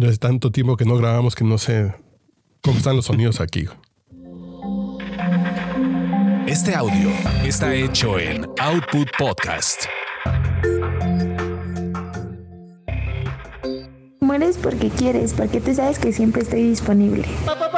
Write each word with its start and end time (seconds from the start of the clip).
Ya 0.00 0.08
es 0.08 0.18
tanto 0.18 0.50
tiempo 0.50 0.78
que 0.78 0.86
no 0.86 0.96
grabamos 0.96 1.34
que 1.34 1.44
no 1.44 1.58
sé 1.58 1.94
cómo 2.62 2.78
están 2.78 2.96
los 2.96 3.04
sonidos 3.04 3.38
aquí. 3.38 3.68
Este 6.46 6.74
audio 6.74 7.10
está 7.44 7.74
hecho 7.74 8.18
en 8.18 8.46
Output 8.58 9.08
Podcast. 9.18 9.84
Mueres 14.20 14.56
porque 14.56 14.88
quieres, 14.88 15.34
porque 15.34 15.60
tú 15.60 15.74
sabes 15.74 15.98
que 15.98 16.14
siempre 16.14 16.40
estoy 16.44 16.62
disponible. 16.62 17.28
Señores, 17.44 17.69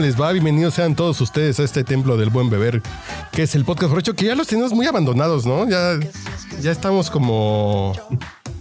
¿cómo 0.00 0.06
les 0.06 0.18
va? 0.18 0.32
Bienvenidos 0.32 0.72
sean 0.72 0.96
todos 0.96 1.20
ustedes 1.20 1.60
a 1.60 1.62
este 1.62 1.84
templo 1.84 2.16
del 2.16 2.30
buen 2.30 2.48
beber, 2.48 2.80
que 3.32 3.42
es 3.42 3.54
el 3.54 3.66
podcast 3.66 3.90
borracho, 3.90 4.14
que 4.14 4.24
ya 4.24 4.34
los 4.34 4.46
tenemos 4.46 4.72
muy 4.72 4.86
abandonados, 4.86 5.44
¿no? 5.44 5.68
Ya, 5.68 6.00
ya 6.62 6.72
estamos 6.72 7.10
como... 7.10 7.92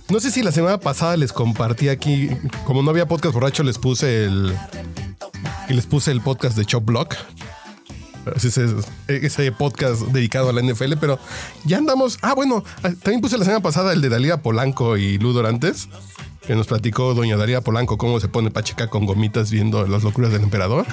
No 0.09 0.19
sé 0.19 0.31
si 0.31 0.43
la 0.43 0.51
semana 0.51 0.81
pasada 0.81 1.15
les 1.15 1.31
compartí 1.31 1.87
aquí, 1.87 2.29
como 2.65 2.83
no 2.83 2.89
había 2.89 3.07
podcast 3.07 3.33
borracho, 3.33 3.63
les 3.63 3.77
puse 3.77 4.25
el... 4.25 4.53
Y 5.69 5.75
les 5.75 5.85
puse 5.85 6.11
el 6.11 6.19
podcast 6.19 6.57
de 6.57 6.65
Chop 6.65 6.83
Block. 6.83 7.15
Ese, 8.35 9.51
podcast 9.53 10.01
dedicado 10.07 10.49
a 10.49 10.51
la 10.51 10.61
NFL, 10.61 10.95
pero 10.99 11.19
ya 11.63 11.77
andamos... 11.77 12.17
Ah, 12.21 12.33
bueno, 12.33 12.65
también 12.81 13.21
puse 13.21 13.37
la 13.37 13.45
semana 13.45 13.63
pasada 13.63 13.93
el 13.93 14.01
de 14.01 14.09
Dalía 14.09 14.41
Polanco 14.41 14.97
y 14.97 15.17
Ludo 15.19 15.47
antes 15.47 15.87
que 16.49 16.55
nos 16.55 16.65
platicó 16.65 17.13
doña 17.13 17.37
Daría 17.37 17.61
Polanco 17.61 17.99
cómo 17.99 18.19
se 18.19 18.27
pone 18.27 18.49
pacheca 18.49 18.87
con 18.87 19.05
gomitas 19.05 19.51
viendo 19.51 19.85
las 19.85 20.01
locuras 20.01 20.31
del 20.31 20.41
emperador. 20.41 20.83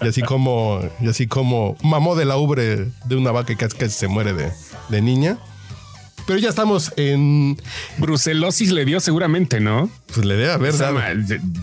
Y 0.00 0.06
así 0.06 0.22
como, 0.22 0.80
y 1.00 1.08
así 1.08 1.26
como 1.26 1.76
mamó 1.82 2.14
de 2.14 2.24
la 2.24 2.36
ubre 2.36 2.86
de 3.06 3.16
una 3.16 3.32
vaca 3.32 3.56
que 3.56 3.66
casi 3.76 3.90
se 3.90 4.06
muere 4.06 4.34
de, 4.34 4.52
de 4.88 5.02
niña. 5.02 5.36
Pero 6.28 6.38
ya 6.38 6.50
estamos 6.50 6.92
en. 6.96 7.60
Brucelosis 7.96 8.70
le 8.70 8.84
dio 8.84 9.00
seguramente, 9.00 9.58
¿no? 9.58 9.90
Pues 10.14 10.24
le 10.24 10.36
debe 10.36 10.52
haber 10.52 10.78
dado. 10.78 11.00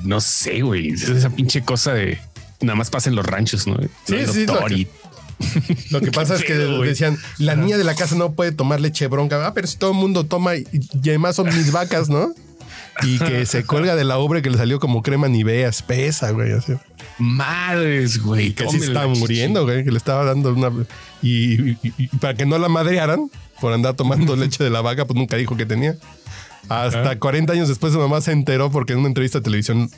No 0.03 0.19
sé, 0.19 0.61
güey. 0.61 0.89
Esa 0.89 1.29
pinche 1.29 1.63
cosa 1.63 1.93
de 1.93 2.19
nada 2.59 2.75
más 2.75 2.89
pasa 2.89 3.09
en 3.09 3.15
los 3.15 3.25
ranchos, 3.25 3.65
¿no? 3.65 3.77
Sí, 4.03 4.25
sí. 4.29 4.45
Lo 4.45 4.65
que, 4.65 4.87
lo 5.89 6.01
que 6.01 6.11
pasa 6.11 6.35
es 6.35 6.43
que 6.43 6.53
decían, 6.53 7.17
la 7.37 7.55
niña 7.55 7.77
de 7.77 7.85
la 7.85 7.95
casa 7.95 8.15
no 8.15 8.33
puede 8.33 8.51
tomar 8.51 8.81
leche 8.81 9.07
bronca. 9.07 9.47
Ah, 9.47 9.53
pero 9.53 9.67
si 9.67 9.77
todo 9.77 9.91
el 9.91 9.97
mundo 9.97 10.25
toma 10.25 10.57
y, 10.57 10.67
y 11.01 11.09
además 11.09 11.37
son 11.37 11.47
mis 11.47 11.71
vacas, 11.71 12.09
¿no? 12.09 12.33
Y 13.03 13.19
que 13.19 13.45
se 13.45 13.65
cuelga 13.65 13.95
de 13.95 14.03
la 14.03 14.17
obra 14.17 14.41
que 14.41 14.49
le 14.49 14.57
salió 14.57 14.79
como 14.79 15.01
crema 15.01 15.27
nivea 15.27 15.67
espesa, 15.67 16.31
güey. 16.31 16.51
Así. 16.51 16.73
Madres, 17.17 18.21
güey. 18.21 18.53
Que 18.53 18.67
sí 18.69 18.77
estaba 18.77 19.07
muriendo, 19.07 19.63
güey. 19.63 19.83
Que 19.83 19.91
le 19.91 19.97
estaba 19.97 20.25
dando 20.25 20.53
una. 20.53 20.71
Y, 21.21 21.75
para 22.19 22.35
que 22.35 22.45
no 22.45 22.57
la 22.57 22.69
madrearan 22.69 23.29
por 23.59 23.73
andar 23.73 23.95
tomando 23.95 24.35
leche 24.37 24.63
de 24.63 24.69
la 24.69 24.81
vaca, 24.81 25.05
pues 25.05 25.17
nunca 25.17 25.35
dijo 25.37 25.57
que 25.57 25.65
tenía. 25.65 25.95
Hasta 26.69 27.19
40 27.19 27.53
años 27.53 27.67
después 27.67 27.93
su 27.93 27.99
mamá 27.99 28.21
se 28.21 28.31
enteró 28.31 28.71
porque 28.71 28.93
en 28.93 28.99
una 28.99 29.07
entrevista 29.09 29.37
de 29.37 29.43
televisión 29.43 29.89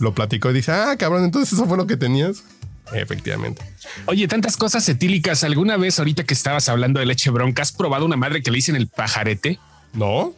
lo 0.00 0.14
platicó 0.14 0.50
y 0.50 0.54
dice, 0.54 0.72
ah, 0.72 0.96
cabrón, 0.98 1.24
entonces 1.24 1.52
eso 1.52 1.66
fue 1.66 1.76
lo 1.76 1.86
que 1.86 1.96
tenías. 1.96 2.42
Efectivamente. 2.92 3.62
Oye, 4.06 4.26
tantas 4.28 4.56
cosas 4.56 4.88
etílicas. 4.88 5.44
¿Alguna 5.44 5.76
vez 5.76 5.98
ahorita 5.98 6.24
que 6.24 6.34
estabas 6.34 6.68
hablando 6.68 7.00
de 7.00 7.06
leche 7.06 7.30
bronca, 7.30 7.62
has 7.62 7.72
probado 7.72 8.04
una 8.04 8.16
madre 8.16 8.42
que 8.42 8.50
le 8.50 8.56
dicen 8.56 8.76
el 8.76 8.88
pajarete? 8.88 9.58
No. 9.92 10.34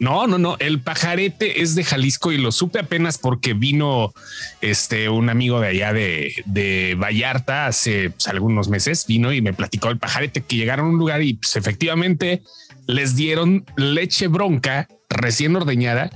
No, 0.00 0.26
no, 0.26 0.38
no. 0.38 0.56
El 0.60 0.80
pajarete 0.80 1.60
es 1.60 1.74
de 1.74 1.82
Jalisco 1.82 2.30
y 2.30 2.38
lo 2.38 2.52
supe 2.52 2.78
apenas 2.78 3.18
porque 3.18 3.52
vino 3.52 4.12
este 4.60 5.08
un 5.08 5.28
amigo 5.28 5.60
de 5.60 5.68
allá 5.68 5.92
de, 5.92 6.32
de 6.46 6.96
Vallarta 6.96 7.66
hace 7.66 8.10
pues, 8.10 8.28
algunos 8.28 8.68
meses. 8.68 9.06
Vino 9.06 9.32
y 9.32 9.42
me 9.42 9.52
platicó 9.52 9.88
el 9.88 9.98
pajarete 9.98 10.42
que 10.42 10.56
llegaron 10.56 10.86
a 10.86 10.90
un 10.90 10.98
lugar 10.98 11.22
y 11.22 11.34
pues, 11.34 11.56
efectivamente 11.56 12.42
les 12.86 13.16
dieron 13.16 13.64
leche 13.76 14.28
bronca 14.28 14.88
recién 15.08 15.56
ordeñada. 15.56 16.10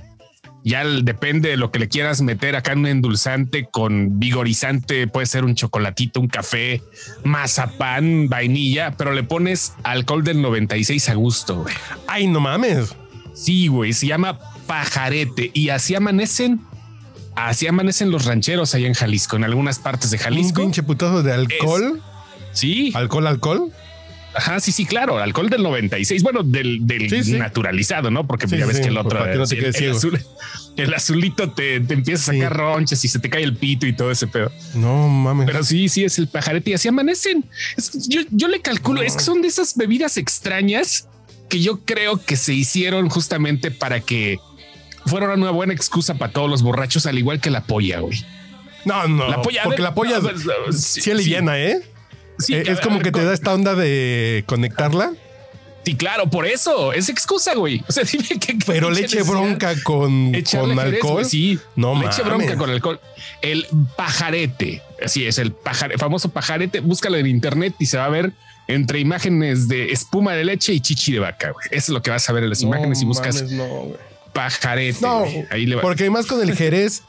Ya 0.65 0.85
depende 0.85 1.49
de 1.49 1.57
lo 1.57 1.73
que 1.73 1.81
le 1.81 1.89
quieras 1.89 2.23
meter 2.23 2.55
acá 2.55 2.73
en 2.73 2.81
un 2.81 2.87
endulzante 2.87 3.67
con 3.69 4.21
vigorizante, 4.21 5.09
puede 5.09 5.27
ser 5.27 5.45
un 5.45 5.57
chocolatito, 5.57 6.21
un 6.21 6.29
café, 6.29 6.81
mazapán, 7.25 8.29
vainilla, 8.29 8.93
pero 8.97 9.13
le 9.13 9.25
pones 9.25 9.75
alcohol 9.83 10.23
del 10.23 10.41
96 10.41 11.09
a 11.09 11.15
gusto. 11.15 11.65
Ay, 12.07 12.29
no 12.29 12.39
mames. 12.39 12.95
Sí, 13.35 13.69
güey, 13.69 13.93
se 13.93 14.07
llama 14.07 14.39
pajarete 14.67 15.51
y 15.55 15.71
así 15.71 15.95
amanecen. 15.95 16.61
Así 17.35 17.67
amanecen 17.67 18.11
los 18.11 18.27
rancheros 18.27 18.75
allá 18.75 18.87
en 18.87 18.95
Jalisco, 18.95 19.37
en 19.37 19.45
algunas 19.45 19.79
partes 19.79 20.11
de 20.11 20.19
Jalisco. 20.19 20.61
Un 20.61 20.67
pinche 20.67 20.83
putazo 20.83 21.23
de 21.23 21.33
alcohol. 21.33 22.03
sí. 22.53 22.93
¿Alcohol, 22.95 23.27
alcohol? 23.27 23.73
Ajá, 24.35 24.61
sí, 24.61 24.73
sí, 24.73 24.87
claro, 24.87 25.19
alcohol 25.19 25.51
del 25.51 25.63
96, 25.63 26.23
bueno, 26.23 26.43
del, 26.43 26.87
del 26.87 27.39
naturalizado, 27.39 28.11
¿no? 28.11 28.27
Porque 28.27 28.47
ya 28.47 28.65
ves 28.67 28.81
que 28.81 28.89
el 28.89 28.97
otro, 28.97 29.19
no 29.19 29.25
el, 29.25 29.41
azul, 29.91 30.19
el, 30.77 30.95
azulito 30.95 31.51
te, 31.51 31.81
te 31.81 31.95
empieza 31.95 32.31
a 32.31 32.35
sacar 32.35 32.57
ronchas 32.57 33.05
y 33.05 33.09
se 33.09 33.19
te 33.19 33.29
cae 33.29 33.43
el 33.43 33.57
pito 33.57 33.87
y 33.87 33.93
todo 33.93 34.11
ese 34.11 34.27
pedo. 34.27 34.51
No 34.75 35.09
mames. 35.09 35.47
Pero 35.47 35.63
sí, 35.63 35.89
sí, 35.89 36.05
es 36.05 36.19
el 36.19 36.29
pajarete 36.29 36.71
y 36.71 36.75
así 36.75 36.89
amanecen. 36.89 37.45
yo, 38.09 38.23
yo, 38.31 38.49
le 38.49 38.61
calculo, 38.61 39.03
es 39.03 39.17
que 39.17 39.23
son 39.23 39.43
de 39.43 39.49
esas 39.49 39.77
bebidas 39.77 40.17
extrañas 40.17 41.09
que 41.53 41.61
yo 41.61 41.81
creo 41.85 42.17
que 42.17 42.39
se 42.39 42.55
hicieron 42.55 43.11
justamente 43.11 43.71
para 43.71 44.01
que 44.01 44.39
fuera 45.05 45.35
una 45.35 45.51
buena 45.51 45.75
excusa 45.75 46.15
para 46.15 46.33
todos 46.33 46.49
los 46.49 46.63
borrachos, 46.63 47.05
al 47.05 47.19
igual 47.19 47.41
que 47.41 47.51
la 47.51 47.65
polla, 47.65 48.01
güey. 48.01 48.25
No, 48.87 49.07
no, 49.07 49.29
la 49.29 49.43
polla, 49.43 49.65
porque 49.65 49.83
la 49.83 49.95
polla 49.95 50.19
sí, 50.73 51.11
aliviana, 51.11 51.59
¿eh? 51.59 51.83
Sí, 52.39 52.55
eh, 52.55 52.65
es 52.69 52.81
como 52.81 53.01
que 53.01 53.13
te 53.13 53.23
da 53.23 53.35
esta 53.35 53.53
onda 53.53 53.75
de 53.75 54.45
conectarla. 54.47 55.13
Sí, 55.85 55.95
claro, 55.95 56.31
por 56.31 56.47
eso 56.47 56.95
es 56.95 57.11
excusa, 57.11 57.55
güey. 57.55 57.85
O 57.87 57.93
sea, 57.93 58.05
dime 58.11 58.41
que. 58.41 58.57
Pero 58.65 58.91
leche 58.91 59.23
bronca 59.23 59.75
con, 59.83 60.33
con 60.33 60.79
alcohol. 60.79 61.27
sí, 61.27 61.59
no 61.77 62.01
leche 62.01 62.23
bronca 62.23 62.57
con 62.57 62.71
alcohol. 62.71 62.99
El 63.43 63.67
pajarete, 63.95 64.81
así 65.05 65.27
es, 65.27 65.37
el 65.37 65.55
famoso 65.99 66.31
pajarete. 66.31 66.81
Búscalo 66.81 67.19
en 67.19 67.27
internet 67.27 67.75
y 67.79 67.85
se 67.85 67.99
va 67.99 68.07
a 68.07 68.09
ver 68.09 68.33
entre 68.73 69.01
imágenes 69.01 69.69
de 69.69 69.93
espuma 69.93 70.35
de 70.35 70.45
leche 70.45 70.73
y 70.73 70.81
chichi 70.81 71.13
de 71.13 71.19
vaca. 71.21 71.53
Eso 71.71 71.77
es 71.77 71.89
lo 71.91 72.03
que 72.03 72.11
vas 72.11 72.29
a 72.29 72.33
ver 72.33 72.45
en 72.45 72.51
las 72.51 72.63
imágenes 72.63 73.03
y 73.03 73.05
buscas 73.05 73.45
pajarete. 74.33 74.99
No, 75.01 75.25
Ahí 75.51 75.67
le 75.67 75.79
porque 75.79 76.05
además 76.05 76.27
con 76.27 76.41
el 76.41 76.57
Jerez, 76.57 77.03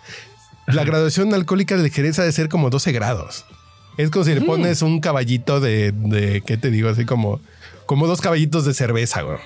la 0.68 0.84
graduación 0.84 1.34
alcohólica 1.34 1.78
del 1.78 1.91
Jerez 1.91 2.19
ha 2.19 2.24
de 2.24 2.31
ser 2.31 2.50
como 2.50 2.69
12 2.69 2.91
grados. 2.91 3.46
Es 3.97 4.09
como 4.09 4.25
si 4.25 4.34
le 4.34 4.41
pones 4.41 4.81
un 4.81 5.00
caballito 5.00 5.59
de, 5.59 5.91
de, 5.91 6.41
¿qué 6.41 6.57
te 6.57 6.72
digo? 6.72 6.90
Así 6.90 7.06
como, 7.06 7.40
como 7.85 8.07
dos 8.07 8.22
caballitos 8.22 8.66
de 8.66 8.74
cerveza, 8.74 9.22
güey. 9.22 9.38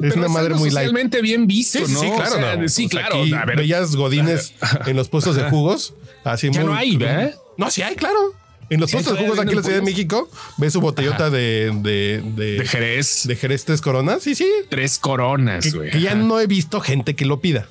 Es 0.00 0.14
una 0.14 0.28
madre 0.28 0.54
muy 0.54 0.70
light. 0.70 0.90
Realmente 0.90 1.22
bien 1.22 1.46
visto, 1.46 1.84
sí, 1.86 1.92
¿no? 1.92 2.00
Sí, 2.00 2.10
claro, 2.10 2.68
Sí, 2.68 2.88
claro. 2.88 3.16
Bellas 3.56 3.96
godines 3.96 4.54
en 4.86 4.96
los 4.96 5.08
puestos 5.08 5.36
de 5.36 5.44
jugos. 5.50 5.94
Así 6.22 6.50
ya 6.50 6.64
no 6.64 6.74
hay, 6.74 6.96
¿verdad? 6.96 7.34
No, 7.56 7.70
sí 7.70 7.82
hay, 7.82 7.94
claro. 7.96 8.34
En 8.68 8.80
los 8.80 8.90
de 8.90 8.98
jugos 8.98 9.38
aquí 9.38 9.50
en 9.50 9.56
la 9.56 9.62
Ciudad 9.62 9.78
de 9.78 9.84
México, 9.84 10.28
ves 10.56 10.72
su 10.72 10.80
botellota 10.80 11.30
de, 11.30 11.72
de, 11.82 12.22
de, 12.34 12.66
Jerez. 12.66 13.22
De 13.26 13.36
Jerez 13.36 13.64
tres 13.64 13.80
coronas. 13.80 14.22
Sí, 14.22 14.34
sí. 14.34 14.48
Tres 14.68 14.98
coronas, 14.98 15.72
güey. 15.72 15.90
Que, 15.90 16.00
ya 16.00 16.14
no 16.14 16.40
he 16.40 16.46
visto 16.46 16.80
gente 16.80 17.14
que 17.14 17.24
lo 17.24 17.40
pida. 17.40 17.68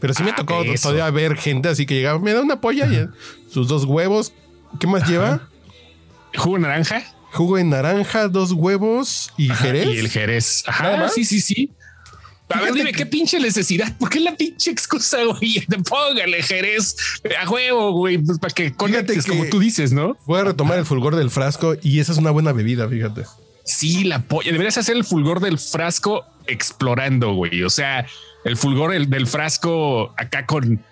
Pero 0.00 0.14
sí 0.14 0.22
me 0.22 0.30
ah, 0.30 0.36
tocado 0.36 0.64
todavía 0.82 1.10
ver 1.10 1.36
gente 1.36 1.68
así 1.68 1.86
que 1.86 1.94
llegaba, 1.94 2.18
me 2.18 2.32
da 2.32 2.42
una 2.42 2.60
polla 2.60 2.86
y 2.86 3.08
sus 3.50 3.68
dos 3.68 3.84
huevos. 3.84 4.32
¿Qué 4.80 4.86
más 4.86 5.08
lleva? 5.08 5.48
¿Jugo 6.36 6.56
de 6.56 6.62
naranja? 6.62 7.04
Jugo 7.32 7.56
de 7.56 7.64
naranja, 7.64 8.28
dos 8.28 8.52
huevos 8.52 9.30
y 9.36 9.48
Jerez. 9.48 9.86
Y 9.86 9.98
el 9.98 10.08
Jerez. 10.08 10.64
Ajá, 10.66 11.08
sí, 11.08 11.24
sí, 11.24 11.40
sí. 11.40 11.70
A 12.50 12.60
ver, 12.60 12.74
dime, 12.74 12.92
¿qué 12.92 13.06
pinche 13.06 13.40
necesidad? 13.40 13.96
¿Por 13.96 14.10
qué 14.10 14.20
la 14.20 14.36
pinche 14.36 14.70
excusa, 14.70 15.18
güey? 15.24 15.64
Póngale 15.88 16.42
Jerez 16.42 16.96
a 17.40 17.48
huevo, 17.48 17.92
güey, 17.92 18.18
pues 18.18 18.38
para 18.38 18.52
que 18.52 18.74
conectes, 18.74 19.26
como 19.26 19.46
tú 19.46 19.58
dices, 19.58 19.92
¿no? 19.92 20.16
Voy 20.26 20.40
a 20.40 20.44
retomar 20.44 20.78
el 20.78 20.84
fulgor 20.84 21.16
del 21.16 21.30
frasco 21.30 21.74
y 21.82 22.00
esa 22.00 22.12
es 22.12 22.18
una 22.18 22.30
buena 22.30 22.52
bebida, 22.52 22.88
fíjate. 22.88 23.22
Sí, 23.64 24.04
la 24.04 24.22
polla. 24.22 24.52
Deberías 24.52 24.76
hacer 24.76 24.96
el 24.96 25.04
fulgor 25.04 25.40
del 25.40 25.58
frasco 25.58 26.24
explorando, 26.46 27.32
güey. 27.32 27.62
O 27.62 27.70
sea, 27.70 28.06
el 28.44 28.56
fulgor 28.56 28.92
del 29.08 29.26
frasco 29.26 30.12
acá 30.18 30.44
con 30.44 30.84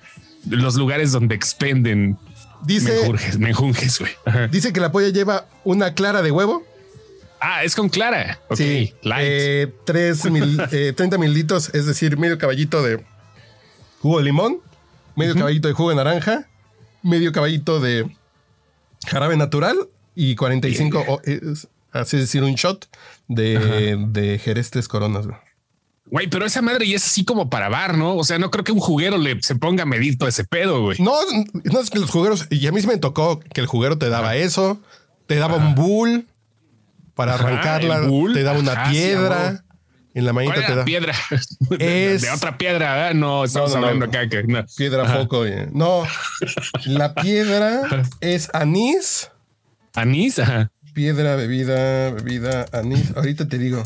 los 0.49 0.75
lugares 0.77 1.13
donde 1.13 1.35
expenden 1.35 2.19
Dice, 2.65 3.13
me 3.39 3.51
enjunges, 3.51 3.99
güey. 3.99 4.13
Dice 4.51 4.73
que 4.73 4.81
la 4.81 4.93
polla 4.93 5.09
lleva 5.09 5.47
una 5.65 5.95
clara 5.95 6.23
de 6.23 6.31
huevo. 6.31 6.65
Ah, 7.45 7.65
es 7.65 7.75
con 7.75 7.89
Clara. 7.89 8.39
Ok, 8.49 8.57
sí. 8.57 8.95
light. 9.03 9.27
eh, 9.29 9.75
tres 9.85 10.25
mil- 10.31 10.61
eh, 10.73 10.93
30 10.97 11.19
mililitros, 11.19 11.71
es 11.75 11.87
decir, 11.87 12.17
medio 12.17 12.39
caballito 12.39 12.83
de 12.83 13.05
jugo 14.01 14.19
de 14.19 14.25
limón, 14.25 14.59
medio 15.17 15.35
caballito 15.35 15.67
de 15.69 15.75
jugo 15.75 15.91
de 15.91 15.97
naranja, 15.97 16.49
medio 17.03 17.33
caballito 17.33 17.81
de 17.81 18.09
jarabe 19.07 19.37
natural 19.37 19.77
y 20.15 20.37
45, 20.37 21.05
o- 21.09 21.21
es, 21.25 21.69
así 21.91 22.17
es 22.17 22.23
decir, 22.23 22.43
un 22.45 22.55
shot 22.55 22.89
de, 23.29 23.97
de 24.09 24.39
Jerez 24.39 24.71
Tres 24.71 24.87
Coronas. 24.89 25.27
güey. 25.27 25.39
Güey, 26.07 26.27
pero 26.29 26.45
esa 26.45 26.61
madre 26.61 26.87
ya 26.87 26.97
es 26.97 27.07
así 27.07 27.25
como 27.25 27.49
para 27.49 27.71
bar, 27.71 27.97
¿no? 27.97 28.17
O 28.17 28.25
sea, 28.25 28.39
no 28.39 28.51
creo 28.51 28.65
que 28.65 28.73
un 28.73 28.81
juguero 28.81 29.17
le 29.17 29.41
se 29.43 29.57
ponga 29.57 29.85
a 29.85 29.87
medir 29.87 30.19
todo 30.19 30.29
ese 30.29 30.45
pedo, 30.45 30.83
güey. 30.83 30.99
No, 31.01 31.13
no 31.65 31.81
es 31.81 31.89
que 31.91 31.99
los 31.99 32.11
jugueros, 32.11 32.47
y 32.51 32.67
a 32.67 32.73
mí 32.73 32.81
sí 32.83 32.87
me 32.87 32.99
tocó 32.99 33.41
que 33.41 33.63
el 33.63 33.67
juguero 33.67 33.97
te 33.97 34.11
daba 34.11 34.37
eso, 34.37 34.79
te 35.27 35.37
daba 35.37 35.57
un 35.57 35.75
bull 35.75 36.27
para 37.15 37.35
Ajá, 37.35 37.45
arrancarla, 37.45 38.01
bull. 38.07 38.33
te 38.33 38.43
daba 38.43 38.59
una 38.59 38.73
Ajá, 38.73 38.91
piedra, 38.91 39.65
en 40.15 40.25
la 40.27 40.33
¿Cuál 40.33 40.47
manita 40.47 40.67
te 40.67 40.75
da 40.77 40.85
piedra? 40.85 41.15
De, 41.79 42.15
Es- 42.15 42.23
de 42.23 42.31
otra 42.31 42.59
piedra, 42.59 42.95
¿verdad? 42.95 43.15
No, 43.15 43.45
estamos 43.45 43.71
No, 43.75 43.81
no, 43.81 43.87
hablando 43.87 44.07
acá 44.07 44.29
que 44.29 44.43
no. 44.45 44.65
piedra 44.77 45.07
foco. 45.07 45.45
eh. 45.47 45.69
No, 45.73 46.05
la 46.87 47.15
piedra 47.15 47.83
es 48.21 48.51
anís, 48.55 49.31
Anís, 49.95 50.39
ajá. 50.39 50.71
piedra, 50.95 51.37
bebida, 51.37 52.11
bebida, 52.11 52.67
anís. 52.73 53.13
Ahorita 53.17 53.47
te 53.49 53.59
digo. 53.59 53.83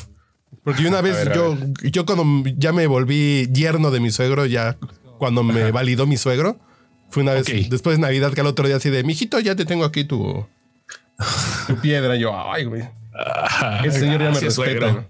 Porque 0.63 0.87
una 0.87 1.01
vez 1.01 1.17
ver, 1.17 1.33
yo, 1.35 1.57
yo 1.83 2.07
cuando 2.07 2.25
ya 2.57 2.73
me 2.73 2.87
volví 2.87 3.49
yerno 3.53 3.91
de 3.91 4.01
mi 4.01 4.11
suegro, 4.11 4.47
ya 4.47 4.77
cuando 5.19 5.43
me 5.45 5.71
validó 5.71 6.07
mi 6.07 6.17
suegro, 6.17 6.59
fue 7.11 7.23
una 7.23 7.35
vez 7.35 7.45
después 7.71 7.97
de 7.97 8.03
Navidad 8.03 8.33
que 8.33 8.41
al 8.41 8.47
otro 8.49 8.67
día 8.67 8.77
así 8.77 8.91
de, 8.91 9.05
mijito, 9.05 9.39
ya 9.41 9.55
te 9.55 9.65
tengo 9.65 9.85
aquí 9.85 10.05
tu, 10.05 10.45
tu 11.69 11.77
piedra. 11.81 12.17
Yo, 12.17 12.33
ay, 12.51 12.65
güey. 12.65 12.83
Ajá. 13.19 13.81
Ese 13.85 14.01
señor 14.01 14.23
ya 14.23 14.31
me 14.31 14.41
respeta. 14.41 15.09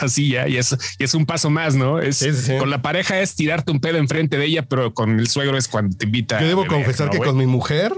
Así 0.00 0.28
ya, 0.32 0.48
y 0.48 0.56
es, 0.56 0.76
y 0.98 1.04
es 1.04 1.14
un 1.14 1.24
paso 1.26 1.48
más, 1.48 1.74
¿no? 1.74 1.98
Es 2.00 2.18
Sí, 2.18 2.32
sí, 2.32 2.42
sí. 2.42 2.58
con 2.58 2.70
la 2.70 2.82
pareja 2.82 3.20
es 3.20 3.34
tirarte 3.34 3.70
un 3.70 3.80
pedo 3.80 3.98
enfrente 3.98 4.36
de 4.36 4.46
ella, 4.46 4.62
pero 4.66 4.92
con 4.92 5.18
el 5.18 5.28
suegro 5.28 5.56
es 5.56 5.68
cuando 5.68 5.96
te 5.96 6.04
invita. 6.06 6.40
Yo 6.40 6.48
debo 6.48 6.62
beber, 6.62 6.76
confesar 6.76 7.06
¿no, 7.06 7.12
que 7.12 7.18
con 7.18 7.36
mi 7.36 7.46
mujer, 7.46 7.92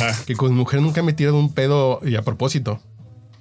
Ah. 0.00 0.14
que 0.26 0.34
con 0.36 0.50
mi 0.50 0.56
mujer 0.56 0.80
nunca 0.80 1.02
me 1.02 1.12
he 1.12 1.14
tirado 1.14 1.36
un 1.38 1.52
pedo 1.52 2.00
y 2.04 2.16
a 2.16 2.22
propósito. 2.22 2.80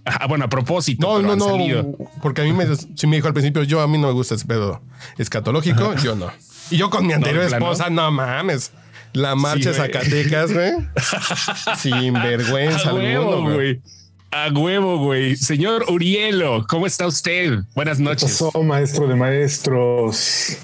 Ah, 0.06 0.26
bueno, 0.28 0.46
a 0.46 0.50
propósito. 0.50 1.06
No, 1.06 1.22
no, 1.22 1.36
no, 1.36 1.46
salido. 1.50 1.96
porque 2.22 2.42
a 2.42 2.44
mí 2.46 2.54
me, 2.54 2.66
sí 2.96 3.06
me 3.08 3.18
dijo 3.18 3.28
al 3.28 3.34
principio, 3.34 3.62
yo 3.64 3.82
a 3.82 3.88
mí 3.88 3.98
no 3.98 4.08
me 4.08 4.14
gusta 4.14 4.36
ese 4.36 4.46
pedo 4.46 4.82
escatológico, 5.18 5.96
yo 5.98 6.16
no. 6.16 6.32
Y 6.72 6.78
yo 6.78 6.90
con 6.90 7.06
mi 7.06 7.14
anterior 7.14 7.44
esposa, 7.44 7.90
no 7.90 8.10
mames. 8.12 8.72
La 9.14 9.36
marcha 9.36 9.72
güey. 9.72 9.82
Zacatecas, 9.82 10.54
güey. 10.54 10.72
Sin 11.78 12.14
vergüenza 12.14 12.90
A 12.90 12.94
huevo, 12.94 13.34
alguna, 13.34 13.56
güey. 13.56 13.82
A 14.32 14.50
huevo, 14.52 14.98
güey. 15.00 15.36
Señor 15.36 15.86
Urielo, 15.90 16.66
¿cómo 16.68 16.86
está 16.86 17.08
usted? 17.08 17.60
Buenas 17.76 17.98
¿Qué 17.98 18.04
noches. 18.04 18.40
pasó, 18.42 18.64
maestro 18.64 19.08
de 19.08 19.16
maestros? 19.16 20.58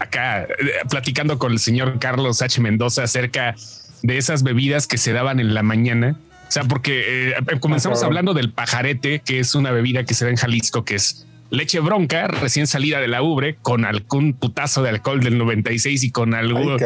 Acá 0.00 0.42
eh, 0.42 0.46
platicando 0.90 1.38
con 1.38 1.52
el 1.52 1.58
señor 1.60 1.98
Carlos 2.00 2.42
H. 2.42 2.60
Mendoza 2.60 3.04
acerca 3.04 3.54
de 4.02 4.18
esas 4.18 4.42
bebidas 4.42 4.86
que 4.86 4.98
se 4.98 5.12
daban 5.12 5.38
en 5.38 5.54
la 5.54 5.62
mañana. 5.62 6.18
O 6.48 6.50
sea, 6.50 6.64
porque 6.64 7.30
eh, 7.30 7.34
comenzamos 7.60 7.98
Ah, 7.98 8.02
cabrón. 8.02 8.06
hablando 8.18 8.34
del 8.34 8.52
pajarete, 8.52 9.20
que 9.20 9.38
es 9.38 9.54
una 9.54 9.70
bebida 9.70 10.04
que 10.04 10.14
se 10.14 10.24
da 10.24 10.30
en 10.32 10.36
Jalisco, 10.36 10.84
que 10.84 10.96
es 10.96 11.24
leche 11.50 11.78
bronca, 11.80 12.26
recién 12.26 12.66
salida 12.66 13.00
de 13.00 13.08
la 13.08 13.22
ubre, 13.22 13.56
con 13.62 13.84
algún 13.84 14.32
putazo 14.34 14.82
de 14.82 14.90
alcohol 14.90 15.20
del 15.20 15.38
96 15.38 16.02
y 16.04 16.10
con 16.10 16.34
algún, 16.34 16.78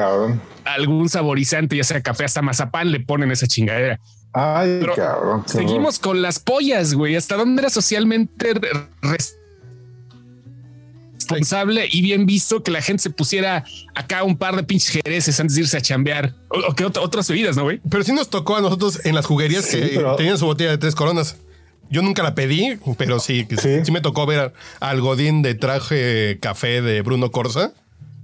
algún 0.64 1.08
saborizante, 1.08 1.76
ya 1.76 1.84
sea 1.84 2.02
café 2.02 2.24
hasta 2.24 2.42
mazapán, 2.42 2.92
le 2.92 3.00
ponen 3.00 3.30
esa 3.30 3.46
chingadera. 3.46 3.98
Ay, 4.34 4.78
Pero 4.80 4.94
cabrón. 4.94 5.42
Seguimos 5.46 5.98
con 5.98 6.22
las 6.22 6.38
pollas, 6.38 6.94
güey. 6.94 7.16
¿Hasta 7.16 7.36
dónde 7.36 7.60
era 7.62 7.70
socialmente 7.70 8.54
re- 8.54 8.70
responsable 11.18 11.86
y 11.90 12.02
bien 12.02 12.26
visto 12.26 12.62
que 12.62 12.70
la 12.70 12.82
gente 12.82 13.02
se 13.02 13.10
pusiera 13.10 13.64
acá 13.94 14.22
un 14.24 14.36
par 14.36 14.56
de 14.56 14.62
pinches 14.64 14.90
jereces 14.90 15.38
antes 15.40 15.54
de 15.56 15.62
irse 15.62 15.76
a 15.76 15.80
chambear? 15.80 16.34
O, 16.48 16.58
o 16.70 16.74
que 16.74 16.84
ot- 16.86 16.98
otras 17.00 17.28
bebidas, 17.28 17.56
¿no, 17.56 17.64
güey? 17.64 17.80
Pero 17.88 18.02
sí 18.04 18.12
nos 18.12 18.28
tocó 18.30 18.56
a 18.56 18.60
nosotros 18.60 19.04
en 19.04 19.14
las 19.14 19.26
juguerías 19.26 19.64
Sí, 19.64 19.80
que 19.80 19.88
pero- 19.96 20.16
tenían 20.16 20.38
su 20.38 20.46
botella 20.46 20.70
de 20.70 20.78
tres 20.78 20.94
coronas. 20.94 21.36
Yo 21.90 22.00
nunca 22.00 22.22
la 22.22 22.34
pedí, 22.34 22.78
pero 22.96 23.20
sí, 23.20 23.44
que 23.44 23.58
sí. 23.58 23.84
Sí. 23.84 23.92
me 23.92 24.00
tocó 24.00 24.24
ver 24.24 24.54
al 24.80 25.00
Godín 25.02 25.42
de 25.42 25.54
traje 25.54 26.38
café 26.40 26.80
de 26.80 27.02
Bruno 27.02 27.30
Corsa, 27.30 27.72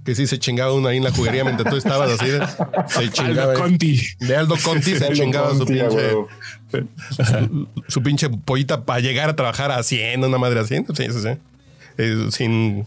que 0.09 0.15
sí 0.15 0.25
se 0.25 0.39
chingaba 0.39 0.73
uno 0.73 0.87
ahí 0.87 0.97
en 0.97 1.03
la 1.03 1.11
juguería 1.11 1.43
mientras 1.43 1.69
tú 1.69 1.77
estabas 1.77 2.09
así. 2.19 2.31
de- 2.31 2.41
se 2.87 3.11
chingaba. 3.11 3.51
Aldo 3.53 3.61
Conti. 3.63 4.01
De 4.19 4.35
Aldo 4.35 4.55
Conti 4.63 4.95
se 4.95 5.05
Aldo 5.05 5.15
chingaba 5.15 5.51
su 5.53 5.59
Conti, 5.59 5.79
a 5.79 5.87
pinche, 5.87 7.59
su 7.87 8.01
pinche 8.01 8.29
pollita 8.29 8.85
para 8.85 8.99
llegar 9.01 9.29
a 9.29 9.35
trabajar 9.35 9.71
haciendo 9.71 10.27
una 10.27 10.39
madre 10.39 10.59
haciendo. 10.61 10.95
Sí, 10.95 11.05
sí, 11.11 11.19
sí. 11.21 11.29
Eh, 11.99 12.27
sin, 12.31 12.85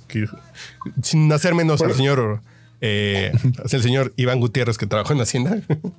sin 1.03 1.33
hacer 1.33 1.55
menos 1.55 1.81
al 1.83 1.93
señor, 1.95 2.41
eh, 2.81 3.31
el 3.71 3.83
señor 3.83 4.13
Iván 4.17 4.41
Gutiérrez 4.41 4.79
que 4.79 4.87
trabajó 4.87 5.13
en 5.13 5.21
Hacienda 5.21 5.59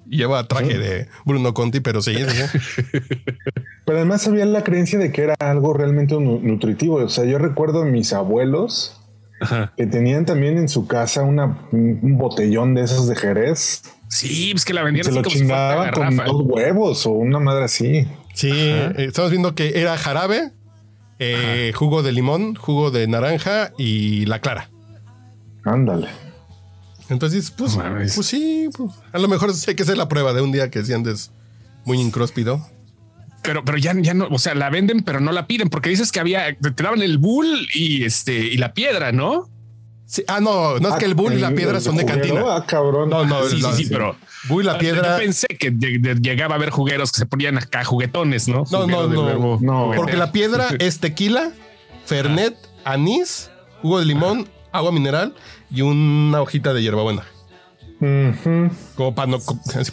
y 0.10 0.18
lleva 0.18 0.46
traje 0.48 0.78
de 0.78 1.08
Bruno 1.26 1.54
Conti, 1.54 1.80
pero 1.80 2.02
sí. 2.02 2.16
Pero 3.86 3.98
además 3.98 4.28
había 4.28 4.46
la 4.46 4.64
creencia 4.64 5.00
de 5.00 5.12
que 5.12 5.22
era 5.24 5.36
algo 5.40 5.74
realmente 5.74 6.16
nu- 6.16 6.40
nutritivo. 6.42 6.96
O 6.96 7.10
sea, 7.10 7.26
yo 7.26 7.38
recuerdo 7.38 7.84
a 7.84 7.86
mis 7.86 8.14
abuelos 8.14 9.00
que 9.78 9.86
tenían 9.88 10.26
también 10.26 10.58
en 10.58 10.70
su 10.70 10.88
casa 10.88 11.24
una, 11.24 11.68
un 11.72 12.18
botellón 12.18 12.76
de 12.76 12.84
esos 12.84 13.08
de 13.08 13.16
Jerez. 13.16 13.84
Sí, 14.08 14.50
pues 14.52 14.66
que 14.66 14.74
la 14.74 14.84
vendían 14.84 15.06
Se 15.06 15.10
así 15.10 15.18
lo 15.18 15.24
como 15.24 15.34
si 15.34 15.40
chingaban 15.40 15.92
con 15.92 16.16
dos 16.18 16.42
huevos 16.46 17.06
o 17.06 17.12
una 17.12 17.40
madre 17.40 17.66
así. 17.66 18.08
Sí, 18.34 18.52
eh, 18.54 18.94
estamos 18.98 19.32
viendo 19.32 19.56
que 19.56 19.80
era 19.80 19.98
jarabe, 19.98 20.52
eh, 21.20 21.72
jugo 21.76 22.04
de 22.04 22.12
limón, 22.12 22.56
jugo 22.56 22.92
de 22.92 23.08
naranja 23.08 23.72
y 23.78 24.26
la 24.26 24.40
clara. 24.40 24.70
Ándale. 25.64 26.08
Entonces, 27.10 27.52
pues, 27.52 27.76
No 27.76 27.84
pues 27.94 28.26
sí, 28.26 28.70
pues, 28.76 28.92
a 29.12 29.20
lo 29.20 29.28
mejor 29.28 29.52
hay 29.68 29.76
que 29.76 29.84
hacer 29.84 29.98
la 29.98 30.08
prueba 30.08 30.34
de 30.34 30.42
un 30.42 30.52
día 30.52 30.70
que 30.70 30.84
si 30.84 30.94
andes 30.94 31.32
muy 31.86 32.00
incróspido. 32.00 32.66
Pero, 33.44 33.64
pero 33.66 33.78
ya, 33.78 33.94
ya 34.00 34.14
no, 34.14 34.28
o 34.32 34.40
sea, 34.40 34.56
la 34.56 34.70
venden, 34.70 35.04
pero 35.04 35.20
no 35.20 35.32
la 35.32 35.46
piden 35.48 35.70
porque 35.70 35.90
dices 35.90 36.12
que 36.12 36.20
había, 36.20 36.56
te 36.58 36.84
daban 36.84 37.02
el 37.02 37.18
bull 37.18 37.68
y 37.76 38.04
este 38.06 38.34
y 38.40 38.58
la 38.58 38.74
piedra, 38.74 39.12
¿no? 39.12 39.50
Sí, 40.06 40.24
ah, 40.28 40.40
no, 40.40 40.80
no 40.80 40.90
es 40.90 40.96
que 40.96 41.06
el 41.06 41.14
bull 41.16 41.34
y 41.34 41.40
la 41.40 41.48
El- 41.50 41.56
piedra 41.56 41.80
son 41.82 41.98
de 41.98 42.06
cantina. 42.06 42.42
Ah, 42.48 42.66
cabrón. 42.68 43.10
No, 43.10 43.26
no, 43.26 43.44
Sí, 43.46 43.58
sí, 43.58 43.62
la- 43.62 43.74
sí, 43.74 43.86
pero 43.90 44.16
Bull 44.48 44.64
y 44.64 44.66
la 44.68 44.78
piedra. 44.78 45.14
Yo 45.18 45.24
pensé 45.24 45.48
que 45.48 45.72
de- 45.72 45.98
de- 46.00 46.16
llegaba 46.16 46.56
a 46.56 46.58
haber 46.58 46.70
jugueros 46.70 47.12
que 47.12 47.18
se 47.20 47.26
ponían 47.26 47.58
acá 47.58 47.84
juguetones, 47.84 48.48
¿no? 48.48 48.64
No, 48.72 48.82
Juguero 48.82 49.04
no, 49.04 49.08
de 49.08 49.16
no. 49.16 49.26
verbo 49.26 49.58
No. 49.62 49.92
Porque 49.96 50.18
la 50.18 50.32
piedra 50.32 50.68
es 50.80 51.00
tequila, 51.00 51.52
fernet, 52.06 52.56
anís, 52.86 53.50
jugo 53.82 54.00
de 54.00 54.06
limón, 54.06 54.48
agua 54.72 54.92
mineral 54.92 55.34
y 55.72 55.82
una 55.82 56.42
hojita 56.42 56.74
de 56.74 56.82
hierbabuena. 56.82 57.24
Como 58.96 59.16
para, 59.16 59.28
no, 59.32 59.40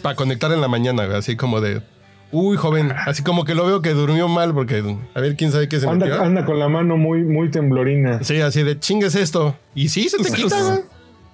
para 0.01 0.15
conectar 0.15 0.51
en 0.51 0.61
la 0.61 0.67
mañana, 0.67 1.03
así 1.17 1.35
como 1.35 1.61
de. 1.61 1.81
Uy, 2.33 2.55
joven, 2.57 2.93
así 3.05 3.23
como 3.23 3.43
que 3.43 3.55
lo 3.55 3.65
veo 3.65 3.81
que 3.81 3.89
durmió 3.91 4.27
mal 4.29 4.53
porque 4.53 4.81
a 5.13 5.19
ver 5.19 5.35
quién 5.35 5.51
sabe 5.51 5.67
qué 5.67 5.79
se 5.79 5.87
metió. 5.87 6.13
Anda, 6.13 6.25
anda 6.25 6.45
con 6.45 6.59
la 6.59 6.69
mano 6.69 6.95
muy, 6.97 7.23
muy 7.23 7.51
temblorina. 7.51 8.23
Sí, 8.23 8.39
así 8.39 8.63
de 8.63 8.79
chingues 8.79 9.15
esto. 9.15 9.55
Y 9.75 9.89
sí, 9.89 10.07
se 10.07 10.17
te 10.17 10.31
quita. 10.31 10.81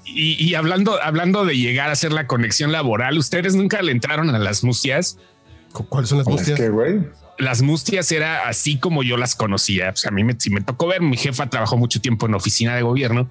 Y, 0.06 0.44
y 0.44 0.56
hablando, 0.56 0.98
hablando 1.04 1.46
de 1.46 1.56
llegar 1.58 1.89
a 1.89 1.92
hacer 1.92 2.13
la 2.13 2.25
conexión 2.27 2.72
laboral, 2.72 3.18
¿ustedes 3.18 3.56
nunca 3.56 3.82
le 3.82 3.92
entraron 3.92 4.30
a 4.34 4.39
las 4.39 4.63
mustias? 4.63 5.20
¿Cu- 5.74 5.86
¿Cuáles 5.88 6.10
son 6.10 6.20
las 6.20 6.27
Es 6.27 6.32
mustias? 6.34 6.60
que, 6.60 6.70
güey. 6.70 7.01
Las 7.38 7.62
mustias 7.62 8.12
era 8.12 8.48
así 8.48 8.77
como 8.77 9.03
yo 9.03 9.17
las 9.17 9.36
conocía. 9.36 9.91
O 9.91 9.96
sea, 9.96 10.10
a 10.10 10.12
mí 10.12 10.24
me, 10.24 10.36
sí 10.39 10.50
me 10.50 10.62
tocó 10.62 10.88
ver, 10.88 11.01
mi 11.01 11.17
jefa 11.17 11.50
trabajó 11.50 11.77
mucho 11.77 12.01
tiempo 12.01 12.25
en 12.25 12.34
oficina 12.34 12.75
de 12.75 12.82
gobierno 12.82 13.29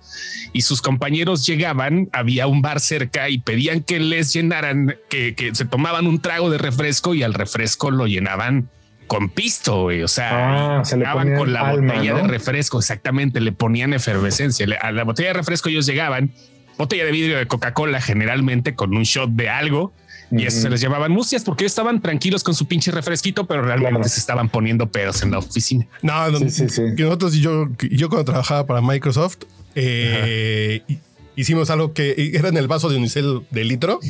y 0.52 0.62
sus 0.62 0.80
compañeros 0.80 1.46
llegaban, 1.46 2.08
había 2.12 2.46
un 2.46 2.62
bar 2.62 2.80
cerca 2.80 3.28
y 3.28 3.38
pedían 3.38 3.82
que 3.82 3.98
les 3.98 4.32
llenaran, 4.32 4.96
que, 5.08 5.34
que 5.34 5.54
se 5.54 5.64
tomaban 5.64 6.06
un 6.06 6.20
trago 6.20 6.50
de 6.50 6.58
refresco 6.58 7.14
y 7.14 7.22
al 7.22 7.34
refresco 7.34 7.90
lo 7.90 8.06
llenaban 8.06 8.70
con 9.06 9.28
pisto, 9.28 9.82
güey. 9.82 10.02
O 10.02 10.08
sea, 10.08 10.78
Ah, 10.78 10.84
se 10.84 10.96
le 10.96 11.00
llegaban 11.00 11.24
ponían 11.24 11.38
con 11.38 11.52
la 11.52 11.60
alma, 11.68 11.94
botella 11.94 12.12
¿no? 12.12 12.18
de 12.18 12.28
refresco, 12.28 12.78
exactamente, 12.78 13.40
le 13.40 13.52
ponían 13.52 13.92
efervescencia. 13.92 14.66
A 14.80 14.92
la 14.92 15.04
botella 15.04 15.28
de 15.28 15.34
refresco 15.34 15.68
ellos 15.68 15.86
llegaban, 15.86 16.32
botella 16.78 17.04
de 17.04 17.12
vidrio 17.12 17.38
de 17.38 17.46
Coca-Cola 17.46 18.00
generalmente 18.00 18.74
con 18.74 18.96
un 18.96 19.04
shot 19.04 19.30
de 19.30 19.48
algo. 19.48 19.92
Y 20.30 20.44
eso 20.44 20.60
se 20.60 20.68
les 20.70 20.80
llamaban 20.80 21.12
mustias 21.12 21.44
porque 21.44 21.64
estaban 21.64 22.00
tranquilos 22.02 22.42
con 22.42 22.54
su 22.54 22.66
pinche 22.66 22.90
refresquito, 22.90 23.46
pero 23.46 23.62
realmente 23.62 23.94
Claro. 23.94 24.08
se 24.08 24.18
estaban 24.20 24.48
poniendo 24.48 24.90
pedos 24.90 25.22
en 25.22 25.30
la 25.30 25.38
oficina. 25.38 25.86
No, 26.02 26.28
no, 26.30 26.38
Sí, 26.40 26.50
sí, 26.50 26.68
sí. 26.68 26.82
que 26.96 27.04
nosotros 27.04 27.34
y 27.36 27.40
yo, 27.40 27.68
yo 27.90 28.08
cuando 28.08 28.24
trabajaba 28.24 28.66
para 28.66 28.80
Microsoft, 28.80 29.38
eh, 29.76 30.82
hi- 30.88 30.98
hicimos 31.36 31.70
algo 31.70 31.92
que 31.92 32.32
era 32.34 32.48
en 32.48 32.56
el 32.56 32.66
vaso 32.66 32.88
de 32.88 32.96
unicel 32.96 33.42
de 33.50 33.64
litro. 33.64 34.00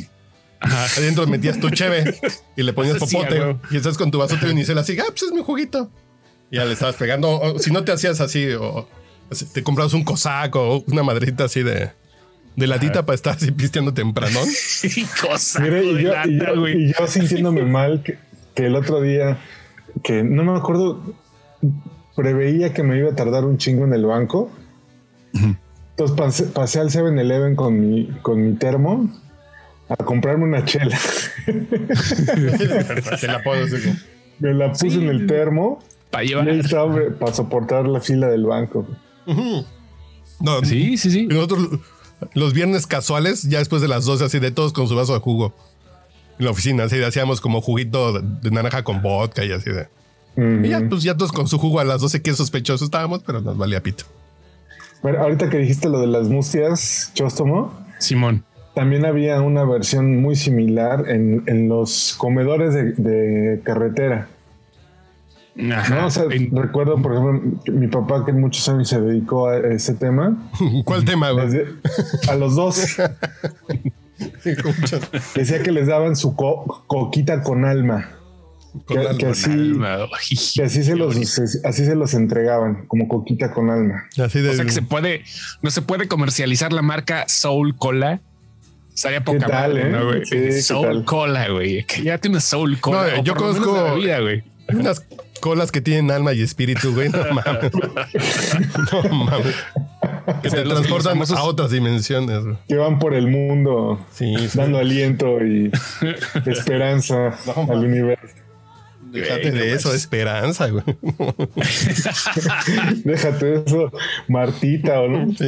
Adentro 0.59 1.27
metías 1.27 1.59
tu 1.59 1.69
cheve 1.69 2.15
y 2.55 2.63
le 2.63 2.73
ponías 2.73 2.97
popote. 2.99 3.57
y 3.69 3.77
estás 3.77 3.95
con 3.97 4.09
tu 4.09 4.17
vaso 4.17 4.37
de 4.37 4.49
unicel 4.49 4.77
así, 4.79 4.97
ah, 4.99 5.03
pues 5.09 5.23
es 5.23 5.31
mi 5.31 5.43
juguito. 5.43 5.91
Y 6.49 6.55
ya 6.55 6.65
le 6.65 6.73
estabas 6.73 6.95
pegando. 6.95 7.29
O, 7.39 7.59
si 7.59 7.69
no 7.71 7.83
te 7.83 7.91
hacías 7.91 8.19
así, 8.21 8.47
o 8.53 8.87
te 9.53 9.61
comprabas 9.61 9.93
un 9.93 10.03
cosaco 10.03 10.61
o 10.77 10.83
una 10.87 11.03
madrita 11.03 11.43
así 11.43 11.61
de, 11.61 11.91
de 12.57 12.67
latita 12.67 13.05
para 13.05 13.15
estar 13.15 13.35
así 13.37 13.51
pisteando 13.51 13.93
temprano. 13.93 14.39
Y 14.83 15.03
cosa. 15.27 15.61
Mire, 15.61 15.85
y 15.85 15.93
de 15.95 16.03
yo, 16.03 16.11
lata, 16.13 16.27
y 16.29 16.37
yo- 16.39 16.59
güey. 16.59 16.83
y 16.83 16.93
yo 16.93 17.07
sintiéndome 17.07 17.63
mal 17.65 18.03
que, 18.03 18.17
que 18.53 18.65
el 18.65 18.75
otro 18.75 18.99
día, 18.99 19.37
que 20.03 20.23
no 20.23 20.43
me 20.43 20.57
acuerdo, 20.57 21.01
preveía 22.15 22.73
que 22.73 22.83
me 22.83 22.97
iba 22.97 23.11
a 23.11 23.15
tardar 23.15 23.45
un 23.45 23.57
chingo 23.57 23.85
en 23.85 23.93
el 23.93 24.05
banco. 24.05 24.51
Entonces 25.33 26.17
pasé, 26.17 26.43
pasé 26.45 26.79
al 26.79 26.89
7-Eleven 26.89 27.55
con 27.55 27.79
mi, 27.79 28.07
con 28.21 28.43
mi 28.45 28.53
termo 28.55 29.09
a 29.89 29.95
comprarme 29.97 30.43
una 30.45 30.65
chela. 30.65 30.97
Te 33.19 33.27
la 33.27 33.41
puedo 33.43 33.65
decir. 33.65 33.93
Me 34.39 34.53
la 34.53 34.71
puse 34.71 34.87
en 34.95 35.09
el 35.09 35.25
termo 35.27 35.79
Para 36.11 36.23
llevar. 36.23 36.49
estaba 36.49 36.95
para 37.19 37.33
soportar 37.33 37.87
la 37.87 37.99
fila 38.01 38.27
del 38.27 38.45
banco. 38.45 38.87
No, 40.39 40.63
Sí, 40.63 40.97
sí, 40.97 41.09
sí. 41.11 41.21
Y 41.21 41.27
nosotros 41.33 41.67
los 42.33 42.53
viernes 42.53 42.87
casuales, 42.87 43.43
ya 43.43 43.59
después 43.59 43.81
de 43.81 43.87
las 43.87 44.05
12, 44.05 44.25
así 44.25 44.39
de 44.39 44.51
todos 44.51 44.73
con 44.73 44.87
su 44.87 44.95
vaso 44.95 45.13
de 45.13 45.19
jugo. 45.19 45.53
En 46.39 46.45
la 46.45 46.51
oficina, 46.51 46.83
así 46.83 46.97
de, 46.97 47.05
hacíamos 47.05 47.41
como 47.41 47.61
juguito 47.61 48.13
de, 48.13 48.21
de 48.41 48.51
naranja 48.51 48.83
con 48.83 49.01
vodka 49.01 49.43
y 49.43 49.51
así 49.51 49.71
de. 49.71 49.87
Mm. 50.35 50.65
Y 50.65 50.69
ya, 50.69 50.81
pues 50.87 51.03
ya 51.03 51.15
todos 51.17 51.31
con 51.31 51.47
su 51.47 51.57
jugo 51.57 51.79
a 51.79 51.83
las 51.83 52.01
12, 52.01 52.21
que 52.21 52.33
sospechosos 52.33 52.83
estábamos, 52.83 53.23
pero 53.23 53.41
nos 53.41 53.57
valía 53.57 53.81
pito. 53.81 54.05
Bueno, 55.01 55.19
ahorita 55.19 55.49
que 55.49 55.57
dijiste 55.57 55.89
lo 55.89 55.99
de 55.99 56.07
las 56.07 56.27
mustias, 56.27 57.11
Chóstomo, 57.13 57.71
Simón. 57.99 58.43
también 58.75 59.05
había 59.05 59.41
una 59.41 59.63
versión 59.63 60.21
muy 60.21 60.35
similar 60.35 61.09
en, 61.09 61.43
en 61.47 61.69
los 61.69 62.15
comedores 62.17 62.73
de, 62.73 62.93
de 62.93 63.61
carretera. 63.61 64.27
Ajá. 65.73 65.95
¿no? 65.95 66.05
O 66.07 66.09
sea, 66.11 66.23
En- 66.29 66.55
recuerdo, 66.55 67.01
por 67.01 67.13
ejemplo, 67.13 67.61
mi 67.73 67.87
papá 67.87 68.23
que 68.25 68.31
muchos 68.33 68.67
años 68.69 68.87
se 68.89 69.01
dedicó 69.01 69.47
a 69.49 69.57
ese 69.57 69.93
tema. 69.95 70.49
¿Cuál 70.85 71.03
tema, 71.05 71.31
güey? 71.31 71.45
desde- 71.47 71.67
a 72.29 72.35
los 72.35 72.55
dos 72.55 72.75
decía 75.35 75.61
que 75.63 75.71
les 75.71 75.87
daban 75.87 76.15
su 76.15 76.35
co- 76.35 76.83
coquita 76.87 77.41
con 77.43 77.65
alma. 77.65 78.11
Con 78.85 78.97
que, 78.97 79.07
alma. 79.07 79.17
que 79.17 79.25
así, 79.27 79.49
Alma, 79.51 79.95
ay, 80.03 80.37
que 80.55 80.63
así 80.63 80.83
se 80.83 80.91
qué 80.91 80.97
los 80.97 81.13
bonito. 81.15 81.31
se- 81.47 81.67
así 81.67 81.85
se 81.85 81.95
los 81.95 82.13
entregaban, 82.13 82.85
como 82.87 83.07
coquita 83.07 83.51
con 83.51 83.69
alma. 83.69 84.03
Así 84.23 84.39
de. 84.41 84.49
O 84.49 84.53
sea 84.53 84.65
que 84.65 84.71
se 84.71 84.81
puede, 84.83 85.23
no 85.61 85.71
se 85.71 85.81
puede 85.81 86.07
comercializar 86.07 86.71
la 86.73 86.81
marca 86.81 87.25
Soul 87.27 87.75
Cola. 87.75 88.21
Estaría 88.93 89.23
poca 89.23 89.45
tal, 89.47 89.73
madre, 89.73 89.87
eh? 89.87 89.91
¿no, 89.91 90.05
güey? 90.07 90.25
Sí, 90.25 90.35
¿qué 90.37 90.61
Soul 90.61 90.87
tal? 90.87 91.05
Cola, 91.05 91.49
güey. 91.49 91.85
Ya 92.03 92.17
tiene 92.17 92.39
Soul 92.41 92.79
Cola. 92.79 93.15
No, 93.17 93.23
yo 93.23 93.35
conozco- 93.35 93.73
de 93.83 93.89
bebida, 93.91 94.19
güey. 94.19 94.43
Unas 94.73 95.03
colas 95.39 95.71
que 95.71 95.81
tienen 95.81 96.11
alma 96.11 96.33
y 96.33 96.41
espíritu, 96.41 96.93
güey. 96.93 97.09
No 97.09 97.23
mames. 97.33 97.71
No 98.91 99.03
mames. 99.25 99.55
Que 100.41 100.49
sea, 100.49 100.59
te 100.59 100.65
los- 100.65 100.73
transportan 100.79 101.13
famosos- 101.17 101.37
a 101.37 101.43
otras 101.43 101.71
dimensiones. 101.71 102.43
güey. 102.43 102.57
Que 102.67 102.75
van 102.75 102.99
por 102.99 103.13
el 103.13 103.27
mundo 103.27 104.05
Sí, 104.13 104.33
sí. 104.49 104.57
dando 104.57 104.77
aliento 104.79 105.43
y 105.45 105.71
esperanza 106.45 107.37
al 107.69 107.77
universo. 107.85 108.35
Déjate 109.09 109.51
de 109.51 109.71
eso, 109.73 109.93
esperanza, 109.93 110.67
güey. 110.69 110.83
Déjate 113.05 113.63
eso, 113.65 113.89
Martita, 114.27 114.99
¿o 114.99 115.07
no? 115.07 115.33
Sí, 115.33 115.47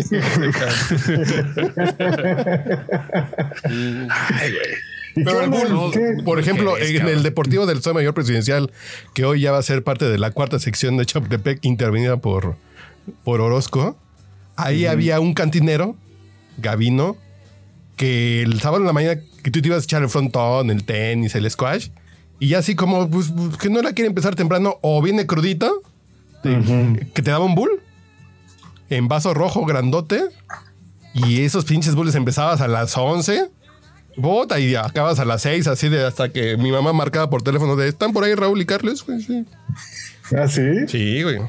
Ay, 4.10 4.51
güey. 4.51 4.88
¿Y 5.16 5.24
Pero 5.24 5.92
¿Qué? 5.92 6.24
por 6.24 6.39
ejemplo, 6.39 6.75
¿Qué 6.75 6.84
es, 6.84 6.89
en 6.92 6.98
cabrón? 6.98 7.18
el 7.18 7.24
Deportivo 7.24 7.66
del 7.66 7.78
Estado 7.78 7.96
Mayor 7.96 8.13
Presidencial, 8.13 8.72
que 9.13 9.25
hoy 9.25 9.42
ya 9.42 9.51
va 9.51 9.58
a 9.58 9.63
ser 9.63 9.84
parte 9.84 10.06
de 10.06 10.18
la 10.18 10.32
cuarta 10.32 10.60
sección 10.60 10.98
de 10.98 11.06
Chapultepec, 11.06 11.66
intervenida 11.66 12.18
por, 12.18 12.56
por 13.24 13.42
Orozco, 13.42 13.98
ahí 14.56 14.86
había 14.86 15.20
un 15.20 15.34
cantinero, 15.34 15.96
Gavino, 16.58 17.18
que 17.96 18.42
el 18.44 18.60
sábado 18.62 18.82
en 18.82 18.88
la 18.88 18.94
mañana 18.94 19.22
que 19.44 19.51
tú 19.51 19.62
te 19.62 19.68
ibas 19.68 19.84
a 19.84 19.86
echar 19.86 20.01
el 20.01 20.10
frontón, 20.10 20.70
el 20.70 20.84
tenis, 20.84 21.36
el 21.36 21.50
squash, 21.50 21.89
y 22.39 22.50
ya 22.50 22.60
así 22.60 22.75
como 22.75 23.10
pues, 23.10 23.32
que 23.60 23.70
no 23.70 23.82
la 23.82 23.94
quiere 23.94 24.08
empezar 24.08 24.36
temprano, 24.36 24.78
o 24.82 25.01
viene 25.01 25.25
crudito, 25.25 25.82
que 26.44 27.22
te 27.22 27.32
daba 27.32 27.44
un 27.44 27.56
bull 27.56 27.82
en 28.89 29.08
vaso 29.08 29.34
rojo 29.34 29.66
grandote, 29.66 30.24
y 31.13 31.42
esos 31.42 31.66
pinches 31.66 31.96
bulls 31.96 32.16
empezabas 32.16 32.62
a 32.62 32.68
las 32.68 32.96
11 32.96 33.50
Bota 34.19 34.59
y 34.59 34.75
acabas 34.75 35.19
a 35.19 35.25
las 35.25 35.41
seis, 35.41 35.67
así 35.67 35.89
de 35.89 36.05
hasta 36.05 36.29
que 36.29 36.57
mi 36.57 36.71
mamá 36.71 36.93
marcaba 36.93 37.29
por 37.29 37.41
teléfono 37.41 37.75
de 37.75 37.88
¿están 37.89 38.13
por 38.13 38.23
ahí 38.23 38.35
Raúl 38.35 38.61
y 38.61 38.65
Carles? 38.65 39.03
güey?" 39.05 39.21
Sí, 39.21 39.45
¿Ah, 40.38 40.47
sí? 40.47 40.61
sí, 40.88 41.23
güey. 41.23 41.39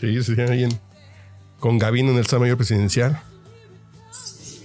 Sí, 0.00 0.22
sí, 0.22 0.40
ahí 0.40 0.64
en- 0.64 0.78
con 1.60 1.78
Gavino 1.78 2.10
en 2.10 2.16
el 2.16 2.20
Estado 2.22 2.40
Mayor 2.40 2.56
Presidencial. 2.56 3.20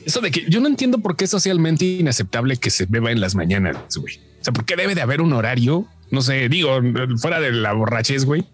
Eso 0.05 0.19
de 0.21 0.31
que 0.31 0.45
yo 0.50 0.59
no 0.59 0.67
entiendo 0.67 1.00
por 1.00 1.15
qué 1.15 1.25
es 1.25 1.31
socialmente 1.31 1.85
inaceptable 1.85 2.57
que 2.57 2.69
se 2.69 2.85
beba 2.88 3.12
en 3.12 3.21
las 3.21 3.35
mañanas, 3.35 3.77
güey. 3.95 4.19
O 4.41 4.43
sea, 4.43 4.53
¿por 4.53 4.65
qué 4.65 4.75
debe 4.75 4.95
de 4.95 5.01
haber 5.01 5.21
un 5.21 5.31
horario? 5.33 5.88
No 6.12 6.21
sé, 6.21 6.50
digo, 6.50 6.79
fuera 7.17 7.39
de 7.39 7.51
la 7.53 7.73
borrachez, 7.73 8.25
güey. 8.25 8.45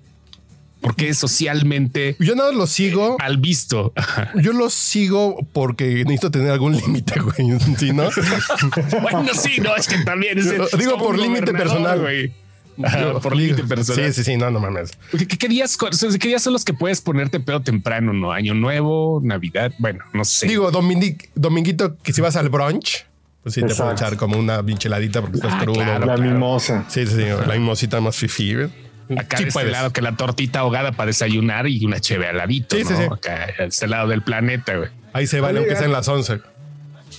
¿Por 0.81 0.95
qué 0.95 1.09
es 1.09 1.17
socialmente 1.17 2.15
Yo 2.19 2.35
nada 2.35 2.51
lo 2.53 2.65
sigo. 2.67 3.17
mal 3.19 3.37
visto? 3.37 3.91
Ajá. 3.95 4.31
Yo 4.35 4.53
lo 4.53 4.69
sigo 4.69 5.37
porque 5.51 6.03
necesito 6.05 6.31
tener 6.31 6.51
algún 6.51 6.75
límite, 6.77 7.19
güey. 7.19 7.59
¿Sí, 7.77 7.91
no? 7.91 8.09
bueno, 9.01 9.25
sí, 9.33 9.59
no, 9.61 9.75
es 9.75 9.87
que 9.87 9.97
también 9.99 10.37
es, 10.39 10.49
Digo, 10.49 10.65
es 10.65 10.87
como 10.87 11.03
por 11.05 11.17
límite 11.19 11.51
personal. 11.53 11.99
güey. 11.99 12.31
Yo 12.77 13.19
por 13.19 13.33
digo- 13.35 13.55
límite 13.57 13.63
personal. 13.67 14.05
Sí, 14.05 14.13
sí, 14.13 14.23
sí, 14.31 14.37
no, 14.37 14.49
no 14.51 14.59
mames. 14.61 14.91
¿Qué, 15.17 15.27
qué- 15.27 15.37
qué 15.37 15.47
días, 15.49 15.77
o 15.81 15.91
sea, 15.91 16.09
qué 16.17 16.27
días 16.29 16.41
son 16.41 16.53
los 16.53 16.63
que 16.63 16.73
puedes 16.73 17.01
ponerte 17.01 17.41
pedo 17.41 17.61
temprano? 17.61 18.13
No, 18.13 18.31
año 18.31 18.53
nuevo, 18.53 19.19
Navidad. 19.21 19.73
Bueno, 19.79 20.05
no 20.13 20.23
sé. 20.23 20.47
Digo, 20.47 20.71
domini- 20.71 21.17
dominguito, 21.35 21.97
que 21.97 22.13
si 22.13 22.21
vas 22.21 22.37
al 22.37 22.47
brunch, 22.49 23.05
pues 23.43 23.55
sí 23.55 23.61
te 23.61 23.75
puedo 23.75 23.91
echar 23.91 24.15
como 24.15 24.37
una 24.37 24.63
pincheladita 24.63 25.19
porque 25.19 25.37
estás 25.37 25.53
Ah, 25.55 25.59
crudo. 25.61 25.81
claro. 25.83 26.05
La 26.05 26.15
mimosa. 26.15 26.85
Sí, 26.87 27.05
sí, 27.05 27.15
sí, 27.15 27.23
la 27.45 27.53
mimosita 27.55 27.99
más 27.99 28.15
fifi, 28.15 28.53
güey. 28.55 28.69
Acá 29.17 29.37
Sí 29.37 29.43
de 29.43 29.49
este 29.49 29.53
puedes. 29.59 29.71
lado 29.71 29.91
que 29.91 30.01
la 30.01 30.15
tortita 30.15 30.59
ahogada 30.59 30.91
para 30.91 31.07
desayunar 31.07 31.67
y 31.67 31.85
una 31.85 31.99
cheve 31.99 32.27
al 32.27 32.37
ladito. 32.37 32.75
Sí, 32.75 32.83
¿no? 32.83 32.97
sí. 32.97 33.03
Acá, 33.11 33.45
este 33.59 33.87
lado 33.87 34.07
del 34.09 34.21
planeta, 34.21 34.75
güey. 34.77 34.89
Ahí 35.13 35.25
se 35.27 35.39
vale, 35.41 35.59
aunque 35.59 35.75
sean 35.75 35.91
las 35.91 36.07
11. 36.07 36.39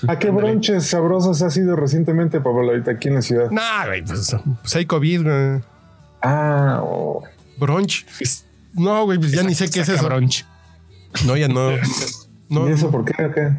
¿A 0.09 0.19
qué 0.19 0.31
bronches 0.31 0.87
sabrosos 0.87 1.43
has 1.43 1.57
ido 1.57 1.77
recientemente, 1.77 2.41
Pablo, 2.41 2.71
ahorita 2.71 2.93
aquí 2.93 3.09
en 3.09 3.15
la 3.17 3.23
ciudad? 3.23 3.51
Nah, 3.51 3.87
güey, 3.87 4.03
pues, 4.05 4.35
pues 4.63 4.77
hay 4.77 4.87
COVID, 4.87 5.23
güey. 5.25 5.61
Ah, 6.23 6.81
oh. 6.83 7.23
Brunch. 7.59 8.07
Es- 8.21 8.47
No, 8.75 9.05
güey, 9.05 9.19
pues 9.19 9.33
ya 9.33 9.43
ni 9.43 9.55
sé 9.55 9.69
qué 9.71 9.81
es 9.81 9.89
eso. 9.89 10.05
brunch. 10.07 10.47
No, 11.27 11.37
ya 11.37 11.49
no. 11.49 11.71
No, 12.49 12.69
¿y 12.69 12.73
eso 12.73 12.91
por 12.91 13.05
qué? 13.05 13.25
¿O 13.25 13.33
qué? 13.33 13.53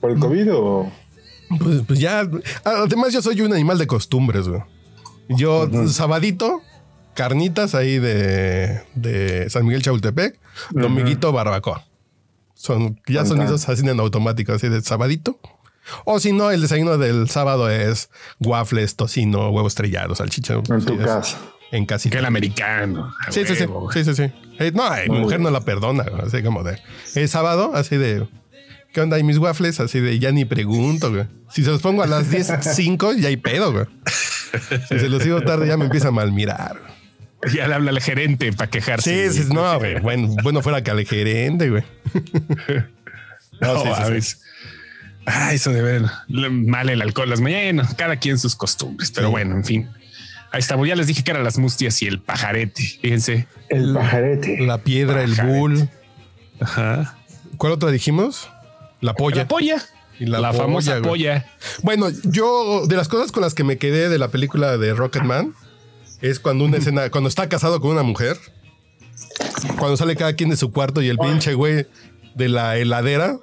¿Por 0.00 0.10
el 0.10 0.18
COVID 0.18 0.52
o...? 0.54 0.92
pues, 1.58 1.80
pues 1.86 1.98
ya. 1.98 2.22
Además, 2.64 3.12
yo 3.14 3.22
soy 3.22 3.40
un 3.40 3.52
animal 3.52 3.78
de 3.78 3.86
costumbres, 3.86 4.46
güey. 4.46 4.60
Yo, 5.30 5.68
sabadito, 5.88 6.60
carnitas 7.16 7.74
ahí 7.74 7.98
de, 7.98 8.82
de 8.94 9.50
San 9.50 9.66
Miguel 9.66 9.82
Chapultepec, 9.82 10.38
dominguito, 10.70 11.32
barbacoa. 11.32 11.84
Son, 12.54 13.00
ya 13.08 13.24
son 13.26 13.42
esos 13.42 13.68
así 13.68 13.86
en 13.86 13.98
automático, 14.00 14.52
así 14.52 14.68
de 14.68 14.80
sabadito. 14.82 15.40
O 16.04 16.18
si 16.20 16.32
no, 16.32 16.50
el 16.50 16.60
desayuno 16.62 16.98
del 16.98 17.28
sábado 17.28 17.68
es 17.70 18.10
waffles, 18.40 18.96
tocino, 18.96 19.50
huevos 19.50 19.72
estrellados, 19.72 20.18
salchicha. 20.18 20.54
En 20.54 20.80
Sí, 20.80 20.86
tu 20.86 20.94
es- 20.94 21.00
casa. 21.06 21.38
En 21.72 21.84
casi. 21.84 22.10
Que 22.10 22.18
el 22.18 22.24
americano. 22.24 23.12
Sí, 23.30 23.44
sí, 23.44 23.56
sí, 23.56 23.66
sí, 23.92 24.04
sí, 24.04 24.14
sí. 24.14 24.22
Eh, 24.60 24.70
no, 24.72 24.94
eh, 24.94 25.08
mi 25.08 25.18
mujer 25.18 25.40
no 25.40 25.50
la 25.50 25.60
perdona, 25.62 26.04
así 26.24 26.40
como 26.42 26.62
de. 26.62 26.78
Es 27.16 27.32
sábado, 27.32 27.72
así 27.74 27.96
de. 27.96 28.26
¿Qué 28.92 29.00
onda? 29.00 29.18
¿Y 29.18 29.24
mis 29.24 29.38
waffles? 29.38 29.80
Así 29.80 29.98
de 30.00 30.18
ya 30.20 30.30
ni 30.32 30.44
pregunto, 30.44 31.10
güey. 31.12 31.26
Si 31.50 31.64
se 31.64 31.70
los 31.70 31.82
pongo 31.82 32.02
a 32.02 32.06
las 32.06 32.30
10.05, 32.30 33.16
ya 33.18 33.28
hay 33.28 33.36
pedo, 33.36 33.72
güey. 33.72 33.86
Si 34.88 34.98
se 34.98 35.08
los 35.08 35.22
digo 35.22 35.42
tarde, 35.42 35.66
ya 35.66 35.76
me 35.76 35.84
empieza 35.86 36.08
a 36.08 36.12
mal 36.12 36.32
mirar. 36.32 36.80
Ya 37.54 37.68
le 37.68 37.74
habla 37.74 37.90
al 37.90 38.00
gerente 38.00 38.52
para 38.52 38.70
quejarse. 38.70 39.30
Sí, 39.32 39.42
sí, 39.44 39.48
no, 39.52 39.78
güey. 39.78 40.00
Bueno, 40.00 40.28
bueno 40.42 40.62
fuera 40.62 40.82
que 40.82 40.90
al 40.90 41.04
gerente, 41.06 41.70
güey. 41.70 41.82
No, 43.60 43.84
No, 43.84 44.20
sí. 44.20 44.36
Ah, 45.24 45.52
eso 45.54 45.72
de 45.72 45.82
ver 45.82 46.02
mal 46.28 46.88
el 46.88 47.02
alcohol. 47.02 47.28
Las 47.28 47.40
mañanas, 47.40 47.94
cada 47.94 48.16
quien 48.16 48.38
sus 48.38 48.54
costumbres. 48.54 49.10
Pero 49.10 49.28
Sí. 49.28 49.32
bueno, 49.32 49.56
en 49.56 49.64
fin. 49.64 49.88
Ahí 50.52 50.60
está. 50.60 50.76
Ya 50.84 50.94
les 50.94 51.06
dije 51.08 51.24
que 51.24 51.30
eran 51.32 51.42
las 51.42 51.58
mustias 51.58 52.00
y 52.02 52.06
el 52.06 52.20
pajarete. 52.20 52.82
Fíjense. 53.02 53.46
El 53.68 53.92
pajarete. 53.94 54.60
La 54.60 54.78
piedra, 54.78 55.22
el 55.24 55.34
bull. 55.34 55.88
Ajá. 56.60 57.16
¿Cuál 57.56 57.72
otra 57.72 57.90
dijimos? 57.90 58.48
La 59.00 59.14
polla. 59.14 59.36
La 59.38 59.48
polla. 59.48 59.82
Y 60.20 60.26
la 60.26 60.38
La, 60.40 60.50
polla, 60.52 60.62
famosa 60.62 60.92
güey. 60.98 61.02
polla. 61.10 61.46
Bueno, 61.82 62.08
yo 62.24 62.86
de 62.86 62.96
las 62.96 63.08
cosas 63.08 63.32
con 63.32 63.42
las 63.42 63.52
que 63.54 63.64
me 63.64 63.78
quedé 63.78 64.08
de 64.08 64.18
la 64.18 64.28
película 64.28 64.76
de 64.78 64.94
Rocketman 64.94 65.54
es 66.26 66.40
cuando 66.40 66.64
una 66.64 66.76
escena, 66.78 67.10
cuando 67.10 67.28
está 67.28 67.48
casado 67.48 67.80
con 67.80 67.90
una 67.92 68.02
mujer, 68.02 68.36
cuando 69.78 69.96
sale 69.96 70.16
cada 70.16 70.34
quien 70.34 70.50
de 70.50 70.56
su 70.56 70.70
cuarto 70.72 71.02
y 71.02 71.08
el 71.08 71.18
pinche 71.18 71.54
güey 71.54 71.86
de 72.34 72.48
la 72.48 72.76
heladera 72.76 73.38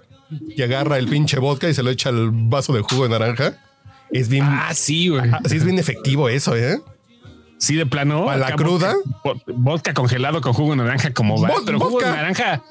y 0.56 0.62
agarra 0.62 0.98
el 0.98 1.08
pinche 1.08 1.40
vodka 1.40 1.70
y 1.70 1.74
se 1.74 1.84
lo 1.84 1.90
echa 1.90 2.10
al 2.10 2.30
vaso 2.32 2.74
de 2.74 2.82
jugo 2.82 3.04
de 3.04 3.10
naranja. 3.10 3.54
Es 4.12 4.30
bien, 4.30 4.44
Ah, 4.48 4.72
sí, 4.74 5.10
güey. 5.10 5.24
sí 5.46 5.58
es 5.58 5.64
bien 5.64 5.80
efectivo 5.80 6.30
eso, 6.30 6.56
¿eh? 6.56 6.80
Sí, 7.58 7.76
de 7.76 7.86
plano. 7.86 8.26
¿Para 8.26 8.38
la 8.50 8.56
cruda? 8.56 8.94
Vodka, 9.24 9.44
vodka 9.56 9.94
congelado 9.94 10.42
con 10.42 10.54
jugo 10.54 10.72
de 10.72 10.78
naranja, 10.78 11.14
como 11.14 11.42
va. 11.42 11.50
Pero 11.66 11.80
jugo 11.80 12.00
de 12.00 12.06
naranja. 12.08 12.62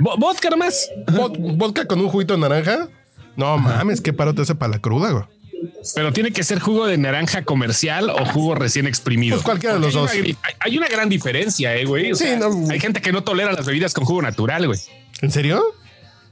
Vo- 0.00 0.18
vodka 0.18 0.50
nomás. 0.50 0.90
Vod- 1.06 1.56
vodka 1.56 1.84
con 1.86 2.00
un 2.00 2.08
juguito 2.08 2.34
de 2.34 2.40
naranja. 2.40 2.88
No 3.36 3.56
mames, 3.58 4.00
qué 4.00 4.12
paro 4.12 4.34
te 4.34 4.42
hace 4.42 4.54
para 4.56 4.72
la 4.72 4.78
cruda, 4.80 5.12
güey. 5.12 5.24
Pero 5.94 6.12
tiene 6.12 6.30
que 6.32 6.42
ser 6.42 6.58
jugo 6.60 6.86
de 6.86 6.96
naranja 6.98 7.42
comercial 7.44 8.10
o 8.10 8.24
jugo 8.26 8.54
recién 8.54 8.86
exprimido. 8.86 9.36
Pues 9.36 9.44
cualquiera 9.44 9.74
de 9.74 9.80
los 9.80 9.92
dos. 9.94 10.10
Hay 10.10 10.20
una, 10.20 10.28
hay- 10.42 10.54
hay 10.60 10.78
una 10.78 10.88
gran 10.88 11.08
diferencia, 11.08 11.74
eh, 11.76 11.84
güey. 11.84 12.12
O 12.12 12.14
Sí, 12.14 12.24
sea, 12.24 12.38
no. 12.38 12.70
Hay 12.70 12.80
gente 12.80 13.00
que 13.00 13.12
no 13.12 13.22
tolera 13.24 13.52
las 13.52 13.66
bebidas 13.66 13.92
con 13.94 14.04
jugo 14.04 14.22
natural, 14.22 14.66
güey. 14.66 14.78
¿En 15.22 15.30
serio? 15.30 15.62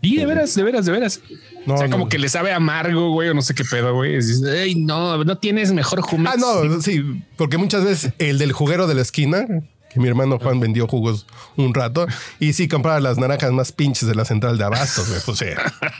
Y 0.01 0.17
de 0.17 0.27
veras, 0.27 0.55
de 0.55 0.63
veras, 0.63 0.87
de 0.87 0.93
veras. 0.93 1.21
No, 1.67 1.75
o 1.75 1.79
sea, 1.79 1.89
no. 1.89 1.93
como 1.93 2.09
que 2.09 2.19
le 2.19 2.29
sabe 2.29 2.53
amargo, 2.53 3.11
güey, 3.11 3.29
o 3.31 3.35
no 3.35 3.43
sé 3.43 3.55
qué 3.55 3.65
pedo, 3.65 3.95
güey. 3.95 4.17
Ay, 4.61 4.77
no, 4.77 5.25
no 5.25 5.39
tienes 5.39 5.73
mejor 5.73 6.01
jumex. 6.03 6.35
Ah, 6.35 6.39
no, 6.39 6.81
sí, 6.81 7.03
porque 7.37 7.59
muchas 7.59 7.85
veces 7.85 8.13
el 8.19 8.39
del 8.39 8.53
juguero 8.53 8.87
de 8.87 8.95
la 8.95 9.03
esquina, 9.03 9.45
que 9.91 9.99
mi 10.01 10.07
hermano 10.07 10.39
Juan 10.39 10.61
vendió 10.61 10.87
jugos 10.87 11.27
un 11.57 11.75
rato, 11.75 12.07
y 12.39 12.53
sí 12.53 12.69
compraba 12.69 13.01
las 13.01 13.19
naranjas 13.19 13.51
más 13.51 13.73
pinches 13.73 14.09
de 14.09 14.15
la 14.15 14.25
central 14.25 14.57
de 14.57 14.65
abastos, 14.65 15.09
güey. 15.09 15.21
Pues 15.27 15.39
sí, 15.39 15.47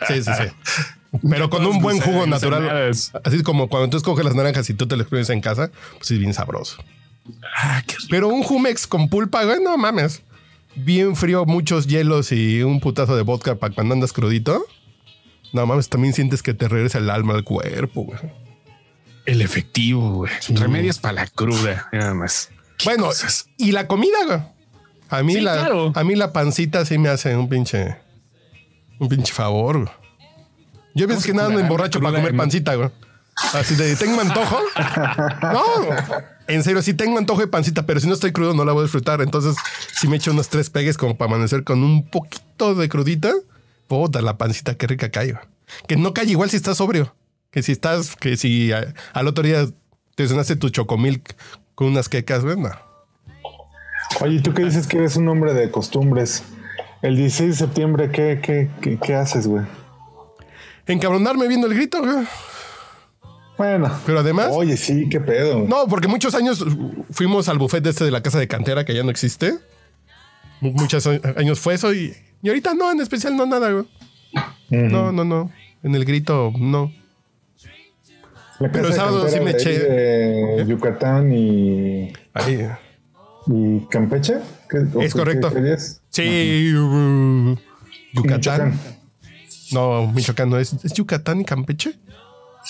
sí, 0.07 0.23
sí, 0.23 0.31
sí. 0.39 0.45
Pero 1.29 1.49
con 1.49 1.65
un 1.65 1.81
buen 1.81 2.01
jugo 2.01 2.27
natural, 2.27 2.91
así 3.25 3.43
como 3.43 3.69
cuando 3.69 3.89
tú 3.91 3.97
escoges 3.97 4.25
las 4.25 4.35
naranjas 4.35 4.69
y 4.71 4.75
tú 4.75 4.87
te 4.87 4.97
las 4.97 5.03
exprimes 5.05 5.31
en 5.31 5.41
casa, 5.41 5.71
pues 5.97 6.11
es 6.11 6.19
bien 6.19 6.35
sabroso. 6.35 6.77
Ah, 7.57 7.83
qué. 7.87 7.95
Pero 8.11 8.29
un 8.29 8.43
Jumex 8.43 8.87
con 8.87 9.09
pulpa, 9.09 9.45
güey, 9.45 9.63
no 9.63 9.77
mames. 9.79 10.23
Bien 10.77 11.17
frío, 11.17 11.45
muchos 11.47 11.87
hielos 11.87 12.31
y 12.33 12.63
un 12.63 12.81
putazo 12.81 13.17
de 13.17 13.23
vodka 13.23 13.55
para 13.57 13.75
cuando 13.75 13.95
andas 13.95 14.13
crudito. 14.13 14.65
No 15.53 15.67
mames, 15.67 15.89
también 15.89 16.13
sientes 16.13 16.43
que 16.43 16.53
te 16.55 16.69
regresa 16.69 16.99
el 16.99 17.09
alma 17.11 17.35
al 17.35 17.43
cuerpo, 17.45 18.03
güey. 18.05 18.19
El 19.25 19.41
efectivo, 19.43 20.11
güey. 20.11 20.33
Remedios 20.51 20.99
para 20.99 21.15
la 21.15 21.27
cruda, 21.27 21.89
nada 21.93 22.15
más. 22.15 22.51
Bueno, 22.85 23.07
cosas. 23.07 23.49
y 23.57 23.73
la 23.73 23.87
comida, 23.87 24.17
güey. 24.27 24.41
A 25.11 25.23
mí 25.23 25.35
Sí, 25.35 25.41
la, 25.41 25.55
claro. 25.55 25.93
a 25.95 26.05
mí 26.05 26.15
la 26.17 26.33
pancita 26.33 26.85
sí 26.85 26.99
me 26.99 27.09
hace 27.09 27.35
un 27.35 27.49
pinche, 27.49 27.97
un 28.99 29.09
pinche 29.09 29.33
favor. 29.33 29.79
güey. 29.85 29.93
Yo 30.99 31.07
ves 31.07 31.25
que 31.25 31.33
nada 31.33 31.49
me 31.49 31.61
emborracho 31.61 32.01
para 32.01 32.17
comer 32.19 32.37
pancita, 32.37 32.75
güey. 32.75 32.91
Así 33.55 33.77
de, 33.77 33.95
tengo 33.97 34.21
antojo. 34.21 34.59
No, 35.43 35.63
en 36.49 36.63
serio, 36.65 36.83
sí 36.83 36.93
tengo 36.95 37.19
antojo 37.19 37.41
de 37.41 37.47
pancita, 37.47 37.87
pero 37.87 38.01
si 38.01 38.07
no 38.09 38.15
estoy 38.15 38.33
crudo 38.33 38.53
no 38.55 38.65
la 38.65 38.73
voy 38.73 38.81
a 38.81 38.85
disfrutar. 38.85 39.21
Entonces, 39.21 39.55
si 39.95 40.09
me 40.09 40.17
echo 40.17 40.33
unos 40.33 40.49
tres 40.49 40.71
pegues 40.71 40.97
como 40.97 41.17
para 41.17 41.31
amanecer 41.33 41.63
con 41.65 41.83
un 41.85 42.09
poquito 42.09 42.75
de 42.75 42.89
crudita, 42.89 43.33
puta, 43.87 44.21
la 44.23 44.37
pancita, 44.39 44.75
qué 44.75 44.87
rica 44.87 45.11
cae. 45.11 45.33
güey. 45.33 45.45
Que 45.87 45.97
no 45.97 46.13
cae 46.15 46.25
igual 46.27 46.51
si 46.51 46.57
estás 46.57 46.79
sobrio. 46.79 47.15
Que 47.51 47.63
si 47.63 47.73
estás, 47.73 48.17
que 48.17 48.37
si 48.37 48.73
a- 48.73 48.93
al 49.13 49.29
otro 49.29 49.45
día 49.45 49.67
te 50.17 50.27
sonaste 50.27 50.57
tu 50.57 50.69
chocomilk 50.71 51.35
con 51.75 51.87
unas 51.89 52.09
quecas, 52.09 52.43
güey, 52.45 52.57
no. 52.59 52.71
Oye, 54.21 54.41
¿tú 54.41 54.53
qué 54.55 54.65
dices 54.65 54.87
que 54.87 54.99
eres 54.99 55.17
un 55.17 55.29
hombre 55.29 55.55
de 55.55 55.71
costumbres? 55.71 56.43
El 57.03 57.17
16 57.17 57.51
de 57.51 57.57
septiembre, 57.57 58.11
¿qué, 58.11 58.41
qué, 58.43 58.69
qué, 58.81 58.99
qué 58.99 59.15
haces, 59.15 59.47
güey? 59.47 59.65
Encabronarme 60.89 61.47
viendo 61.49 61.67
el 61.67 61.75
grito, 61.75 62.01
güey. 62.01 62.27
Bueno. 63.57 63.91
Pero 64.07 64.21
además- 64.21 64.49
Oye, 64.53 64.77
sí, 64.77 65.09
qué 65.11 65.21
pedo. 65.21 65.65
No, 65.67 65.87
porque 65.89 66.09
muchos 66.09 66.35
años 66.35 66.65
fuimos 67.11 67.49
al 67.49 67.59
buffet 67.59 67.85
este 67.87 68.05
de 68.05 68.11
la 68.11 68.23
casa 68.23 68.39
de 68.39 68.47
cantera 68.49 68.85
que 68.85 68.95
ya 68.95 69.03
no 69.03 69.11
existe. 69.11 69.55
Mu- 70.61 70.73
Muchos 70.73 71.07
años 71.07 71.61
fue 71.61 71.75
eso 71.75 71.93
y, 71.93 72.15
y 72.43 72.49
ahorita 72.49 72.75
no, 72.75 72.91
en 72.93 73.01
especial 73.01 73.37
no 73.37 73.47
nada, 73.47 73.71
güey. 73.71 73.87
No, 74.71 75.13
no, 75.13 75.25
no. 75.25 75.51
En 75.83 75.95
el 75.95 76.05
grito, 76.05 76.53
no. 76.59 76.93
La 78.61 78.73
pero 78.73 78.89
de 78.89 78.95
sábado 78.95 79.29
sí 79.29 79.39
me 79.41 79.53
de 79.53 79.59
eché- 79.59 80.57
de 80.57 80.67
Yucatán 80.67 81.33
y, 81.33 82.13
Ahí. 82.35 82.67
y 83.47 83.81
Campeche. 83.89 84.39
¿Qué- 84.69 84.79
o 84.95 85.01
Es 85.01 85.15
correcto. 85.15 85.53
qué 85.53 85.73
es? 85.75 86.03
Sí, 86.11 86.75
uh, 86.75 87.57
Yucatán. 88.15 88.79
No, 89.73 90.07
Michoacán 90.09 90.51
no 90.51 90.59
es. 90.59 90.73
¿Es 90.85 90.93
Yucatán 90.93 91.41
y 91.41 91.45
Campeche? 91.45 91.99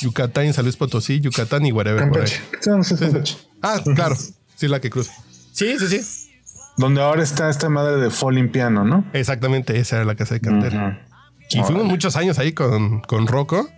Yucatán 0.01 0.47
y 0.47 0.53
San 0.53 0.65
Luis 0.65 0.77
Potosí, 0.77 1.21
Yucatán 1.21 1.67
y 1.67 1.73
whatever. 1.73 2.01
Campeche. 2.01 2.41
No, 2.67 2.79
no 2.79 2.85
sé, 2.85 2.97
Campeche. 2.97 3.37
Ah, 3.63 3.81
claro. 3.95 4.17
Sí, 4.57 4.69
la 4.69 4.81
que 4.81 4.91
cruza. 4.91 5.13
Sí, 5.53 5.79
sí, 5.79 5.89
sí. 5.89 6.31
Donde 6.77 7.03
ahora 7.03 7.23
está 7.23 7.51
esta 7.51 7.69
madre 7.69 7.97
de 7.97 8.11
Falling 8.11 8.53
Piano, 8.53 8.85
¿no? 8.85 9.05
Exactamente, 9.13 9.79
esa 9.79 9.97
era 9.97 10.05
la 10.05 10.15
casa 10.15 10.35
de 10.35 10.41
cantera. 10.41 11.05
Y 11.51 11.61
fuimos 11.63 11.85
muchos 11.85 12.15
años 12.17 12.39
ahí 12.39 12.53
con, 12.53 13.01
con 13.01 13.27
Rocco. 13.27 13.69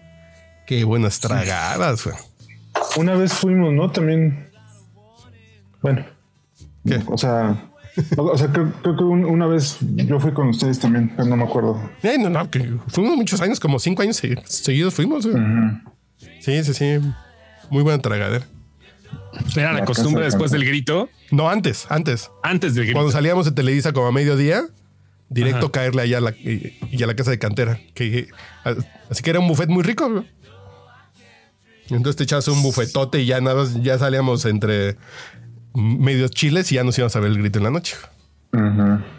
Qué 0.67 0.85
buenas 0.85 1.21
tragadas, 1.21 2.05
güey. 2.05 2.17
Una 2.97 3.15
vez 3.15 3.33
fuimos, 3.33 3.73
¿no? 3.73 3.91
También. 3.91 4.51
Bueno. 5.81 6.05
¿Qué? 6.87 7.03
O 7.07 7.17
sea. 7.17 7.70
O 8.17 8.37
sea, 8.39 8.49
creo, 8.53 8.73
creo 8.83 8.97
que 8.97 9.05
un- 9.05 9.25
una 9.25 9.47
vez 9.47 9.77
yo 9.81 10.19
fui 10.21 10.33
con 10.33 10.49
ustedes 10.49 10.79
también, 10.79 11.13
pero 11.17 11.29
no 11.29 11.37
me 11.37 11.45
acuerdo. 11.45 11.81
Eh, 12.03 12.17
no, 12.19 12.29
no, 12.31 12.51
que 12.51 12.71
fuimos 12.89 13.17
muchos 13.17 13.41
años, 13.41 13.59
como 13.61 13.79
cinco 13.79 14.03
años 14.03 14.17
se- 14.17 14.37
seguidos 14.47 14.95
fuimos. 14.95 15.27
güey. 15.27 15.43
Sí, 16.41 16.63
sí, 16.65 16.75
sí. 16.75 16.99
Muy 17.71 17.83
buena 17.83 18.01
tragadera. 18.03 18.45
Era 19.57 19.73
la 19.73 19.81
La 19.81 19.85
costumbre 19.85 20.25
después 20.25 20.51
del 20.51 20.65
grito, 20.65 21.09
No, 21.31 21.49
antes, 21.49 21.87
antes. 21.89 22.31
antes 22.43 22.75
del 22.75 22.85
grito. 22.85 22.97
Cuando 22.99 23.13
salíamos 23.13 23.45
de 23.47 23.53
Televisa 23.53 23.93
como 23.93 24.07
a 24.09 24.13
mediodía, 24.13 24.63
directo 25.29 25.71
caerle 25.71 26.03
allá 26.03 26.19
a 26.19 26.21
la, 26.21 26.31
y, 26.31 26.79
y 26.91 27.03
a 27.03 27.07
la 27.07 27.15
casa 27.15 27.31
de 27.31 27.39
cantera. 27.39 27.79
Que, 27.95 28.29
así 29.09 29.23
que 29.23 29.31
era 29.31 29.39
un 29.41 29.49
buffet 29.49 29.69
muy 29.69 29.83
rico. 29.83 30.11
güey. 30.11 30.25
Entonces 31.91 32.17
te 32.17 32.25
echabas 32.25 32.47
un 32.49 32.63
bufetote 32.63 33.21
y 33.21 33.27
ya 33.27 33.41
nada, 33.41 33.57
más- 33.63 33.83
ya 33.83 33.99
salíamos 33.99 34.45
entre 34.45 34.97
medios 35.75 36.31
chiles 36.31 36.71
y 36.73 36.77
ya 36.77 36.85
nos 36.85 36.99
íbamos 36.99 37.15
a 37.17 37.21
ver 37.21 37.31
el 37.31 37.39
grito 37.39 37.59
en 37.59 37.65
la 37.65 37.71
noche. 37.71 37.97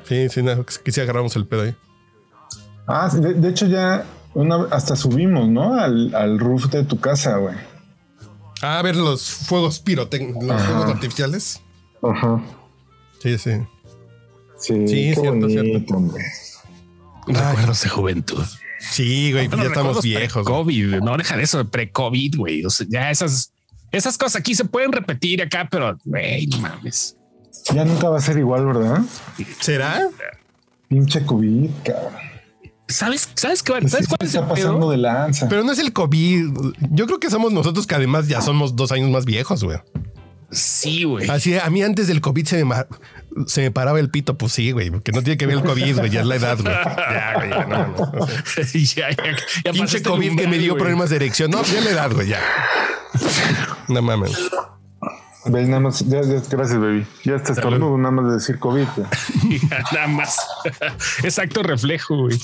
Sí, 0.03 0.29
sí, 0.29 0.43
no, 0.43 0.65
que 0.65 0.91
sí 0.91 0.99
agarramos 1.01 1.35
el 1.35 1.45
pedo 1.47 1.63
ahí. 1.63 1.75
Ah, 2.87 3.09
de, 3.13 3.33
de 3.35 3.49
hecho 3.49 3.67
ya 3.67 4.05
una, 4.33 4.65
hasta 4.71 4.95
subimos, 4.95 5.47
¿no? 5.47 5.73
Al, 5.79 6.13
al 6.15 6.39
roof 6.39 6.65
de 6.67 6.83
tu 6.83 6.99
casa, 6.99 7.37
güey. 7.37 7.55
Ah, 8.61 8.79
a 8.79 8.81
ver 8.81 8.95
los 8.95 9.29
fuegos 9.31 9.79
pirotécnicos, 9.79 10.43
los 10.43 10.61
fuegos 10.61 10.85
artificiales. 10.85 11.61
Ajá. 12.03 12.43
Sí, 13.21 13.37
sí. 13.37 13.51
Sí, 14.59 14.87
Sí, 14.87 14.95
qué 15.09 15.13
cierto, 15.15 15.23
bonito, 15.39 15.61
cierto. 15.61 15.93
hombre. 15.95 16.23
Recuerdos 17.27 17.81
de 17.83 17.89
juventud. 17.89 18.43
Sí, 18.79 19.31
güey, 19.31 19.47
ya 19.47 19.63
estamos 19.63 20.01
viejos. 20.01 20.43
güey. 20.47 20.65
Pre-COVID, 20.65 21.01
no 21.03 21.17
deja 21.17 21.37
de 21.37 21.43
eso, 21.43 21.67
pre-COVID, 21.67 22.35
güey. 22.37 22.65
O 22.65 22.69
sea, 22.69 22.85
ya 22.89 23.09
esas, 23.11 23.50
esas 23.91 24.17
cosas 24.17 24.37
aquí 24.37 24.55
se 24.55 24.65
pueden 24.65 24.91
repetir 24.91 25.41
acá, 25.41 25.67
pero 25.69 25.97
güey, 26.05 26.47
no 26.47 26.59
mames. 26.59 27.17
Ya 27.73 27.85
nunca 27.85 28.09
va 28.09 28.17
a 28.17 28.21
ser 28.21 28.37
igual, 28.37 28.65
¿verdad? 28.65 29.01
¿Será? 29.59 30.09
Pinche 30.87 31.25
COVID, 31.25 31.69
cabrón. 31.83 32.13
¿Sabes? 32.87 33.29
¿Sabes 33.35 33.63
qué? 33.63 33.73
¿Sabes 33.87 34.07
sí 34.07 34.07
cuál 34.07 34.19
se 34.21 34.25
es 34.25 34.35
el 34.35 34.41
está 34.41 34.47
pasando 34.47 34.79
pedo? 34.79 34.91
de 34.91 34.97
lanza. 34.97 35.47
Pero 35.47 35.63
no 35.63 35.71
es 35.71 35.79
el 35.79 35.93
COVID. 35.93 36.45
Yo 36.91 37.05
creo 37.05 37.19
que 37.19 37.29
somos 37.29 37.53
nosotros 37.53 37.87
que 37.87 37.95
además 37.95 38.27
ya 38.27 38.41
somos 38.41 38.75
dos 38.75 38.91
años 38.91 39.09
más 39.09 39.25
viejos, 39.25 39.63
güey. 39.63 39.79
Sí, 40.51 41.05
güey. 41.05 41.29
Así, 41.29 41.57
a 41.57 41.69
mí 41.69 41.81
antes 41.81 42.07
del 42.07 42.19
COVID 42.19 42.45
se 42.45 42.65
me, 42.65 42.75
se 43.47 43.61
me 43.61 43.71
paraba 43.71 43.99
el 43.99 44.09
pito, 44.09 44.37
pues 44.37 44.51
sí, 44.53 44.71
güey, 44.71 44.89
porque 44.91 45.11
no 45.11 45.21
tiene 45.23 45.37
que 45.37 45.45
ver 45.45 45.57
el 45.57 45.63
COVID, 45.63 45.97
güey, 45.99 46.09
ya 46.09 46.21
es 46.21 46.27
la 46.27 46.35
edad, 46.35 46.57
güey. 46.59 46.73
Ya, 46.73 47.33
güey, 47.35 47.49
ya, 47.49 47.65
no, 47.65 48.27
ya, 48.73 49.09
ya, 49.09 49.35
ya 49.65 49.71
Pinche 49.71 50.01
COVID 50.03 50.35
que 50.37 50.47
me 50.47 50.57
dio 50.57 50.73
güey. 50.73 50.79
problemas 50.81 51.09
de 51.09 51.15
erección. 51.17 51.49
No, 51.51 51.63
ya 51.63 51.79
es 51.79 51.85
la 51.85 51.91
edad, 51.91 52.11
güey, 52.11 52.27
ya. 52.27 52.39
No 53.87 54.01
mames. 54.01 54.31
Ves, 55.45 55.67
nada 55.67 55.79
más, 55.79 55.99
ya, 56.07 56.21
ya- 56.21 56.41
gracias, 56.51 56.79
baby. 56.79 57.05
Ya 57.23 57.35
está 57.35 57.53
estornudo, 57.53 57.97
nada 57.97 58.11
más 58.11 58.27
de 58.27 58.33
decir 58.33 58.59
COVID. 58.59 58.85
güey. 58.95 59.59
Nada 59.91 60.07
más. 60.07 60.37
Exacto 61.23 61.63
reflejo, 61.63 62.15
güey. 62.15 62.37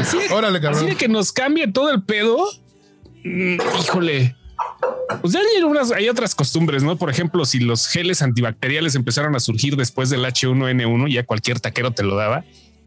Así 0.00 0.16
de- 0.18 0.32
Órale, 0.32 0.58
Así 0.58 0.64
cabrón. 0.66 0.86
de 0.86 0.96
que 0.96 1.08
nos 1.08 1.32
cambie 1.32 1.66
todo 1.72 1.90
el 1.90 2.04
pedo. 2.04 2.38
mm, 3.24 3.56
híjole. 3.80 4.36
Pues 5.20 5.32
ya 5.32 5.40
hay, 5.40 5.62
unas, 5.62 5.92
hay 5.92 6.08
otras 6.08 6.34
costumbres, 6.34 6.82
¿no? 6.82 6.96
Por 6.96 7.10
ejemplo, 7.10 7.44
si 7.44 7.58
los 7.60 7.86
geles 7.88 8.22
antibacteriales 8.22 8.94
empezaron 8.94 9.34
a 9.36 9.40
surgir 9.40 9.76
después 9.76 10.10
del 10.10 10.24
H1N1, 10.24 11.12
ya 11.12 11.24
cualquier 11.24 11.60
taquero 11.60 11.90
te 11.92 12.02
lo 12.02 12.16
daba. 12.16 12.44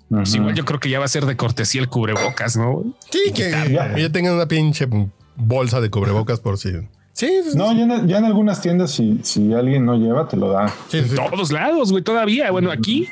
Pues 0.10 0.36
igual 0.36 0.54
yo 0.54 0.64
creo 0.66 0.80
que 0.80 0.90
ya 0.90 1.00
va 1.00 1.06
a 1.06 1.08
ser 1.08 1.26
de 1.26 1.36
cortesía 1.36 1.82
el 1.82 1.88
cubrebocas, 1.90 2.56
¿no? 2.56 2.84
Sí, 3.10 3.32
que 3.34 3.50
Ya. 3.72 3.98
ya 3.98 4.10
tengan 4.12 4.34
una 4.36 4.48
pinche 4.48 4.88
bolsa 5.36 5.82
de 5.82 5.90
cubrebocas 5.90 6.40
por 6.40 6.58
si. 6.58 6.72
Sí, 7.14 7.30
sí, 7.52 7.56
No, 7.58 7.72
ya 7.74 7.84
en, 7.84 8.08
ya 8.08 8.18
en 8.20 8.26
algunas 8.26 8.62
tiendas, 8.62 8.92
si, 8.92 9.20
si 9.24 9.54
alguien 9.54 9.86
no 9.86 9.96
lleva, 9.98 10.28
te 10.28 10.36
lo 10.38 10.50
da. 10.52 10.68
sí, 10.90 11.02
sí. 11.08 11.16
Todos 11.16 11.52
lados, 11.52 11.92
güey, 11.92 12.04
todavía. 12.04 12.52
Bueno, 12.52 12.72
aquí 12.72 13.08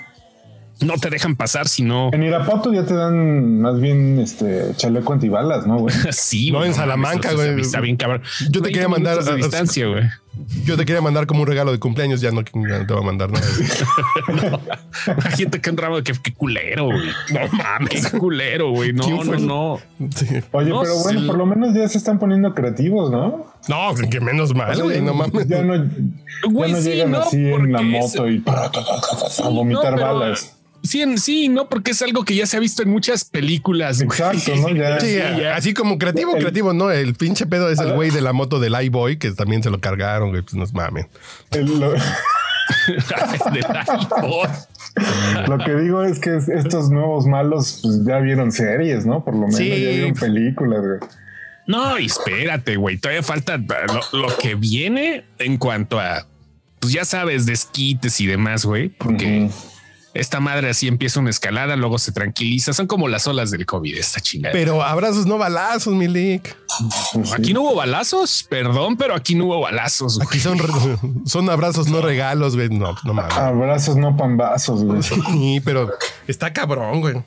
no 0.82 0.98
te 0.98 1.10
dejan 1.10 1.36
pasar 1.36 1.68
si 1.68 1.84
no. 1.84 2.10
En 2.14 2.24
Irapuato 2.24 2.74
ya 2.74 2.86
te 2.86 2.94
dan 2.94 3.62
más 3.62 3.80
bien 3.80 4.20
este 4.20 4.74
chaleco 4.76 5.14
antibalas, 5.14 5.66
¿no, 5.68 5.78
güey? 5.80 5.96
Sí, 6.12 6.52
No, 6.52 6.60
güey, 6.60 6.70
en 6.70 6.76
Salamanca, 6.76 7.34
güey. 7.34 7.60
Está 7.62 7.80
bien, 7.82 7.98
cabrón. 7.98 8.22
Yo 8.50 8.62
te 8.62 8.70
20 8.70 8.72
quería 8.72 8.88
mandar 8.88 9.20
a- 9.20 9.36
distancia, 9.36 9.88
güey. 9.88 10.04
Yo 10.66 10.78
te 10.78 10.86
quería 10.86 11.02
mandar 11.02 11.28
como 11.28 11.42
un 11.42 11.48
regalo 11.48 11.72
de 11.74 11.80
cumpleaños, 11.80 12.22
ya 12.22 12.32
no, 12.32 12.42
ya 12.42 12.80
no 12.80 12.86
te 12.88 12.94
voy 12.94 13.04
a 13.04 13.06
mandar 13.06 13.30
nada. 13.32 13.46
Imagínate 15.08 15.62
que 15.62 15.70
un 15.70 15.78
ramo 15.78 15.98
de 15.98 16.04
que, 16.04 16.14
qué 16.22 16.34
culero, 16.34 16.86
güey. 16.86 17.10
No 17.34 17.40
mames, 17.58 18.08
qué 18.08 18.18
culero, 18.18 18.72
güey. 18.72 18.94
No, 18.94 19.04
¿Quién 19.04 19.46
no, 19.48 19.78
no. 20.00 20.10
Sí. 20.16 20.28
Oye, 20.52 20.70
No 20.70 20.82
pero 20.82 20.98
bueno, 21.04 21.28
por 21.28 21.38
lo 21.38 21.46
menos 21.46 21.74
ya 21.74 21.88
se 21.88 21.98
están 21.98 22.18
poniendo 22.18 22.54
creativos, 22.54 23.12
¿no? 23.12 23.52
No, 23.68 23.94
que 24.10 24.20
menos 24.22 24.52
O 24.52 24.56
mal, 24.56 24.74
sea, 24.76 24.84
güey, 24.84 24.98
ya, 24.98 25.02
no 25.04 25.14
mames. 25.14 25.48
ya 25.48 25.62
no, 25.64 25.76
ya 25.76 25.88
no 26.50 26.78
sí, 26.78 26.90
llegan 26.90 27.12
no, 27.12 27.18
así 27.20 27.38
en 27.38 27.72
la 27.72 27.82
moto 27.82 28.28
y 28.30 28.44
a 28.48 29.50
vomitar 29.50 29.92
no, 29.92 29.98
pero- 29.98 30.14
balas. 30.20 30.58
Sí, 30.84 31.04
sí, 31.18 31.48
no, 31.50 31.70
porque 31.70 31.92
es 31.92 32.02
algo 32.02 32.26
que 32.26 32.36
ya 32.36 32.46
se 32.48 32.58
ha 32.58 32.60
visto 32.60 32.82
en 32.82 32.90
muchas 32.90 33.24
películas. 33.24 34.02
Exacto, 34.02 34.56
¿no? 34.56 34.70
Ya. 34.76 35.00
Sí, 35.00 35.16
ya. 35.16 35.56
así 35.56 35.74
como 35.74 35.98
creativo, 36.00 36.34
creativo, 36.34 36.74
¿no? 36.74 36.90
El 36.92 37.14
pinche 37.14 37.46
pedo 37.46 37.70
es 37.70 37.80
el 37.80 37.94
güey 37.94 38.10
de 38.10 38.22
la 38.22 38.34
moto 38.34 38.60
del 38.60 38.74
iBoy, 38.86 39.18
que 39.18 39.32
también 39.32 39.62
se 39.62 39.70
lo 39.70 39.80
cargaron, 39.80 40.30
güey. 40.32 40.42
Pues 40.42 40.56
nos 40.56 40.74
mamen. 40.74 41.08
El- 41.52 41.80
lo, 45.48 45.58
que 45.58 45.76
digo 45.76 46.04
es 46.04 46.20
que 46.20 46.36
es- 46.38 46.50
estos 46.50 46.90
nuevos 46.90 47.26
malos 47.26 47.80
pues, 47.84 48.06
ya 48.06 48.20
vieron 48.20 48.52
series, 48.52 49.06
¿no? 49.06 49.24
Por 49.24 49.34
lo 49.36 49.42
menos 49.42 49.56
Sí. 49.58 49.70
ya 49.70 49.76
vieron 49.76 50.14
películas, 50.14 50.82
güey. 50.82 51.00
No, 51.68 51.98
espérate, 51.98 52.76
güey. 52.76 52.98
Todavía 52.98 53.24
falta 53.24 53.58
lo, 53.58 54.20
lo 54.20 54.38
que 54.38 54.56
viene 54.56 55.26
en 55.38 55.58
cuanto 55.58 56.00
a, 56.00 56.26
pues 56.80 56.94
ya 56.94 57.06
sabes, 57.06 57.46
desquites 57.46 58.20
y 58.20 58.28
demás, 58.28 58.66
güey. 58.66 58.90
Porque. 58.90 59.50
Esta 60.14 60.40
madre 60.40 60.70
así 60.70 60.88
empieza 60.88 61.20
una 61.20 61.30
escalada, 61.30 61.76
luego 61.76 61.98
se 61.98 62.12
tranquiliza. 62.12 62.74
Son 62.74 62.88
como 62.88 63.08
las 63.08 63.28
olas 63.28 63.50
del 63.52 63.66
COVID, 63.66 63.96
esta 63.98 64.20
chingada. 64.20 64.52
Pero 64.54 64.84
abrazos, 64.84 65.26
no 65.26 65.38
balazos, 65.38 65.94
Milik. 65.94 66.56
Aquí 67.34 67.54
no 67.54 67.62
hubo 67.62 67.76
balazos, 67.76 68.46
perdón, 68.50 68.98
pero 68.98 69.16
aquí 69.16 69.36
no 69.36 69.46
hubo 69.46 69.62
balazos. 69.62 70.16
güey. 70.18 70.28
Aquí 70.28 70.40
son, 70.40 70.58
son 71.26 71.50
abrazos, 71.50 71.88
no 71.88 72.02
regalos, 72.02 72.56
güey. 72.56 72.70
No, 72.70 72.96
no 73.04 73.14
mames. 73.14 73.34
Abrazos, 73.38 73.96
no 73.96 74.16
pambazos, 74.18 74.84
güey. 74.84 75.02
Sí, 75.04 75.62
pero 75.64 75.90
está 76.28 76.52
cabrón, 76.54 77.02
güey. 77.02 77.24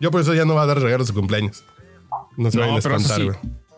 Yo 0.00 0.10
por 0.10 0.20
eso 0.20 0.34
ya 0.34 0.44
no 0.44 0.54
va 0.54 0.62
a 0.62 0.66
dar 0.66 0.80
regalos 0.80 1.06
de 1.08 1.14
cumpleaños. 1.14 1.64
No 2.36 2.50
se 2.50 2.56
No, 2.58 2.62
vayan 2.62 2.76
a 2.76 2.78
espantar, 2.80 3.16
sí. 3.18 3.24
güey. 3.24 3.36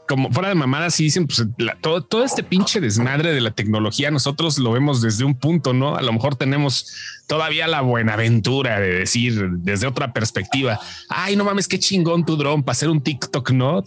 Como 0.09 0.33
fuera 0.33 0.49
de 0.49 0.55
mamadas, 0.55 0.95
sí 0.95 1.05
dicen, 1.05 1.27
pues 1.27 1.45
la- 1.59 1.77
todo, 1.77 2.03
todo 2.03 2.25
este 2.25 2.43
pinche 2.43 2.81
desmadre 2.81 3.33
de 3.35 3.43
la 3.43 3.51
tecnología, 3.51 4.11
nosotros 4.11 4.59
lo 4.59 4.73
vemos 4.73 5.03
desde 5.03 5.25
un 5.25 5.35
punto, 5.35 5.75
¿no? 5.75 5.97
A 5.97 6.03
lo 6.03 6.13
mejor 6.15 6.35
tenemos 6.35 6.87
todavía 7.29 7.69
la 7.69 7.83
buenaventura 7.83 8.81
de 8.81 8.93
decir 8.93 9.49
desde 9.59 9.87
otra 9.87 10.13
perspectiva, 10.13 10.81
ay, 11.09 11.37
no 11.37 11.45
mames, 11.45 11.69
qué 11.69 11.79
chingón 11.79 12.25
tu 12.25 12.37
dron 12.37 12.65
para 12.65 12.73
hacer 12.73 12.89
un 12.89 13.01
TikTok, 13.01 13.51
¿no? 13.53 13.85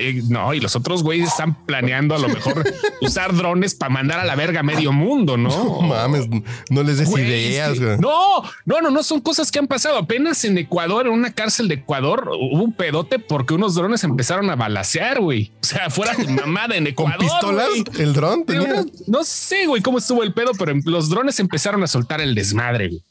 Y 0.00 0.22
No, 0.28 0.54
y 0.54 0.60
los 0.60 0.74
otros 0.76 1.02
güeyes 1.02 1.28
están 1.28 1.66
planeando 1.66 2.14
a 2.14 2.18
lo 2.18 2.28
mejor 2.28 2.64
usar 3.02 3.34
drones 3.34 3.74
para 3.74 3.92
mandar 3.92 4.20
a 4.20 4.24
la 4.24 4.36
verga 4.36 4.60
a 4.60 4.62
medio 4.62 4.92
mundo, 4.92 5.36
¿no? 5.36 5.50
No 5.50 5.82
mames, 5.82 6.26
no 6.70 6.82
les 6.82 6.98
des 6.98 7.10
Güey, 7.10 7.24
ideas, 7.26 7.78
güey. 7.78 7.98
No, 7.98 8.42
no, 8.64 8.80
no, 8.80 8.90
no 8.90 9.02
son 9.02 9.20
cosas 9.20 9.50
que 9.50 9.58
han 9.58 9.66
pasado. 9.66 9.98
Apenas 9.98 10.44
en 10.44 10.56
Ecuador, 10.56 11.06
en 11.06 11.12
una 11.12 11.32
cárcel 11.34 11.68
de 11.68 11.74
Ecuador, 11.74 12.30
hubo 12.30 12.62
un 12.62 12.72
pedote 12.72 13.18
porque 13.18 13.52
unos 13.54 13.74
drones 13.74 14.02
empezaron 14.04 14.48
a 14.48 14.56
balasear, 14.56 15.20
güey. 15.20 15.52
O 15.62 15.66
sea, 15.66 15.90
fuera 15.90 16.14
de 16.14 16.26
mamada 16.28 16.76
en 16.76 16.84
¿Con 16.94 17.12
Ecuador. 17.12 17.18
pistolas? 17.18 17.68
güey. 17.68 18.02
¿El 18.02 18.12
dron 18.14 18.46
tenía? 18.46 18.82
No, 18.82 18.84
no 19.08 19.24
sé, 19.24 19.66
güey, 19.66 19.82
cómo 19.82 19.98
estuvo 19.98 20.22
el 20.22 20.32
pedo, 20.32 20.52
pero 20.58 20.72
los 20.84 21.10
drones 21.10 21.38
empezaron 21.40 21.82
a 21.82 21.86
soltar 21.96 22.20
el 22.20 22.34
desmadre, 22.34 22.88
güey. 22.88 23.02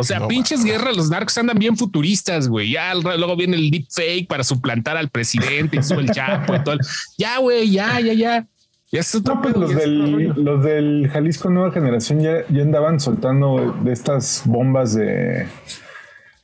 O 0.00 0.04
sea, 0.04 0.20
No 0.20 0.28
pinches 0.28 0.62
guerras, 0.64 0.96
los 0.96 1.10
narcos 1.10 1.36
andan 1.38 1.58
bien 1.58 1.76
futuristas, 1.76 2.46
güey. 2.48 2.70
Ya 2.70 2.94
luego 2.94 3.34
viene 3.36 3.56
el 3.56 3.68
deepfake 3.70 4.28
para 4.28 4.44
suplantar 4.44 4.96
al 4.96 5.08
presidente 5.08 5.76
y 5.78 5.82
sube 5.82 6.02
el 6.02 6.10
chapo 6.12 6.54
y 6.54 6.62
todo. 6.62 6.74
el- 6.74 6.80
Ya, 7.18 7.38
güey, 7.38 7.68
ya, 7.70 7.98
ya, 8.00 8.12
ya. 8.12 8.46
Ya 8.92 9.00
es 9.00 9.12
otro 9.14 9.34
No, 9.34 9.42
pues 9.42 9.56
los 9.56 9.74
del, 9.74 10.22
los 10.44 10.62
del 10.64 11.10
Jalisco 11.12 11.50
Nueva 11.50 11.72
Generación 11.72 12.20
ya, 12.20 12.46
ya 12.48 12.62
andaban 12.62 13.00
soltando 13.00 13.76
de 13.82 13.92
estas 13.92 14.42
bombas 14.46 14.94
de, 14.94 15.46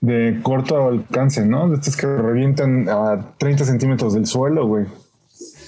de 0.00 0.40
corto 0.42 0.88
alcance, 0.88 1.46
¿no? 1.46 1.68
De 1.70 1.76
estas 1.76 1.96
que 1.96 2.06
revientan 2.06 2.86
a 2.88 3.34
30 3.38 3.64
centímetros 3.64 4.14
del 4.14 4.26
suelo, 4.26 4.66
güey. 4.66 4.84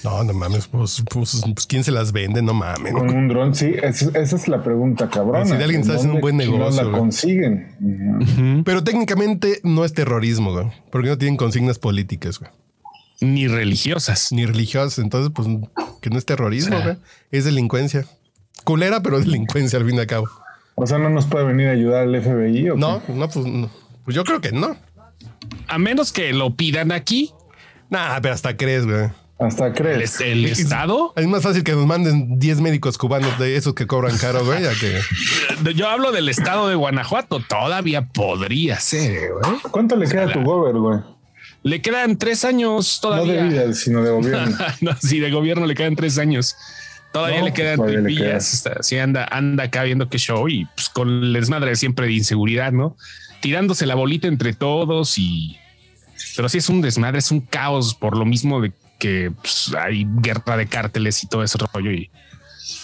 No, 0.06 0.22
no 0.22 0.32
mames, 0.32 0.68
pues, 0.68 1.02
pues, 1.10 1.42
pues, 1.52 1.66
¿quién 1.66 1.82
se 1.82 1.90
las 1.90 2.12
vende? 2.12 2.40
No 2.40 2.54
mames. 2.54 2.92
Con 2.92 3.10
un 3.10 3.26
dron, 3.28 3.54
sí, 3.56 3.72
es- 3.82 4.02
esa 4.02 4.36
es 4.36 4.46
la 4.46 4.62
pregunta, 4.62 5.10
cabrón. 5.10 5.46
Si 5.46 5.52
alguien 5.54 5.80
está 5.80 5.94
haciendo 5.94 6.14
un 6.14 6.20
buen 6.20 6.36
negocio, 6.36 6.82
la 6.82 6.88
güey. 6.88 7.00
consiguen. 7.00 8.62
Pero 8.64 8.84
técnicamente 8.84 9.60
no 9.64 9.84
es 9.84 9.92
terrorismo, 9.92 10.52
güey. 10.52 10.66
Porque 10.92 11.08
no 11.08 11.18
tienen 11.18 11.36
consignas 11.36 11.78
políticas, 11.80 12.38
güey. 12.38 12.50
Ni 13.20 13.48
religiosas. 13.48 14.30
Ni 14.30 14.46
religiosas. 14.46 14.98
Entonces, 15.00 15.32
pues, 15.34 15.48
que 16.00 16.10
no 16.10 16.18
es 16.18 16.24
terrorismo, 16.24 16.80
güey. 16.80 16.96
Es 17.32 17.44
delincuencia. 17.44 18.04
Culera, 18.64 19.02
pero 19.02 19.18
delincuencia 19.20 19.78
al 19.78 19.86
fin 19.86 19.96
y 19.96 19.98
al 19.98 20.06
cabo. 20.06 20.28
O 20.76 20.86
sea, 20.86 20.98
no 20.98 21.10
nos 21.10 21.26
puede 21.26 21.46
venir 21.46 21.66
a 21.68 21.72
ayudar 21.72 22.06
el 22.06 22.14
FBI. 22.22 22.70
¿o 22.70 22.74
qué? 22.74 22.80
No, 22.80 23.02
no, 23.08 23.28
pues, 23.28 23.44
no. 23.46 23.70
Pues 24.04 24.14
yo 24.14 24.22
creo 24.24 24.40
que 24.40 24.52
no. 24.52 24.76
A 25.66 25.78
menos 25.78 26.12
que 26.12 26.32
lo 26.32 26.54
pidan 26.54 26.92
aquí, 26.92 27.32
Nah, 27.88 28.20
pero 28.20 28.34
hasta 28.34 28.56
crees, 28.56 28.84
güey. 28.84 29.08
Hasta 29.38 29.72
crees. 29.72 30.20
el 30.20 30.44
Estado. 30.46 31.12
Es 31.16 31.26
más 31.26 31.42
fácil 31.42 31.62
que 31.62 31.72
nos 31.72 31.86
manden 31.86 32.38
10 32.38 32.60
médicos 32.60 32.96
cubanos 32.96 33.38
de 33.38 33.56
esos 33.56 33.74
que 33.74 33.86
cobran 33.86 34.16
caro, 34.16 34.44
güey, 34.44 34.62
que... 34.80 35.00
Yo 35.74 35.88
hablo 35.88 36.10
del 36.12 36.28
Estado 36.28 36.68
de 36.68 36.74
Guanajuato. 36.74 37.40
Todavía 37.46 38.06
podría 38.08 38.80
ser, 38.80 39.32
güey. 39.32 39.60
¿Cuánto 39.70 39.96
le 39.96 40.08
queda 40.08 40.24
a 40.24 40.32
tu 40.32 40.42
gober, 40.42 40.74
güey? 40.76 41.00
Le 41.62 41.82
quedan 41.82 42.16
tres 42.16 42.44
años 42.44 43.00
No 43.02 43.10
todavía. 43.10 43.42
de 43.42 43.48
vida, 43.48 43.72
sino 43.74 44.02
de 44.02 44.10
gobierno. 44.10 44.56
no, 44.80 44.96
sí, 45.00 45.20
de 45.20 45.30
gobierno 45.30 45.66
le 45.66 45.74
quedan 45.74 45.96
tres 45.96 46.16
años. 46.18 46.56
Todavía 47.12 47.40
No, 47.40 47.46
le 47.46 47.52
quedan 47.52 47.76
todavía 47.76 47.98
le 47.98 48.04
tripillas. 48.04 48.64
Sí, 48.80 48.98
anda, 48.98 49.26
anda 49.30 49.64
acá 49.64 49.82
viendo 49.82 50.08
qué 50.08 50.18
show 50.18 50.48
y 50.48 50.64
pues, 50.76 50.88
con 50.88 51.08
el 51.08 51.32
desmadre 51.32 51.70
de 51.70 51.76
siempre 51.76 52.06
de 52.06 52.12
inseguridad, 52.12 52.72
¿no? 52.72 52.96
Tirándose 53.40 53.84
la 53.86 53.94
bolita 53.94 54.28
entre 54.28 54.52
todos 54.54 55.18
y. 55.18 55.58
Pero 56.36 56.48
sí 56.48 56.58
es 56.58 56.68
un 56.68 56.80
desmadre, 56.80 57.18
es 57.18 57.30
un 57.30 57.40
caos 57.40 57.94
por 57.94 58.16
lo 58.16 58.24
mismo 58.24 58.60
de 58.60 58.72
que 58.98 59.32
pues, 59.40 59.74
hay 59.78 60.06
guerra 60.16 60.56
de 60.56 60.66
cárteles 60.66 61.22
y 61.22 61.26
todo 61.26 61.42
ese 61.42 61.58
rollo 61.72 61.92
y 61.92 62.10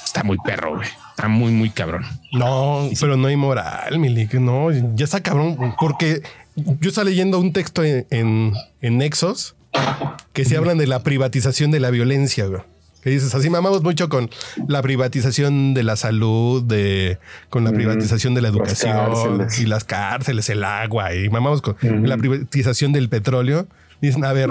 está 0.05 0.22
muy 0.22 0.38
perro, 0.38 0.77
güey. 0.77 0.88
Está 1.11 1.29
muy, 1.29 1.53
muy 1.53 1.70
cabrón. 1.70 2.05
No, 2.33 2.88
pero 3.01 3.16
no 3.16 3.29
hay 3.29 3.37
moral, 3.37 3.98
Milik. 3.98 4.35
No, 4.35 4.70
ya 4.70 5.05
está 5.05 5.22
cabrón. 5.22 5.75
Porque 5.79 6.22
yo 6.55 6.88
estaba 6.88 7.05
leyendo 7.09 7.38
un 7.38 7.53
texto 7.53 7.85
en, 7.85 8.07
en, 8.11 8.53
en 8.81 8.98
Nexos 8.98 9.55
que 10.33 10.44
se 10.44 10.57
hablan 10.57 10.79
de 10.79 10.87
la 10.87 11.03
privatización 11.03 11.70
de 11.70 11.81
la 11.81 11.90
violencia, 11.90 12.46
güey. 12.46 12.62
Que 13.03 13.11
dices, 13.11 13.35
así 13.35 13.51
mamamos 13.51 13.83
mucho 13.83 14.09
con 14.09 14.31
la 14.68 14.81
privatización 14.81 15.75
de 15.75 15.83
la 15.83 15.96
salud, 15.96 16.62
de, 16.62 17.18
con 17.51 17.64
la 17.64 17.72
privatización 17.72 18.35
de 18.35 18.42
la 18.42 18.48
educación 18.48 19.48
y 19.59 19.66
las 19.66 19.83
cárceles, 19.83 20.48
el 20.51 20.62
agua, 20.62 21.12
y 21.12 21.29
mamamos 21.29 21.62
con 21.62 21.77
la 21.81 22.16
privatización 22.16 22.92
del 22.92 23.09
petróleo. 23.09 23.66
Dicen, 24.02 24.24
a 24.24 24.32
ver, 24.34 24.50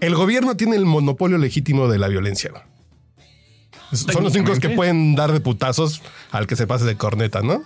el 0.00 0.14
gobierno 0.14 0.56
tiene 0.56 0.76
el 0.76 0.86
monopolio 0.86 1.36
legítimo 1.36 1.88
de 1.88 1.98
la 1.98 2.08
violencia. 2.08 2.52
Son 3.92 4.24
los 4.24 4.34
únicos 4.34 4.58
que 4.58 4.70
pueden 4.70 5.14
dar 5.14 5.32
de 5.32 5.40
putazos 5.40 6.00
al 6.30 6.46
que 6.46 6.56
se 6.56 6.66
pase 6.66 6.84
de 6.86 6.96
corneta, 6.96 7.42
¿no? 7.42 7.62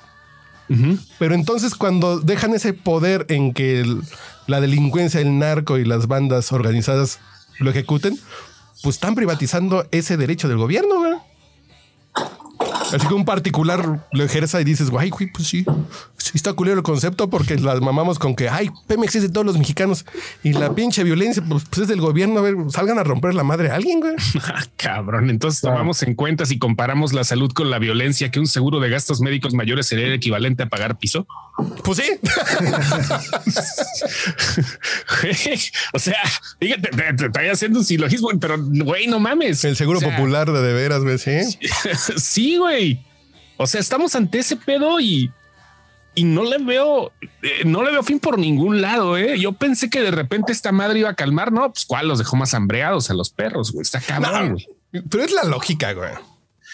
Pero 1.20 1.34
entonces 1.36 1.76
cuando 1.76 2.18
dejan 2.18 2.52
ese 2.54 2.72
poder 2.72 3.26
en 3.28 3.52
que 3.52 3.78
el- 3.80 4.02
la 4.48 4.60
delincuencia, 4.60 5.20
el 5.20 5.38
narco 5.38 5.78
y 5.78 5.84
las 5.84 6.08
bandas 6.08 6.50
organizadas 6.50 7.20
lo 7.60 7.70
ejecuten, 7.70 8.18
pues 8.82 8.96
están 8.96 9.14
privatizando 9.14 9.86
ese 9.92 10.16
derecho 10.16 10.48
del 10.48 10.56
gobierno. 10.58 11.05
Así 12.92 13.06
que 13.06 13.14
un 13.14 13.24
particular 13.24 14.06
lo 14.12 14.24
ejerza 14.24 14.60
y 14.60 14.64
dices, 14.64 14.90
guay, 14.90 15.10
güey, 15.10 15.30
pues 15.30 15.48
sí, 15.48 15.64
sí 16.16 16.32
está 16.34 16.52
culero 16.52 16.76
el 16.76 16.82
concepto 16.82 17.30
porque 17.30 17.56
las 17.56 17.80
mamamos 17.80 18.18
con 18.18 18.34
que, 18.34 18.48
ay, 18.48 18.70
Pemex 18.86 19.16
es 19.16 19.22
de 19.22 19.28
todos 19.28 19.46
los 19.46 19.58
mexicanos 19.58 20.04
y 20.42 20.52
la 20.52 20.74
pinche 20.74 21.04
violencia, 21.04 21.42
pues, 21.48 21.64
pues 21.68 21.82
es 21.82 21.88
del 21.88 22.00
gobierno, 22.00 22.40
a 22.40 22.42
ver, 22.42 22.56
salgan 22.70 22.98
a 22.98 23.04
romper 23.04 23.34
la 23.34 23.44
madre 23.44 23.70
a 23.70 23.76
alguien, 23.76 24.00
güey. 24.00 24.14
Ah, 24.48 24.64
cabrón. 24.76 25.28
Entonces 25.28 25.60
tomamos 25.60 26.02
en 26.02 26.14
cuenta 26.14 26.46
si 26.46 26.58
comparamos 26.58 27.12
la 27.12 27.24
salud 27.24 27.52
con 27.52 27.70
la 27.70 27.78
violencia, 27.78 28.30
que 28.30 28.38
un 28.38 28.46
seguro 28.46 28.80
de 28.80 28.88
gastos 28.88 29.20
médicos 29.20 29.54
mayores 29.54 29.86
sería 29.86 30.06
el 30.06 30.12
equivalente 30.12 30.62
a 30.62 30.66
pagar 30.66 30.98
piso. 30.98 31.26
Pues 31.82 31.98
sí. 31.98 32.12
o 35.92 35.98
sea, 35.98 36.18
fíjate, 36.60 36.90
te, 36.90 37.12
te 37.14 37.26
estoy 37.26 37.48
haciendo 37.48 37.80
un 37.80 37.84
silogismo, 37.84 38.28
pero 38.38 38.56
güey, 38.58 39.06
no 39.06 39.18
mames. 39.18 39.64
El 39.64 39.74
seguro 39.74 39.98
O 39.98 40.00
sea, 40.00 40.16
popular 40.16 40.52
de 40.52 40.66
de 40.66 40.72
veras, 40.72 41.02
güey, 41.02 41.18
sí. 41.18 41.58
sí, 42.16 42.56
güey. 42.56 42.75
O 43.56 43.66
sea, 43.66 43.80
estamos 43.80 44.14
ante 44.14 44.38
ese 44.38 44.56
pedo 44.56 45.00
y, 45.00 45.30
y 46.14 46.24
no 46.24 46.44
le 46.44 46.58
veo, 46.58 47.12
eh, 47.42 47.62
no 47.64 47.82
le 47.82 47.90
veo 47.90 48.02
fin 48.02 48.18
por 48.20 48.38
ningún 48.38 48.80
lado. 48.80 49.16
Eh. 49.16 49.38
Yo 49.38 49.52
pensé 49.52 49.88
que 49.90 50.00
de 50.00 50.10
repente 50.10 50.52
esta 50.52 50.72
madre 50.72 50.98
iba 51.00 51.10
a 51.10 51.14
calmar. 51.14 51.52
No, 51.52 51.72
pues 51.72 51.84
cuál 51.86 52.08
los 52.08 52.18
dejó 52.18 52.36
más 52.36 52.52
hambreados 52.54 53.10
a 53.10 53.14
los 53.14 53.30
perros. 53.30 53.72
Güey, 53.72 53.82
está 53.82 54.00
cabrón. 54.00 54.58
No, 54.92 55.02
pero 55.10 55.24
es 55.24 55.32
la 55.32 55.44
lógica, 55.44 55.92
güey. 55.92 56.10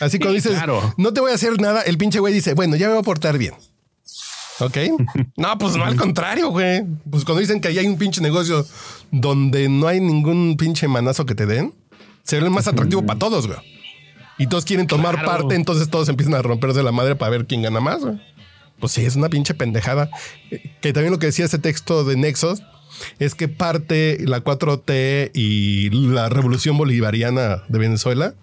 Así 0.01 0.19
Sí, 0.19 0.27
dices, 0.29 0.53
claro. 0.53 0.95
no 0.97 1.13
te 1.13 1.21
voy 1.21 1.31
a 1.31 1.35
hacer 1.35 1.61
nada, 1.61 1.83
el 1.83 1.99
pinche 1.99 2.19
güey 2.19 2.33
dice, 2.35 2.55
bueno, 2.55 2.77
ya 2.77 2.87
me 2.87 2.95
voy 2.95 3.01
a 3.03 3.05
portar 3.05 3.39
bien. 3.39 3.55
Ok. 4.59 4.77
No, 5.37 5.57
pues 5.59 5.77
no 5.77 5.85
al 5.85 5.97
contrario, 5.97 6.51
güey. 6.51 6.83
Pues 7.11 7.25
cuando 7.25 7.41
dicen 7.41 7.61
que 7.61 7.69
ahí 7.69 7.79
hay 7.79 7.87
un 7.87 7.99
pinche 7.99 8.21
negocio 8.21 8.67
donde 9.11 9.69
no 9.69 9.87
hay 9.89 10.01
ningún 10.01 10.57
pinche 10.57 10.87
manazo 10.89 11.27
que 11.27 11.35
te 11.35 11.47
den, 11.47 11.75
se 12.23 12.39
ve 12.41 12.49
más 12.51 12.69
atractivo 12.69 13.05
para 13.05 13.19
todos, 13.19 13.47
güey. 13.47 13.59
Y 14.43 14.47
todos 14.49 14.65
quieren 14.65 14.87
tomar 14.87 15.15
Claro. 15.15 15.29
parte, 15.29 15.55
entonces 15.55 15.89
todos 15.89 16.09
empiezan 16.09 16.35
a 16.35 16.43
romperse 16.43 16.83
la 16.83 16.93
madre 16.93 17.15
para 17.17 17.31
ver 17.31 17.47
quién 17.47 17.63
gana 17.63 17.81
más, 17.81 18.01
güey. 18.01 18.21
Pues 18.81 18.93
sí, 18.93 19.05
es 19.05 19.15
una 19.17 19.29
pinche 19.29 19.55
pendejada. 19.55 20.11
Que 20.81 20.93
también 20.93 21.13
lo 21.13 21.19
que 21.19 21.27
decía 21.27 21.45
ese 21.45 21.59
texto 21.59 22.03
de 22.05 22.17
Nexos 22.17 22.63
es 23.19 23.35
que 23.35 23.47
parte 23.49 24.19
la 24.27 24.43
4T 24.43 25.31
y 25.35 25.91
la 25.91 26.29
revolución 26.29 26.77
bolivariana 26.77 27.63
de 27.69 27.79
Venezuela. 27.79 28.35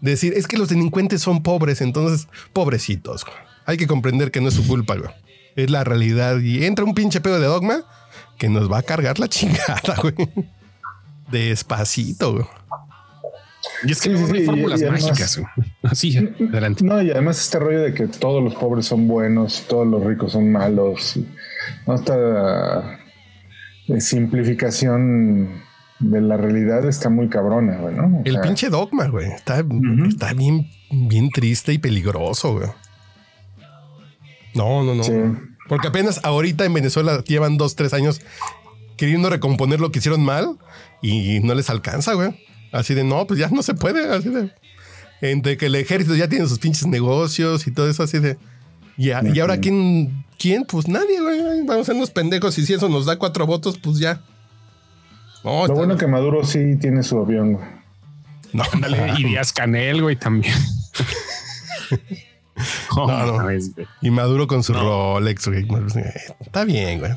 Decir, 0.00 0.34
es 0.36 0.46
que 0.46 0.58
los 0.58 0.68
delincuentes 0.68 1.22
son 1.22 1.42
pobres, 1.42 1.80
entonces, 1.80 2.28
pobrecitos. 2.52 3.24
güey. 3.24 3.36
Hay 3.64 3.76
que 3.76 3.86
comprender 3.86 4.30
que 4.30 4.40
no 4.40 4.48
es 4.48 4.54
su 4.54 4.66
culpa, 4.66 4.96
güey. 4.96 5.10
Es 5.56 5.70
la 5.70 5.84
realidad. 5.84 6.38
Y 6.40 6.64
entra 6.64 6.84
un 6.84 6.94
pinche 6.94 7.20
pedo 7.20 7.38
de 7.40 7.46
dogma 7.46 7.82
que 8.38 8.48
nos 8.48 8.70
va 8.70 8.78
a 8.78 8.82
cargar 8.82 9.18
la 9.18 9.28
chingada, 9.30 9.94
güey. 10.02 10.14
Despacito, 11.30 12.32
güey. 12.32 12.44
Y 13.84 13.92
es 13.92 14.00
que 14.00 14.16
Sí, 14.16 14.22
no 14.22 14.26
sí, 14.26 14.36
hay 14.36 14.44
fórmulas 14.44 14.82
mágicas. 14.82 15.40
Así, 15.82 16.16
adelante. 16.48 16.84
No, 16.84 17.02
y 17.02 17.10
además 17.10 17.40
este 17.40 17.58
rollo 17.58 17.80
de 17.82 17.94
que 17.94 18.06
todos 18.06 18.42
los 18.42 18.54
pobres 18.54 18.86
son 18.86 19.08
buenos, 19.08 19.64
todos 19.68 19.86
los 19.86 20.04
ricos 20.04 20.32
son 20.32 20.50
malos. 20.50 21.18
¿no? 21.86 21.94
Esta 21.94 22.98
eh, 23.88 24.00
simplificación 24.00 25.62
de 25.98 26.20
la 26.20 26.36
realidad 26.36 26.86
está 26.86 27.08
muy 27.08 27.28
cabrona, 27.28 27.78
güey, 27.78 27.94
¿no? 27.94 28.18
O 28.18 28.22
El 28.24 28.34
sea, 28.34 28.42
pinche 28.42 28.68
dogma, 28.68 29.08
güey. 29.08 29.30
Está, 29.30 29.64
está 30.08 30.32
bien, 30.34 30.68
bien 30.90 31.30
triste 31.30 31.72
y 31.72 31.78
peligroso, 31.78 32.54
güey. 32.54 32.68
No, 34.54 34.84
no, 34.84 34.94
no. 34.94 35.04
Sí. 35.04 35.12
Porque 35.68 35.88
apenas 35.88 36.20
ahorita 36.24 36.64
en 36.64 36.74
Venezuela 36.74 37.22
llevan 37.24 37.56
dos, 37.56 37.76
tres 37.76 37.92
años 37.92 38.20
queriendo 38.96 39.30
recomponer 39.30 39.80
lo 39.80 39.90
que 39.90 39.98
hicieron 39.98 40.22
mal 40.22 40.58
y 41.02 41.40
no 41.40 41.54
les 41.54 41.70
alcanza, 41.70 42.14
güey. 42.14 42.34
Así 42.72 42.94
de 42.94 43.04
no, 43.04 43.26
pues 43.26 43.38
ya 43.40 43.48
no 43.48 43.62
se 43.62 43.74
puede. 43.74 44.08
Así 44.14 44.28
de 44.28 44.50
entre 45.22 45.56
que 45.56 45.66
el 45.66 45.74
ejército 45.76 46.14
ya 46.14 46.28
tiene 46.28 46.46
sus 46.46 46.58
pinches 46.58 46.86
negocios 46.86 47.66
y 47.66 47.70
todo 47.72 47.88
eso, 47.88 48.02
así 48.02 48.18
de. 48.18 48.36
Y, 48.98 49.10
a- 49.10 49.22
y 49.24 49.40
ahora, 49.40 49.58
¿quién? 49.58 50.24
¿Quién? 50.38 50.64
Pues 50.64 50.88
nadie, 50.88 51.20
güey. 51.20 51.64
Vamos 51.66 51.82
a 51.82 51.84
ser 51.86 51.94
unos 51.96 52.10
pendejos. 52.10 52.56
Y 52.58 52.66
si 52.66 52.74
eso 52.74 52.88
nos 52.88 53.06
da 53.06 53.16
cuatro 53.18 53.46
votos, 53.46 53.78
pues 53.78 53.98
ya. 53.98 54.20
No, 55.44 55.52
Lo 55.52 55.62
está- 55.62 55.74
bueno 55.74 55.96
que 55.96 56.06
Maduro 56.06 56.44
sí 56.44 56.76
tiene 56.80 57.02
su 57.02 57.18
avión, 57.18 57.54
güey. 57.54 57.64
no, 58.52 58.62
Ándale, 58.72 59.14
y 59.18 59.24
Díaz 59.24 59.52
Canel, 59.52 60.02
güey, 60.02 60.16
también. 60.16 60.54
Oh, 62.96 63.06
No, 63.06 63.26
no. 63.26 63.32
mames, 63.34 63.74
güey. 63.74 63.86
Y 64.00 64.10
Maduro 64.10 64.46
con 64.46 64.62
su 64.62 64.72
Rolex, 64.72 65.46
güey. 65.46 65.66
Está 66.40 66.64
bien, 66.64 67.00
güey. 67.00 67.12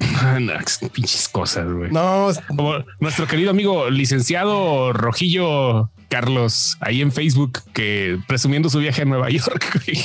No, 0.40 0.52
pinches 0.92 1.28
cosas, 1.28 1.70
güey. 1.72 1.90
No, 1.90 2.28
Como 2.48 2.74
nuestro 3.00 3.26
querido 3.26 3.50
amigo 3.50 3.90
licenciado 3.90 4.92
Rojillo 4.92 5.90
Carlos, 6.08 6.76
ahí 6.80 7.00
en 7.02 7.12
Facebook, 7.12 7.60
que 7.72 8.18
presumiendo 8.28 8.68
su 8.70 8.78
viaje 8.78 9.02
a 9.02 9.04
Nueva 9.04 9.30
York, 9.30 9.80
güey. 9.86 10.04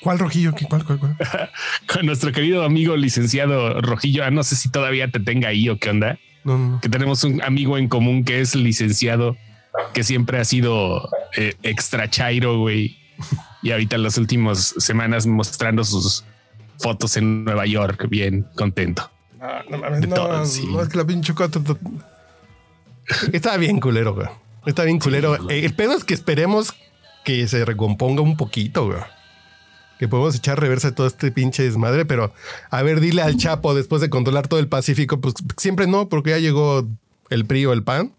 ¿cuál 0.00 0.18
rojillo? 0.18 0.54
¿Qué- 0.54 0.66
¿Cuál, 0.66 0.84
cuál, 0.84 0.98
cuál? 0.98 1.16
Con 1.92 2.06
nuestro 2.06 2.32
querido 2.32 2.64
amigo 2.64 2.96
licenciado 2.96 3.80
Rojillo. 3.80 4.24
Ah, 4.24 4.30
no 4.30 4.42
sé 4.42 4.56
si 4.56 4.68
todavía 4.70 5.08
te 5.10 5.20
tenga 5.20 5.48
ahí 5.48 5.68
o 5.68 5.78
qué 5.78 5.90
onda. 5.90 6.18
No, 6.44 6.58
no, 6.58 6.68
no. 6.70 6.80
Que 6.80 6.88
tenemos 6.88 7.22
un 7.24 7.40
amigo 7.42 7.78
en 7.78 7.88
común 7.88 8.24
que 8.24 8.40
es 8.40 8.54
licenciado, 8.56 9.36
que 9.94 10.02
siempre 10.02 10.38
ha 10.40 10.44
sido 10.44 11.08
eh, 11.36 11.54
extra 11.62 12.10
chairo, 12.10 12.58
güey. 12.58 12.98
Y 13.62 13.70
ahorita 13.70 13.94
en 13.94 14.02
las 14.02 14.18
últimas 14.18 14.74
semanas 14.78 15.26
mostrando 15.26 15.84
sus 15.84 16.24
fotos 16.78 17.16
en 17.16 17.44
Nueva 17.44 17.66
York, 17.66 18.06
bien 18.08 18.46
contento. 18.56 19.10
No, 19.40 19.48
no 19.70 19.78
mames, 19.78 20.00
De 20.00 20.06
no, 20.06 20.14
todo, 20.14 20.44
sí. 20.46 20.66
no, 20.66 20.82
es 20.82 20.88
que 20.88 20.98
la 20.98 21.04
pinche 21.04 21.34
cuatro. 21.34 21.62
Está 23.32 23.56
bien 23.56 23.80
culero, 23.80 24.14
güey. 24.14 24.28
Está 24.66 24.84
bien 24.84 24.98
culero. 24.98 25.50
Eh, 25.50 25.64
El 25.64 25.74
pedo 25.74 25.92
es 25.96 26.04
que 26.04 26.14
esperemos 26.14 26.72
que 27.24 27.46
se 27.48 27.64
recomponga 27.64 28.22
un 28.22 28.36
poquito, 28.36 28.86
güey. 28.86 29.00
Que 29.98 30.08
podemos 30.08 30.34
echar 30.34 30.58
reversa 30.60 30.90
de 30.90 30.96
todo 30.96 31.06
este 31.06 31.30
pinche 31.30 31.62
desmadre, 31.62 32.04
pero 32.04 32.32
a 32.70 32.82
ver, 32.82 33.00
dile 33.00 33.22
al 33.22 33.36
Chapo 33.36 33.74
después 33.74 34.00
de 34.00 34.10
controlar 34.10 34.48
todo 34.48 34.58
el 34.58 34.68
Pacífico, 34.68 35.20
pues 35.20 35.34
siempre 35.56 35.86
no, 35.86 36.08
porque 36.08 36.30
ya 36.30 36.38
llegó 36.38 36.88
el 37.30 37.46
PRI 37.46 37.66
o 37.66 37.72
el 37.72 37.84
PAN. 37.84 38.12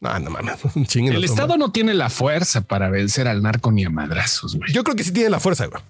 No, 0.00 0.18
no 0.18 0.30
mames, 0.30 0.56
El 0.94 1.24
Estado 1.24 1.56
no 1.56 1.70
tiene 1.70 1.94
la 1.94 2.10
fuerza 2.10 2.62
para 2.62 2.90
vencer 2.90 3.28
al 3.28 3.42
narco 3.42 3.70
ni 3.70 3.84
a 3.84 3.90
madrazos, 3.90 4.56
güey. 4.56 4.72
Yo 4.72 4.82
creo 4.84 4.96
que 4.96 5.04
sí 5.04 5.12
tiene 5.12 5.30
la 5.30 5.38
fuerza, 5.40 5.66
güey. 5.66 5.82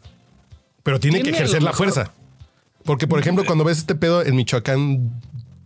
Pero 0.83 0.99
tiene, 1.01 1.23
que 1.23 1.31
ejercer 1.31 1.63
la 1.63 1.71
mejor- 1.71 1.93
fuerza. 1.93 2.13
Porque, 2.85 3.07
por 3.07 3.21
ejemplo, 3.21 3.45
cuando 3.45 3.65
ves 3.65 3.79
este 3.79 3.95
pedo 3.95 4.23
en 4.25 4.35
Michoacán 4.35 5.13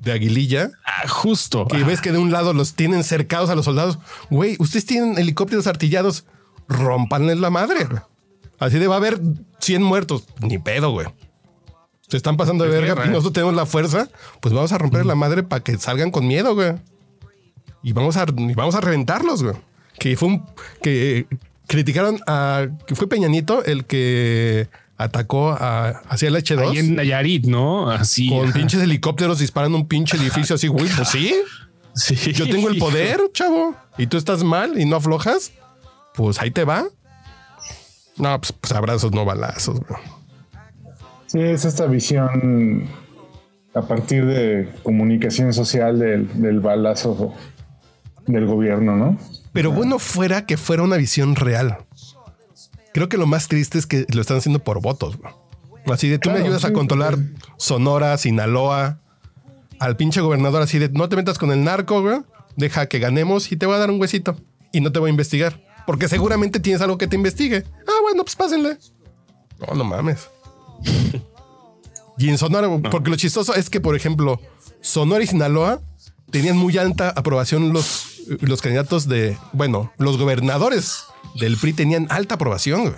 de 0.00 0.12
Aguililla, 0.12 0.70
Ah, 0.84 1.08
justo. 1.08 1.66
que 1.66 1.78
Ah, 1.78 1.84
ves 1.86 2.00
que 2.02 2.12
de 2.12 2.18
un 2.18 2.30
lado 2.30 2.52
los 2.52 2.74
tienen 2.74 3.02
cercados 3.04 3.48
a 3.50 3.54
los 3.54 3.64
soldados. 3.64 3.98
Güey, 4.30 4.56
ustedes 4.58 4.84
tienen 4.84 5.16
helicópteros 5.18 5.66
artillados, 5.66 6.26
rompanles 6.68 7.38
la 7.38 7.50
madre. 7.50 7.84
güey. 7.84 8.00
Así 8.58 8.78
de 8.78 8.86
va 8.86 8.94
a 8.94 8.98
haber 8.98 9.20
100 9.60 9.82
muertos. 9.82 10.24
Ni 10.40 10.58
pedo, 10.58 10.90
güey. 10.90 11.06
Se 12.08 12.16
están 12.16 12.36
pasando 12.36 12.64
de 12.64 12.70
Es 12.70 12.76
verga 12.76 12.94
guerra. 12.94 13.06
y 13.06 13.10
nosotros 13.10 13.32
tenemos 13.32 13.54
la 13.54 13.66
fuerza. 13.66 14.08
Pues 14.40 14.54
vamos 14.54 14.72
a 14.72 14.78
romper 14.78 15.04
la 15.06 15.14
madre 15.14 15.42
para 15.42 15.62
que 15.64 15.76
salgan 15.78 16.10
con 16.10 16.26
miedo, 16.26 16.54
güey. 16.54 16.74
Y 17.82 17.92
vamos 17.92 18.16
a, 18.16 18.26
y 18.36 18.54
vamos 18.54 18.74
a 18.74 18.80
reventarlos, 18.80 19.42
güey. 19.42 19.56
Que 19.98 20.16
fue 20.16 20.28
un. 20.28 20.46
que 20.82 21.18
eh, 21.18 21.26
criticaron 21.66 22.20
a. 22.26 22.66
que 22.86 22.94
fue 22.94 23.08
Peñanito 23.08 23.64
el 23.64 23.86
que 23.86 24.68
atacó 24.96 25.50
a, 25.50 25.88
hacia 26.08 26.28
el 26.28 26.36
H2 26.36 26.70
ahí 26.70 26.78
en 26.78 26.94
Nayarit, 26.96 27.46
¿no? 27.46 27.90
Así. 27.90 28.28
con 28.28 28.44
ajá. 28.48 28.54
pinches 28.54 28.80
helicópteros 28.80 29.38
disparando 29.38 29.78
un 29.78 29.86
pinche 29.86 30.16
edificio 30.16 30.56
así, 30.56 30.68
güey. 30.68 30.88
Pues 30.96 31.08
sí. 31.08 31.34
Sí. 31.98 32.34
Yo 32.34 32.46
tengo 32.46 32.68
el 32.68 32.76
poder, 32.76 33.18
chavo. 33.32 33.74
Y 33.96 34.06
tú 34.06 34.18
estás 34.18 34.44
mal 34.44 34.78
y 34.78 34.84
no 34.84 34.96
aflojas. 34.96 35.52
Pues 36.14 36.38
ahí 36.38 36.50
te 36.50 36.64
va. 36.64 36.84
No, 38.18 38.38
pues, 38.38 38.52
pues 38.52 38.70
abrazos, 38.74 39.12
no 39.12 39.24
balazos. 39.24 39.80
güey. 39.80 40.02
Sí, 41.24 41.40
es 41.40 41.64
esta 41.64 41.86
visión 41.86 42.86
a 43.74 43.80
partir 43.80 44.26
de 44.26 44.70
comunicación 44.82 45.54
social 45.54 45.98
del, 45.98 46.28
del 46.40 46.60
balazo 46.60 47.32
del 48.26 48.44
gobierno, 48.44 48.94
¿no? 48.96 49.18
Pero 49.52 49.72
bueno 49.72 49.98
fuera 49.98 50.44
que 50.44 50.58
fuera 50.58 50.82
una 50.82 50.98
visión 50.98 51.34
real. 51.34 51.78
Creo 52.96 53.10
que 53.10 53.18
lo 53.18 53.26
más 53.26 53.46
triste 53.48 53.76
es 53.76 53.84
que 53.84 54.06
lo 54.08 54.22
están 54.22 54.38
haciendo 54.38 54.60
por 54.64 54.80
votos. 54.80 55.18
güey. 55.18 55.30
Así 55.92 56.08
de 56.08 56.18
tú 56.18 56.30
me 56.30 56.38
ayudas 56.38 56.64
a 56.64 56.68
sí, 56.68 56.72
controlar 56.72 57.18
Sonora, 57.58 58.16
Sinaloa, 58.16 59.00
al 59.78 59.98
pinche 59.98 60.22
gobernador 60.22 60.62
así 60.62 60.78
de 60.78 60.88
no 60.88 61.06
te 61.06 61.16
metas 61.16 61.36
con 61.36 61.52
el 61.52 61.62
narco, 61.62 62.00
güey. 62.00 62.20
Deja 62.56 62.86
que 62.86 62.98
ganemos 62.98 63.52
y 63.52 63.56
te 63.58 63.66
voy 63.66 63.74
a 63.74 63.80
dar 63.80 63.90
un 63.90 64.00
huesito 64.00 64.40
y 64.72 64.80
no 64.80 64.92
te 64.92 64.98
voy 64.98 65.08
a 65.08 65.10
investigar. 65.10 65.62
Porque 65.86 66.08
seguramente 66.08 66.58
tienes 66.58 66.80
algo 66.80 66.96
que 66.96 67.06
te 67.06 67.16
investigue. 67.16 67.64
Ah, 67.86 68.00
bueno, 68.00 68.24
pues 68.24 68.34
pásenle. 68.34 68.78
No, 69.60 69.74
no 69.74 69.84
mames. 69.84 70.30
Y 72.18 72.30
en 72.30 72.38
Sonora, 72.38 72.66
porque 72.90 73.10
lo 73.10 73.16
chistoso 73.16 73.54
es 73.54 73.68
que, 73.68 73.78
por 73.78 73.94
ejemplo, 73.94 74.40
Sonora 74.80 75.22
y 75.22 75.26
Sinaloa 75.26 75.82
tenían 76.30 76.56
muy 76.56 76.78
alta 76.78 77.10
aprobación 77.10 77.74
los, 77.74 78.22
los 78.40 78.62
candidatos 78.62 79.06
de, 79.06 79.36
bueno, 79.52 79.92
los 79.98 80.16
gobernadores 80.16 81.04
del 81.40 81.56
PRI 81.56 81.72
tenían 81.72 82.06
alta 82.10 82.34
aprobación. 82.36 82.82
güey. 82.82 82.94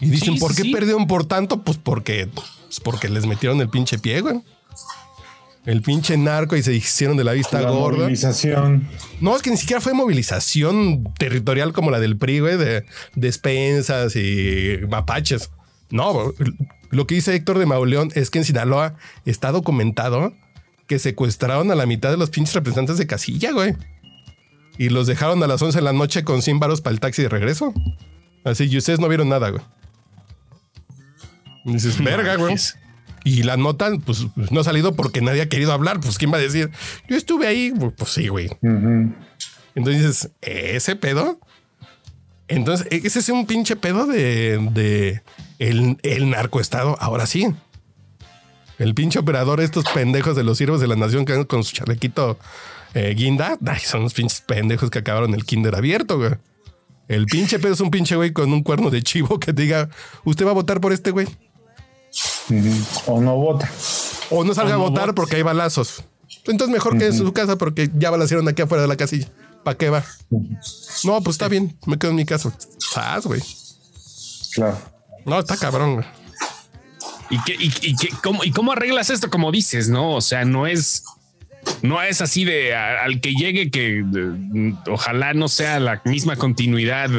Y 0.00 0.10
dicen, 0.10 0.34
Sí, 0.34 0.40
¿por 0.40 0.54
qué 0.54 0.62
sí. 0.62 0.72
perdieron 0.72 1.06
por 1.06 1.24
tanto? 1.26 1.62
Pues 1.62 1.78
porque, 1.78 2.26
pues 2.26 2.80
porque 2.80 3.08
les 3.08 3.26
metieron 3.26 3.60
el 3.60 3.68
pinche 3.68 3.98
pie, 3.98 4.20
güey. 4.20 4.42
El 5.64 5.80
pinche 5.80 6.16
narco 6.18 6.56
y 6.56 6.62
se 6.62 6.74
hicieron 6.74 7.16
de 7.16 7.24
la 7.24 7.32
vista 7.32 7.60
La 7.62 7.70
gorda. 7.70 8.00
movilización. 8.00 8.86
No, 9.20 9.34
es 9.34 9.40
que 9.40 9.50
ni 9.50 9.56
siquiera 9.56 9.80
fue 9.80 9.94
movilización 9.94 11.04
territorial 11.16 11.72
como 11.72 11.90
la 11.90 12.00
del 12.00 12.18
PRI, 12.18 12.40
güey, 12.40 12.56
de 12.58 12.84
despensas 13.14 14.14
y 14.16 14.78
mapaches. 14.90 15.50
No, 15.90 16.32
lo 16.90 17.06
que 17.06 17.14
dice 17.14 17.34
Héctor 17.34 17.58
de 17.58 17.66
Mauleón 17.66 18.10
es 18.14 18.28
que 18.30 18.38
en 18.40 18.44
Sinaloa 18.44 18.96
está 19.24 19.52
documentado 19.52 20.34
que 20.86 20.98
secuestraron 20.98 21.70
a 21.70 21.74
la 21.74 21.86
mitad 21.86 22.10
de 22.10 22.18
los 22.18 22.28
pinches 22.28 22.54
representantes 22.54 22.98
de 22.98 23.06
casilla, 23.06 23.52
güey. 23.52 23.74
Y 24.78 24.88
los 24.88 25.06
dejaron 25.06 25.42
a 25.42 25.46
las 25.46 25.62
11 25.62 25.78
de 25.78 25.82
la 25.82 25.92
noche 25.92 26.24
con 26.24 26.42
100 26.42 26.58
varos 26.58 26.80
para 26.80 26.94
el 26.94 27.00
taxi 27.00 27.22
de 27.22 27.28
regreso. 27.28 27.72
Así, 28.44 28.64
y 28.64 28.76
ustedes 28.76 29.00
no 29.00 29.08
vieron 29.08 29.28
nada, 29.28 29.50
güey. 29.50 29.62
Y 31.64 31.72
dices, 31.72 32.02
verga, 32.02 32.36
güey. 32.36 32.56
Y 33.24 33.42
la 33.42 33.56
nota, 33.56 33.90
pues 34.04 34.26
no 34.50 34.60
ha 34.60 34.64
salido 34.64 34.94
porque 34.94 35.22
nadie 35.22 35.42
ha 35.42 35.48
querido 35.48 35.72
hablar. 35.72 36.00
Pues, 36.00 36.18
¿quién 36.18 36.30
va 36.32 36.36
a 36.36 36.40
decir? 36.40 36.70
Yo 37.08 37.16
estuve 37.16 37.46
ahí. 37.46 37.72
Pues 37.96 38.10
sí, 38.10 38.28
güey. 38.28 38.48
Ujú. 38.60 39.14
Entonces 39.74 40.02
dices, 40.02 40.30
¿ese 40.42 40.94
pedo? 40.96 41.40
Entonces, 42.48 42.86
ese 42.90 43.18
es 43.20 43.28
un 43.30 43.46
pinche 43.46 43.76
pedo 43.76 44.06
de, 44.06 44.58
de 44.72 45.22
el, 45.58 45.98
el 46.02 46.30
narcoestado. 46.30 46.96
Ahora 47.00 47.26
sí. 47.26 47.46
El 48.78 48.94
pinche 48.94 49.18
operador, 49.18 49.60
estos 49.60 49.84
pendejos 49.84 50.36
de 50.36 50.42
los 50.44 50.58
siervos 50.58 50.80
de 50.80 50.88
la 50.88 50.96
nación 50.96 51.24
que 51.24 51.32
andan 51.32 51.46
con 51.46 51.62
su 51.64 51.72
chalequito 51.74 52.38
eh, 52.94 53.14
guinda. 53.16 53.58
Ay, 53.66 53.80
son 53.80 54.02
los 54.02 54.14
pinches 54.14 54.40
pendejos 54.40 54.90
que 54.90 54.98
acabaron 54.98 55.34
el 55.34 55.44
kinder 55.44 55.74
abierto, 55.74 56.18
güey. 56.18 56.32
El 57.06 57.26
pinche 57.26 57.58
pedo 57.58 57.74
es 57.74 57.80
un 57.80 57.90
pinche 57.90 58.16
güey 58.16 58.32
con 58.32 58.52
un 58.52 58.62
cuerno 58.62 58.90
de 58.90 59.02
chivo 59.02 59.38
que 59.38 59.52
te 59.52 59.62
diga, 59.62 59.90
¿usted 60.24 60.46
va 60.46 60.50
a 60.50 60.54
votar 60.54 60.80
por 60.80 60.92
este 60.92 61.10
güey? 61.10 61.28
O 63.06 63.20
no 63.20 63.36
vota. 63.36 63.70
O 64.30 64.44
no 64.44 64.54
salga 64.54 64.76
O 64.76 64.78
no 64.78 64.86
a 64.86 64.88
votar 64.88 65.06
votes. 65.06 65.14
porque 65.16 65.36
hay 65.36 65.42
balazos. 65.42 66.04
Entonces 66.46 66.72
mejor 66.72 66.98
que 66.98 67.06
en 67.06 67.16
su 67.16 67.32
casa 67.32 67.56
porque 67.56 67.90
ya 67.94 68.10
balacieron 68.10 68.48
aquí 68.48 68.62
afuera 68.62 68.82
de 68.82 68.88
la 68.88 68.96
casilla. 68.96 69.28
¿Para 69.62 69.76
qué 69.78 69.90
va? 69.90 70.04
No, 71.04 71.22
pues 71.22 71.34
está 71.34 71.48
bien. 71.48 71.78
Me 71.86 71.98
quedo 71.98 72.10
en 72.10 72.16
mi 72.16 72.24
casa. 72.24 72.52
Sas, 72.78 73.26
güey. 73.26 73.40
Claro. 74.54 74.78
No, 75.24 75.38
está 75.38 75.56
cabrón, 75.56 75.94
güey. 75.94 76.06
¿Y, 77.58 77.72
y, 77.82 77.96
cómo, 78.22 78.44
¿Y 78.44 78.50
cómo 78.50 78.72
arreglas 78.72 79.10
esto? 79.10 79.30
Como 79.30 79.50
dices, 79.50 79.88
no? 79.88 80.14
O 80.14 80.20
sea, 80.20 80.44
no 80.44 80.66
es, 80.66 81.04
no 81.82 82.02
es 82.02 82.20
así 82.20 82.44
de 82.44 82.74
al 82.74 83.20
que 83.20 83.34
llegue 83.34 83.70
que 83.70 84.04
ojalá 84.88 85.34
no 85.34 85.48
sea 85.48 85.80
la 85.80 86.02
misma 86.04 86.36
continuidad 86.36 87.10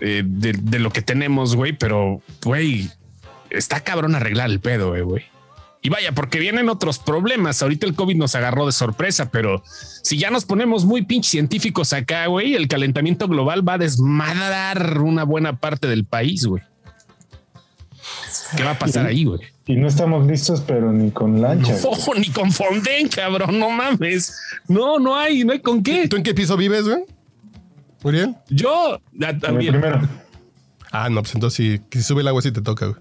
eh, 0.00 0.22
de, 0.24 0.52
de 0.52 0.78
lo 0.78 0.90
que 0.90 1.02
tenemos, 1.02 1.54
güey, 1.54 1.72
pero, 1.72 2.22
güey, 2.42 2.90
está 3.50 3.80
cabrón 3.80 4.14
arreglar 4.14 4.50
el 4.50 4.60
pedo, 4.60 4.96
eh, 4.96 5.02
güey. 5.02 5.24
Y 5.82 5.88
vaya, 5.88 6.12
porque 6.12 6.38
vienen 6.38 6.68
otros 6.68 6.98
problemas. 6.98 7.62
Ahorita 7.62 7.86
el 7.86 7.94
COVID 7.94 8.16
nos 8.16 8.34
agarró 8.34 8.66
de 8.66 8.72
sorpresa, 8.72 9.30
pero 9.30 9.62
si 9.64 10.18
ya 10.18 10.30
nos 10.30 10.44
ponemos 10.44 10.84
muy 10.84 11.02
pinches 11.02 11.30
científicos 11.30 11.92
acá, 11.94 12.26
güey, 12.26 12.54
el 12.54 12.68
calentamiento 12.68 13.28
global 13.28 13.66
va 13.66 13.74
a 13.74 13.78
desmadrar 13.78 15.00
una 15.00 15.24
buena 15.24 15.58
parte 15.58 15.86
del 15.88 16.04
país, 16.04 16.44
güey. 16.44 16.62
¿Qué 18.56 18.62
va 18.64 18.72
a 18.72 18.78
pasar 18.78 19.06
ahí, 19.06 19.24
güey? 19.24 19.40
Y 19.66 19.76
no 19.76 19.86
estamos 19.86 20.26
listos, 20.26 20.62
pero 20.66 20.92
ni 20.92 21.10
con 21.10 21.40
lancha. 21.40 21.74
No, 21.82 22.14
ni 22.18 22.28
con 22.30 22.50
Fonden, 22.52 23.08
cabrón, 23.08 23.58
no 23.58 23.70
mames. 23.70 24.36
No, 24.68 24.98
no 24.98 25.16
hay, 25.16 25.44
no 25.44 25.52
hay 25.52 25.60
con 25.60 25.82
qué. 25.82 26.08
¿Tú 26.08 26.16
en 26.16 26.22
qué 26.22 26.34
piso 26.34 26.56
vives, 26.56 26.84
güey? 26.88 27.04
Muriel. 28.02 28.34
Yo 28.48 28.98
ya, 29.12 29.28
En 29.30 29.34
el 29.36 29.40
también. 29.40 29.72
primero. 29.80 30.00
Ah, 30.90 31.08
no, 31.08 31.22
pues 31.22 31.34
entonces 31.34 31.56
si, 31.56 31.98
si 31.98 32.02
sube 32.02 32.22
el 32.22 32.28
agua 32.28 32.42
sí 32.42 32.50
te 32.50 32.62
toca, 32.62 32.86
güey. 32.86 32.98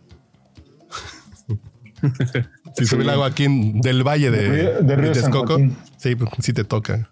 si 2.77 2.85
sube 2.85 3.03
el 3.03 3.09
agua 3.09 3.27
aquí 3.27 3.45
en- 3.45 3.81
del 3.81 4.03
valle 4.07 4.29
de, 4.31 4.41
De 4.49 4.49
Río- 4.49 4.81
de 4.81 4.95
Río 4.95 5.11
Texcoco, 5.11 5.57
sí, 5.97 6.15
pues, 6.15 6.29
sí 6.39 6.53
te 6.53 6.63
toca. 6.63 7.09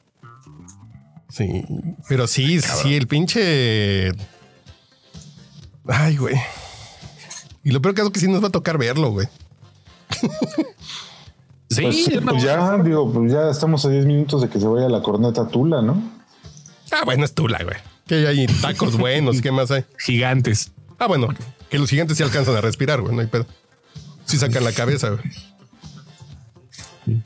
Sí, 1.30 1.63
pero 2.08 2.25
sí, 2.27 2.62
sí, 2.62 2.95
el 2.95 3.08
pinche... 3.08 4.12
Ay, 5.88 6.15
güey. 6.17 6.36
Y 7.67 7.71
lo 7.71 7.82
peor 7.82 7.93
que 7.93 8.01
es 8.01 8.10
que 8.12 8.19
sí 8.21 8.30
nos 8.30 8.41
va 8.41 8.47
a 8.47 8.51
tocar 8.51 8.77
verlo, 8.77 9.12
güey. 9.12 9.27
Sí, 11.69 11.82
Pues, 11.82 12.23
no, 12.23 12.32
pues 12.32 12.43
ya, 12.43 12.77
digo, 12.77 13.12
pues 13.12 13.30
ya 13.30 13.49
estamos 13.49 13.84
a 13.86 13.89
10 13.89 14.06
minutos 14.06 14.41
de 14.41 14.47
que 14.47 14.58
se 14.58 14.65
vaya 14.65 14.88
la 14.88 15.01
corneta 15.03 15.49
Tula, 15.49 15.82
¿no? 15.82 16.01
Ah, 16.93 17.01
bueno, 17.03 17.25
es 17.25 17.34
Tula, 17.34 17.62
güey. 17.62 17.75
Que 18.08 18.25
hay 18.25 18.47
tacos 18.47 18.97
buenos, 18.97 19.41
¿qué 19.41 19.51
más 19.51 19.69
hay? 19.71 19.84
gigantes. 19.99 20.71
Ah, 20.97 21.08
bueno, 21.08 21.27
que 21.69 21.77
los 21.77 21.89
gigantes 21.89 22.15
sí 22.15 22.23
alcanzan 22.23 22.56
a 22.56 22.62
respirar, 22.62 23.01
güey, 23.01 23.13
no 23.13 23.19
hay 23.21 23.27
pedo. 23.27 23.45
Sí 24.23 24.38
sacan 24.38 24.63
la 24.63 24.71
cabeza, 24.71 25.10
güey. 25.10 27.19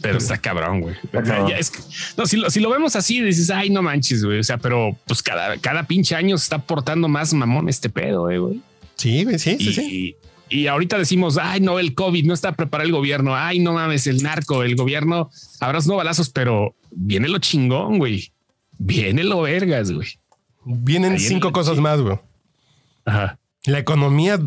Pero 0.00 0.18
está 0.18 0.38
cabrón, 0.38 0.82
güey. 0.82 0.94
cabrón. 1.10 1.48
Ya 1.48 1.56
es 1.58 1.72
que- 1.72 1.80
no, 2.16 2.26
si 2.26 2.36
lo, 2.36 2.50
si 2.50 2.60
lo 2.60 2.70
vemos 2.70 2.94
así, 2.94 3.20
dices, 3.20 3.50
ay, 3.50 3.68
no 3.70 3.82
manches, 3.82 4.24
güey. 4.24 4.38
O 4.38 4.44
sea, 4.44 4.58
pero 4.58 4.96
pues 5.08 5.24
cada, 5.24 5.58
cada 5.58 5.82
pinche 5.88 6.14
año 6.14 6.38
se 6.38 6.44
está 6.44 6.58
portando 6.58 7.08
más 7.08 7.34
mamón 7.34 7.68
este 7.68 7.90
pedo, 7.90 8.30
eh, 8.30 8.38
güey. 8.38 8.62
Sí, 8.96 9.24
sí, 9.38 9.38
sí, 9.38 9.56
Y, 9.58 9.72
sí. 9.72 10.16
y 10.48 10.66
ahorita 10.68 10.98
decimos, 10.98 11.38
ay, 11.40 11.60
no, 11.60 11.78
el 11.78 11.94
COVID 11.94 12.24
no 12.26 12.34
está 12.34 12.52
preparado 12.52 12.86
el 12.86 12.92
gobierno. 12.92 13.34
Ay, 13.36 13.58
no 13.58 13.72
mames, 13.72 14.06
el 14.06 14.22
narco, 14.22 14.62
el 14.62 14.76
gobierno, 14.76 15.30
habrás 15.60 15.86
no 15.86 15.96
balazos, 15.96 16.30
pero 16.30 16.74
viene 16.90 17.28
lo 17.28 17.38
chingón, 17.38 17.98
güey. 17.98 18.32
Viene 18.78 19.24
lo 19.24 19.42
vergas, 19.42 19.90
güey. 19.92 20.08
Vienen 20.64 21.12
ahí 21.14 21.18
cinco 21.18 21.48
el- 21.48 21.52
cosas 21.52 21.78
más, 21.78 22.00
güey. 22.00 22.18
Ajá. 23.04 23.38
La 23.64 23.78
economía, 23.78 24.38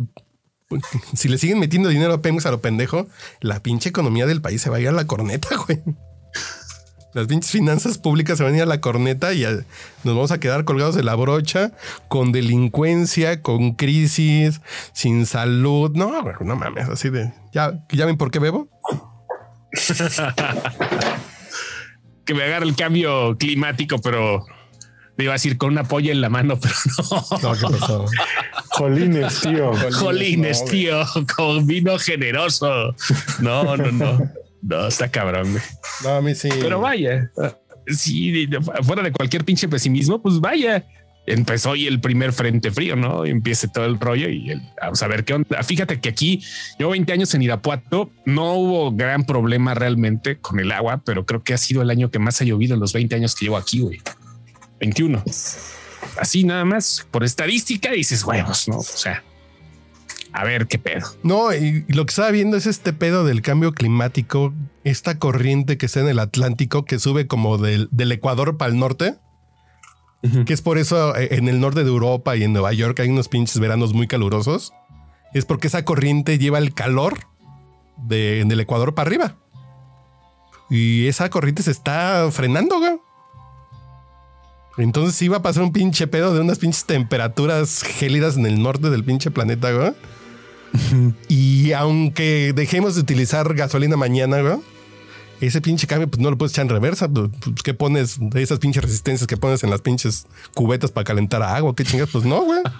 si 1.13 1.27
le 1.29 1.37
siguen 1.37 1.59
metiendo 1.59 1.89
dinero 1.89 2.13
a 2.13 2.21
Pemex 2.21 2.45
a 2.45 2.51
lo 2.51 2.61
pendejo, 2.61 3.07
la 3.41 3.61
pinche 3.63 3.89
economía 3.89 4.25
del 4.25 4.41
país 4.41 4.61
se 4.61 4.69
va 4.69 4.77
a 4.77 4.79
ir 4.79 4.87
a 4.89 4.91
la 4.93 5.07
corneta, 5.07 5.49
güey. 5.67 5.81
Las 7.15 7.27
pinches 7.27 7.49
finanzas 7.49 7.97
públicas 7.97 8.37
se 8.37 8.43
van 8.43 8.53
a 8.53 8.57
ir 8.57 8.63
a 8.63 8.65
la 8.67 8.81
corneta 8.81 9.33
y 9.33 9.45
a- 9.45 9.51
nos 10.03 10.15
vamos 10.15 10.31
a 10.31 10.39
quedar 10.39 10.65
colgados 10.65 10.95
de 10.95 11.01
la 11.03 11.15
brocha 11.15 11.71
con 12.09 12.31
delincuencia, 12.33 13.41
con 13.41 13.71
crisis, 13.73 14.59
sin 14.93 15.25
salud. 15.25 15.91
No, 15.95 16.21
no 16.41 16.55
mames, 16.57 16.89
así 16.89 17.09
de... 17.09 17.31
¿Ya, 17.53 17.79
¿Ya 17.89 18.05
ven 18.05 18.17
por 18.17 18.31
qué 18.31 18.39
bebo? 18.39 18.67
Que 22.25 22.33
me 22.33 22.43
agarre 22.43 22.65
el 22.65 22.75
cambio 22.75 23.37
climático, 23.37 23.99
pero 23.99 24.43
me 25.15 25.25
iba 25.25 25.33
a 25.33 25.35
decir 25.35 25.57
con 25.59 25.69
una 25.71 25.83
polla 25.83 26.11
en 26.11 26.21
la 26.21 26.29
mano, 26.29 26.57
pero 26.59 26.73
no. 27.11 27.37
No, 27.41 27.53
¿qué 27.53 27.77
pasó? 27.79 28.05
Jolines, 28.71 29.41
tío. 29.41 29.71
Jolines, 29.93 30.61
no, 30.65 30.71
tío, 30.71 30.97
con 31.35 31.67
vino 31.67 31.97
generoso. 31.99 32.95
No, 33.39 33.77
no, 33.77 33.91
no. 33.91 34.31
No, 34.61 34.87
está 34.87 35.09
cabrón, 35.09 35.51
güey. 35.51 35.63
No, 36.03 36.09
a 36.15 36.21
mí 36.21 36.35
sí. 36.35 36.49
Pero 36.59 36.79
vaya, 36.79 37.31
sí, 37.87 38.47
fuera 38.83 39.03
de 39.03 39.11
cualquier 39.11 39.43
pinche 39.43 39.67
pesimismo, 39.67 40.21
pues 40.21 40.39
vaya. 40.39 40.85
Empezó 41.27 41.71
hoy 41.71 41.87
el 41.87 41.99
primer 41.99 42.33
frente 42.33 42.69
frío, 42.69 42.95
¿no? 42.95 43.25
Y 43.25 43.31
empieza 43.31 43.67
todo 43.67 43.85
el 43.85 43.99
rollo 43.99 44.29
y 44.29 44.51
el, 44.51 44.61
vamos 44.79 45.01
a 45.01 45.07
ver 45.07 45.25
qué 45.25 45.33
onda. 45.33 45.63
Fíjate 45.63 45.99
que 45.99 46.09
aquí, 46.09 46.43
yo 46.77 46.91
20 46.91 47.11
años 47.13 47.33
en 47.33 47.41
Irapuato, 47.41 48.11
no 48.25 48.53
hubo 48.53 48.91
gran 48.91 49.25
problema 49.25 49.73
realmente 49.73 50.37
con 50.37 50.59
el 50.59 50.71
agua, 50.71 51.01
pero 51.03 51.25
creo 51.25 51.43
que 51.43 51.55
ha 51.55 51.57
sido 51.57 51.81
el 51.81 51.89
año 51.89 52.11
que 52.11 52.19
más 52.19 52.41
ha 52.41 52.45
llovido 52.45 52.75
en 52.75 52.79
los 52.79 52.93
20 52.93 53.15
años 53.15 53.33
que 53.33 53.45
llevo 53.45 53.57
aquí, 53.57 53.79
güey. 53.79 54.01
21. 54.79 55.23
Así 56.19 56.43
nada 56.43 56.63
más, 56.63 57.07
por 57.09 57.23
estadística 57.23 57.91
dices 57.91 58.23
huevos, 58.23 58.67
¿no? 58.67 58.77
O 58.77 58.83
sea, 58.83 59.23
a 60.35 60.43
ver 60.43 60.67
qué 60.67 60.77
pedo. 60.77 61.07
No, 61.23 61.53
y, 61.53 61.85
lo 61.87 62.05
que 62.05 62.11
estaba 62.11 62.29
viendo 62.29 62.57
es 62.57 62.65
este 62.65 62.91
pedo 62.91 63.23
del 63.23 63.41
cambio 63.41 63.71
climático, 63.71 64.53
esta 64.83 65.17
corriente 65.17 65.77
que 65.77 65.85
está 65.85 66.01
en 66.01 66.09
el 66.09 66.19
Atlántico 66.19 66.83
que 66.83 66.99
sube 66.99 67.25
como 67.25 67.57
del, 67.57 67.87
del 67.91 68.11
Ecuador 68.11 68.57
para 68.57 68.71
el 68.71 68.77
norte, 68.77 69.15
que 70.47 70.53
es 70.53 70.63
por 70.63 70.79
eso 70.79 71.15
eh, 71.15 71.35
en 71.35 71.47
el 71.47 71.59
norte 71.59 71.83
de 71.83 71.89
Europa 71.89 72.35
y 72.35 72.43
en 72.43 72.51
Nueva 72.51 72.73
York 72.73 72.99
hay 72.99 73.09
unos 73.09 73.29
pinches 73.29 73.59
veranos 73.59 73.93
muy 73.93 74.07
calurosos. 74.07 74.73
Es 75.35 75.45
porque 75.45 75.67
esa 75.67 75.85
corriente 75.85 76.39
lleva 76.39 76.57
el 76.57 76.73
calor 76.73 77.27
de, 77.97 78.43
del 78.45 78.59
Ecuador 78.59 78.95
para 78.95 79.07
arriba. 79.07 79.35
Y 80.69 81.05
esa 81.05 81.29
corriente 81.29 81.61
se 81.61 81.69
está 81.69 82.27
frenando, 82.31 82.79
güey. 82.79 82.97
Entonces 84.77 85.15
sí 85.15 85.27
va 85.27 85.37
a 85.37 85.41
pasar 85.43 85.61
un 85.61 85.71
pinche 85.71 86.07
pedo 86.07 86.33
de 86.33 86.41
unas 86.41 86.57
pinches 86.57 86.85
temperaturas 86.85 87.83
gélidas 87.83 88.35
en 88.35 88.47
el 88.47 88.61
norte 88.61 88.89
del 88.89 89.03
pinche 89.03 89.29
planeta, 89.29 89.71
güey. 89.71 89.93
Y 91.27 91.71
aunque 91.73 92.53
dejemos 92.53 92.95
de 92.95 93.01
utilizar 93.01 93.53
gasolina 93.53 93.97
mañana, 93.97 94.41
güey, 94.41 94.57
ese 95.41 95.61
pinche 95.61 95.85
cambio, 95.87 96.07
pues 96.09 96.21
no 96.21 96.29
lo 96.31 96.37
puedes 96.37 96.53
echar 96.53 96.63
en 96.63 96.69
reversa. 96.69 97.07
Pues, 97.09 97.29
¿Qué 97.63 97.73
pones 97.73 98.17
de 98.19 98.41
esas 98.41 98.59
pinches 98.59 98.83
resistencias 98.83 99.27
que 99.27 99.37
pones 99.37 99.63
en 99.63 99.69
las 99.69 99.81
pinches 99.81 100.27
cubetas 100.53 100.91
para 100.91 101.03
calentar 101.03 101.41
agua? 101.43 101.75
¿Qué 101.75 101.83
chingas? 101.83 102.09
Pues 102.11 102.23
no, 102.25 102.43
güey. 102.43 102.61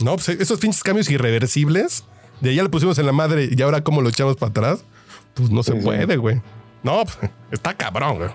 No, 0.00 0.16
pues 0.16 0.30
esos 0.30 0.58
pinches 0.58 0.82
cambios 0.82 1.08
irreversibles, 1.10 2.02
de 2.40 2.50
allá 2.50 2.64
le 2.64 2.68
pusimos 2.70 2.98
en 2.98 3.06
la 3.06 3.12
madre 3.12 3.48
y 3.56 3.62
ahora 3.62 3.84
cómo 3.84 4.02
lo 4.02 4.08
echamos 4.08 4.34
para 4.36 4.50
atrás, 4.50 4.84
pues 5.34 5.48
no 5.50 5.62
se 5.62 5.72
Sí, 5.72 5.78
sí. 5.78 5.84
puede, 5.84 6.16
güey. 6.16 6.42
No, 6.82 7.04
pues, 7.04 7.30
está 7.52 7.76
cabrón, 7.76 8.16
güey. 8.18 8.30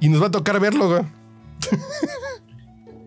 Y 0.00 0.08
nos 0.08 0.20
va 0.20 0.26
a 0.26 0.30
tocar 0.32 0.58
verlo, 0.58 0.88
güey. 0.88 1.02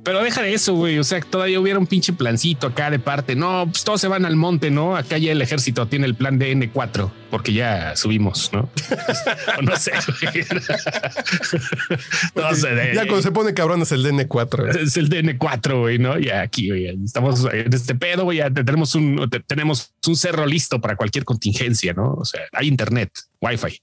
Pero 0.07 0.23
deja 0.23 0.41
de 0.41 0.53
eso, 0.53 0.73
güey. 0.73 0.99
O 0.99 1.03
sea, 1.03 1.19
todavía 1.19 1.59
hubiera 1.59 1.77
un 1.77 1.85
pinche 1.85 2.13
plancito 2.13 2.67
acá 2.67 2.89
de 2.89 2.97
parte. 2.97 3.35
No, 3.35 3.67
pues 3.69 3.83
todos 3.83 3.99
se 3.99 4.07
van 4.07 4.23
al 4.23 4.37
monte, 4.37 4.71
¿no? 4.71 4.95
Acá 4.95 5.17
ya 5.17 5.33
el 5.33 5.41
ejército 5.41 5.85
tiene 5.87 6.05
el 6.05 6.15
plan 6.15 6.39
de 6.39 6.55
N4 6.55 7.11
porque 7.29 7.53
ya 7.53 7.95
subimos, 7.95 8.51
¿no? 8.53 8.69
O 9.57 9.61
no 9.61 9.75
sé, 9.75 9.91
güey. 10.21 10.45
no 12.35 12.55
sé, 12.55 12.69
de- 12.69 12.93
Ya 12.95 13.01
cuando 13.07 13.21
se 13.21 13.31
pone 13.31 13.53
cabrón 13.53 13.81
es 13.81 13.91
el 13.91 14.05
DN4. 14.05 14.57
güey. 14.71 14.83
es 14.85 14.97
el 14.97 15.09
DN4, 15.09 15.79
güey, 15.79 15.99
¿no? 15.99 16.17
Ya 16.19 16.41
aquí, 16.41 16.69
güey, 16.69 16.87
estamos 17.03 17.45
en 17.51 17.73
este 17.73 17.95
pedo, 17.95 18.23
güey, 18.25 18.39
ya 18.39 18.49
tenemos 18.51 18.95
un, 18.95 19.29
te- 19.29 19.39
tenemos 19.41 19.93
un 20.07 20.15
cerro 20.15 20.45
listo 20.45 20.79
para 20.81 20.95
cualquier 20.95 21.25
contingencia, 21.25 21.93
¿no? 21.93 22.13
O 22.13 22.25
sea, 22.25 22.41
hay 22.53 22.67
internet, 22.67 23.11
wifi, 23.41 23.81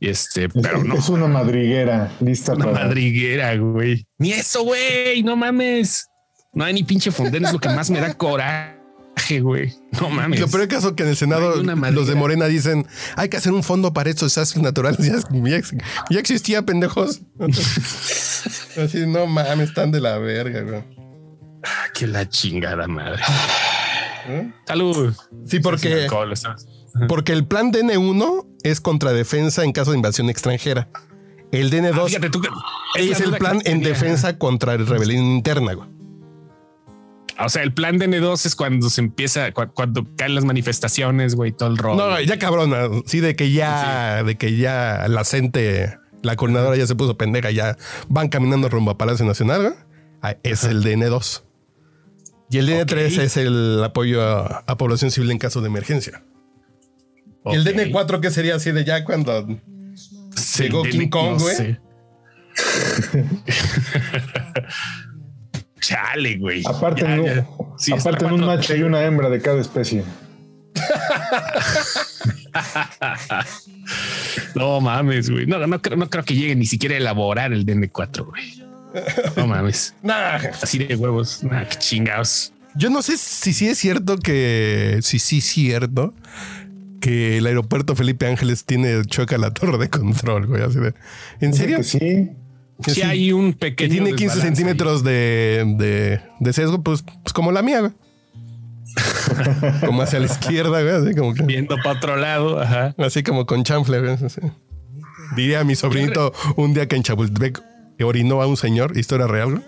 y 0.00 0.08
este, 0.08 0.48
pero 0.48 0.82
no, 0.84 0.94
Es 0.96 1.08
una 1.08 1.26
madriguera 1.26 2.12
lista 2.20 2.54
una 2.54 2.66
para. 2.66 2.84
madriguera, 2.86 3.56
güey. 3.56 4.06
Ni 4.18 4.32
eso, 4.32 4.62
güey, 4.62 5.22
no 5.22 5.36
mames. 5.36 6.06
No 6.52 6.64
hay 6.64 6.72
ni 6.74 6.82
pinche 6.82 7.10
fondén, 7.10 7.44
es 7.44 7.52
lo 7.52 7.58
que 7.58 7.68
más 7.68 7.90
me 7.90 8.00
da 8.00 8.14
coraje, 8.14 8.77
güey. 9.40 9.74
No 10.00 10.10
mames. 10.10 10.40
lo 10.40 10.48
peor 10.48 10.68
caso 10.68 10.94
que 10.96 11.02
en 11.02 11.10
el 11.10 11.16
Senado 11.16 11.56
los 11.62 12.06
de 12.06 12.14
Morena 12.14 12.46
dicen 12.46 12.86
hay 13.16 13.28
que 13.28 13.36
hacer 13.36 13.52
un 13.52 13.62
fondo 13.62 13.92
para 13.92 14.10
estos 14.10 14.34
desastres 14.34 14.62
naturales. 14.62 14.98
Ya, 15.30 15.60
ya- 16.10 16.20
existía, 16.20 16.62
pendejos. 16.62 17.20
Así, 18.76 19.06
no 19.06 19.26
mames, 19.26 19.68
están 19.70 19.90
de 19.90 20.00
la 20.00 20.18
verga, 20.18 20.62
güey. 20.62 20.82
Ah, 21.64 21.86
que 21.94 22.06
la 22.06 22.28
chingada 22.28 22.86
madre. 22.86 23.22
¿Eh? 24.28 24.50
Salud. 24.66 25.14
Sí, 25.46 25.58
porque, 25.60 26.06
porque 27.08 27.32
el 27.32 27.46
plan 27.46 27.72
DN1 27.72 28.46
es 28.62 28.80
contra 28.80 29.12
defensa 29.12 29.64
en 29.64 29.72
caso 29.72 29.90
de 29.92 29.96
invasión 29.96 30.28
extranjera. 30.30 30.88
El 31.50 31.70
DN2 31.70 31.98
Ah, 31.98 32.06
fíjate 32.06 32.30
tú 32.30 32.40
que- 32.42 32.48
es, 32.96 33.20
el 33.20 33.32
plan 33.36 33.60
en 33.64 33.80
defensa 33.80 34.38
contra 34.38 34.74
el 34.74 34.86
rebelión 34.86 35.24
interna, 35.24 35.72
güey. 35.72 35.88
O 37.40 37.48
sea, 37.48 37.62
el 37.62 37.72
plan 37.72 37.98
de 37.98 38.08
N2 38.08 38.46
es 38.46 38.56
cuando 38.56 38.90
se 38.90 39.00
empieza, 39.00 39.52
cu- 39.52 39.72
cuando 39.72 40.04
caen 40.16 40.34
las 40.34 40.44
manifestaciones, 40.44 41.34
güey, 41.36 41.52
todo 41.52 41.68
el 41.70 41.78
rollo. 41.78 41.96
No, 42.10 42.20
ya 42.20 42.38
cabrona. 42.38 42.88
Sí, 43.06 43.20
de 43.20 43.36
que 43.36 43.52
ya, 43.52 44.24
de 44.24 44.36
que 44.36 44.56
ya 44.56 45.06
la 45.08 45.24
gente, 45.24 45.96
la 46.22 46.34
coordinadora 46.36 46.76
ya 46.76 46.86
se 46.86 46.96
puso 46.96 47.16
pendeja, 47.16 47.50
ya 47.52 47.76
van 48.08 48.28
caminando 48.28 48.68
rumbo 48.68 48.90
a 48.90 48.98
Palacio 48.98 49.24
Nacional. 49.24 49.60
güey. 49.62 49.74
Ah, 50.20 50.36
Es 50.42 50.64
el 50.64 50.82
DN2. 50.82 51.44
Y 52.50 52.58
el 52.58 52.66
DN3 52.68 53.18
Ok. 53.18 53.22
es 53.24 53.36
el 53.36 53.84
apoyo 53.84 54.22
a, 54.22 54.64
a 54.66 54.76
población 54.76 55.10
civil 55.12 55.30
en 55.30 55.38
caso 55.38 55.60
de 55.60 55.68
emergencia. 55.68 56.24
El 57.44 57.60
Ok. 57.60 57.66
DN4 57.68 58.20
que 58.20 58.30
sería 58.30 58.56
así 58.56 58.72
de 58.72 58.84
ya 58.84 59.04
cuando 59.04 59.46
Sí, 60.34 60.64
llegó 60.64 60.82
de- 60.82 60.90
King 60.90 61.08
Kong, 61.08 61.32
no 61.34 61.38
güey. 61.38 61.56
sé. 61.56 61.80
Chale, 65.80 66.36
güey. 66.38 66.62
Aparte, 66.66 67.02
Ya, 67.02 67.14
en 67.14 67.20
un, 67.20 67.26
ya. 67.26 67.46
Sí, 67.76 67.92
aparte 67.92 68.24
en 68.24 68.32
un 68.32 68.44
macho 68.44 68.72
hay 68.72 68.82
una 68.82 69.04
hembra 69.04 69.28
de 69.28 69.40
cada 69.40 69.60
especie. 69.60 70.02
No 74.54 74.80
mames, 74.80 75.30
güey. 75.30 75.46
No, 75.46 75.64
no, 75.66 75.80
creo, 75.80 75.96
no 75.96 76.10
creo 76.10 76.24
que 76.24 76.34
llegue 76.34 76.56
ni 76.56 76.66
siquiera 76.66 76.94
a 76.94 76.98
elaborar 76.98 77.52
el 77.52 77.64
DN4, 77.64 78.26
güey. 78.26 78.62
No 79.36 79.46
mames. 79.46 79.94
Nah. 80.02 80.36
Así 80.62 80.78
de 80.78 80.96
huevos. 80.96 81.42
Nah, 81.44 81.64
qué 81.64 81.76
chingados. 81.76 82.52
Yo 82.74 82.90
no 82.90 83.02
sé 83.02 83.16
si 83.16 83.52
sí 83.52 83.68
es 83.68 83.78
cierto 83.78 84.18
que. 84.18 84.98
Si 85.02 85.18
sí 85.18 85.38
es 85.38 85.44
cierto 85.44 86.14
que 87.00 87.38
el 87.38 87.46
aeropuerto 87.46 87.94
Felipe 87.96 88.26
Ángeles 88.26 88.64
tiene 88.64 89.04
choca 89.04 89.38
la 89.38 89.52
torre 89.52 89.78
de 89.78 89.88
control, 89.88 90.46
güey. 90.46 90.62
Así 90.62 90.78
de. 90.78 90.94
¿En 91.40 91.54
serio? 91.54 91.78
que 91.78 91.84
sí. 91.84 92.30
Que 92.82 92.92
Si 92.92 93.00
sí, 93.00 93.06
hay 93.06 93.32
un 93.32 93.52
que 93.52 93.58
pequeño. 93.58 93.90
tiene 93.90 94.10
15 94.10 94.22
desbalance 94.24 94.46
centímetros 94.46 95.02
de, 95.04 95.64
de, 95.76 96.20
de 96.38 96.52
sesgo, 96.52 96.82
pues, 96.82 97.02
pues 97.22 97.32
como 97.32 97.50
la 97.52 97.62
mía, 97.62 97.80
güey. 97.80 97.92
como 99.86 100.02
hacia 100.02 100.18
la 100.20 100.26
izquierda, 100.26 100.82
güey. 100.82 100.94
Así 100.94 101.14
como 101.14 101.34
que. 101.34 101.42
Viendo 101.42 101.76
para 101.76 101.98
otro 101.98 102.16
lado. 102.16 102.60
Ajá. 102.60 102.94
Así 102.98 103.22
como 103.22 103.46
con 103.46 103.64
chanfle, 103.64 104.00
güey. 104.00 104.12
así. 104.12 104.40
Diría 105.36 105.60
a 105.60 105.64
mi 105.64 105.74
sobrinito 105.74 106.32
un 106.56 106.72
día 106.72 106.86
que 106.88 106.96
en 106.96 107.02
Chapultepec 107.02 107.62
orinó 108.02 108.40
a 108.42 108.46
un 108.46 108.56
señor, 108.56 108.96
historia 108.96 109.26
real, 109.26 109.50
güey. 109.52 109.62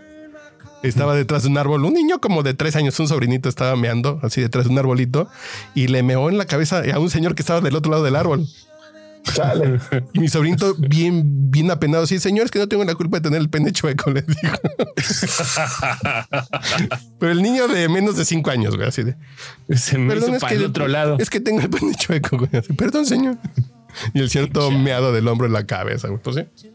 Estaba 0.83 1.15
detrás 1.15 1.43
de 1.43 1.51
un 1.51 1.59
árbol, 1.59 1.85
un 1.85 1.93
niño 1.93 2.21
como 2.23 2.43
de 2.43 2.55
tres 2.55 2.75
años, 2.75 2.99
un 3.01 3.07
sobrinito 3.07 3.51
estaba 3.51 3.77
meando 3.77 4.19
así 4.23 4.41
detrás 4.41 4.65
de 4.65 4.71
un 4.73 4.79
arbolito 4.79 5.29
y 5.75 5.89
le 5.89 6.03
meó 6.03 6.31
en 6.31 6.39
la 6.39 6.47
cabeza 6.47 6.83
a 6.95 6.99
un 6.99 7.11
señor 7.11 7.35
que 7.35 7.43
estaba 7.43 7.61
del 7.61 7.77
otro 7.77 7.91
lado 7.91 8.03
del 8.03 8.17
árbol. 8.17 8.47
Chale. 9.23 9.79
Y 10.13 10.19
mi 10.21 10.29
sobrinito, 10.29 10.75
bien, 10.79 11.51
bien 11.51 11.71
apenado, 11.71 12.05
así, 12.05 12.19
señor, 12.19 12.47
es 12.47 12.51
que 12.51 12.59
no 12.59 12.69
tengo 12.69 12.85
la 12.85 12.95
culpa 12.95 13.19
de 13.19 13.23
tener 13.23 13.41
el 13.41 13.51
pene 13.51 13.73
chueco, 13.73 14.11
le 14.11 14.23
dijo. 14.23 14.41
Pero 17.19 17.33
el 17.33 17.43
niño 17.43 17.69
de 17.69 17.89
menos 17.89 18.17
de 18.17 18.25
cinco 18.25 18.51
años, 18.51 18.77
güey, 18.77 18.89
así 18.89 19.03
de. 19.03 19.17
Se 19.77 19.99
me 19.99 20.15
Perdón, 20.15 20.31
hizo 20.31 20.37
es 20.37 20.41
para 20.41 20.51
que, 20.53 20.59
el 20.59 20.65
otro 20.65 20.89
lado. 20.89 21.17
es 21.19 21.31
que 21.31 21.41
tengo 21.41 21.61
el 21.61 21.71
pene 21.71 21.95
chueco, 21.95 22.39
güey. 22.39 22.51
así, 22.57 22.73
Perdón, 22.73 23.07
señor. 23.07 23.39
Y 24.15 24.21
el 24.21 24.51
todo 24.51 24.71
meado 24.71 25.13
del 25.13 25.27
hombro 25.29 25.47
en 25.47 25.53
la 25.53 25.67
cabeza, 25.67 26.09
güey. 26.09 26.21
Pues 26.23 26.37
sí. 26.37 26.69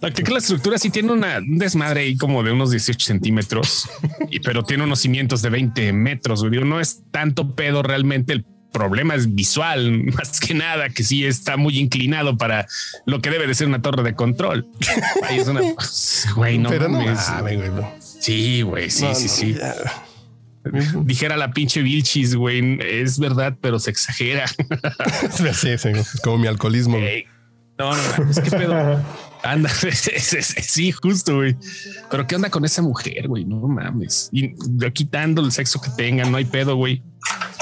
La 0.00 0.10
que 0.10 0.22
la 0.22 0.38
estructura 0.38 0.78
sí 0.78 0.88
tiene 0.88 1.12
una, 1.12 1.38
un 1.38 1.58
desmadre 1.58 2.00
ahí 2.00 2.16
como 2.16 2.42
de 2.42 2.52
unos 2.52 2.70
18 2.70 3.04
centímetros, 3.04 3.86
y, 4.30 4.40
pero 4.40 4.64
tiene 4.64 4.84
unos 4.84 5.00
cimientos 5.00 5.42
de 5.42 5.50
20 5.50 5.92
metros. 5.92 6.40
güey. 6.40 6.52
Digo, 6.52 6.64
no 6.64 6.80
es 6.80 7.02
tanto 7.10 7.54
pedo 7.54 7.82
realmente. 7.82 8.32
El 8.32 8.46
problema 8.72 9.14
es 9.14 9.34
visual, 9.34 10.04
más 10.14 10.40
que 10.40 10.54
nada, 10.54 10.88
que 10.90 11.02
sí 11.04 11.24
está 11.24 11.56
muy 11.56 11.78
inclinado 11.78 12.36
para 12.36 12.66
lo 13.06 13.20
que 13.20 13.30
debe 13.30 13.46
de 13.46 13.54
ser 13.54 13.66
una 13.66 13.82
torre 13.82 14.02
de 14.02 14.14
control. 14.14 14.66
Ahí 15.28 15.38
es 15.40 15.48
una. 15.48 15.60
Güey, 16.36 16.58
no 16.58 16.68
Pero 16.68 16.88
no 16.88 17.00
mames. 17.00 17.20
güey. 17.40 17.58
no. 17.70 17.92
Sí, 18.00 18.62
güey, 18.62 18.90
sí, 18.90 19.04
No, 19.04 19.14
sí, 19.14 19.28
sí. 19.28 19.54
ya. 19.54 19.74
Dijera 21.04 21.38
la 21.38 21.52
pinche 21.52 21.80
Vilchis, 21.80 22.34
güey, 22.34 22.78
es 22.82 23.18
verdad, 23.18 23.56
pero 23.62 23.78
se 23.78 23.90
exagera. 23.90 24.44
Sí, 25.30 25.44
sí, 25.54 25.68
es 25.70 26.20
como 26.22 26.36
mi 26.38 26.46
alcoholismo. 26.48 26.98
güey. 26.98 27.08
Ey, 27.08 27.24
No, 27.78 27.92
no, 27.94 28.30
es 28.30 28.38
que 28.40 28.50
pedo. 28.50 29.02
Anda, 29.42 29.70
sí, 29.70 30.92
justo, 30.92 31.36
güey. 31.36 31.56
Pero 32.10 32.26
qué 32.26 32.36
onda 32.36 32.50
con 32.50 32.62
esa 32.66 32.82
mujer, 32.82 33.26
güey, 33.26 33.46
no 33.46 33.56
mames. 33.68 34.28
Y 34.32 34.52
quitando 34.92 35.40
el 35.42 35.50
sexo 35.50 35.80
que 35.80 35.88
tengan, 35.96 36.30
no 36.30 36.36
hay 36.36 36.44
pedo, 36.44 36.76
güey. 36.76 37.02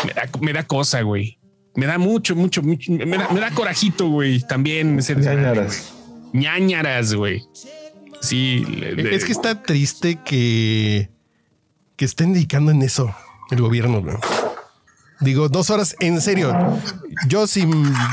Me 0.05 0.13
da, 0.13 0.29
me 0.41 0.53
da 0.53 0.63
cosa, 0.65 1.03
güey. 1.03 1.39
Me 1.75 1.87
da 1.87 1.99
mucho, 1.99 2.35
mucho, 2.37 2.63
mucho. 2.63 2.93
Me 2.93 3.19
da, 3.19 3.29
me 3.31 3.41
da 3.41 3.51
corajito, 3.51 4.09
güey. 4.09 4.41
También 4.41 4.99
ese 4.99 5.15
Ñañaras. 5.17 5.93
ñañaras, 6.33 7.15
güey. 7.15 7.43
Sí, 8.21 8.65
le- 8.65 8.95
de- 8.95 9.15
Es 9.15 9.25
que 9.25 9.33
está 9.33 9.63
triste 9.63 10.19
que, 10.25 11.09
que 11.97 12.05
estén 12.05 12.33
dedicando 12.33 12.71
en 12.73 12.83
eso 12.83 13.15
el 13.51 13.61
gobierno. 13.61 14.03
güey. 14.03 14.17
Digo, 15.21 15.49
dos 15.49 15.71
horas, 15.71 15.97
en 16.01 16.21
serio. 16.21 16.57
Yo 17.29 17.47
si, 17.47 17.67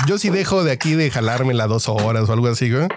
yo 0.07 0.17
si 0.17 0.29
dejo 0.29 0.63
de 0.63 0.71
aquí 0.71 0.93
de 0.93 1.09
jalarme 1.11 1.53
las 1.53 1.69
dos 1.69 1.87
horas 1.89 2.27
o 2.29 2.33
algo 2.33 2.47
así, 2.47 2.71
güey, 2.71 2.87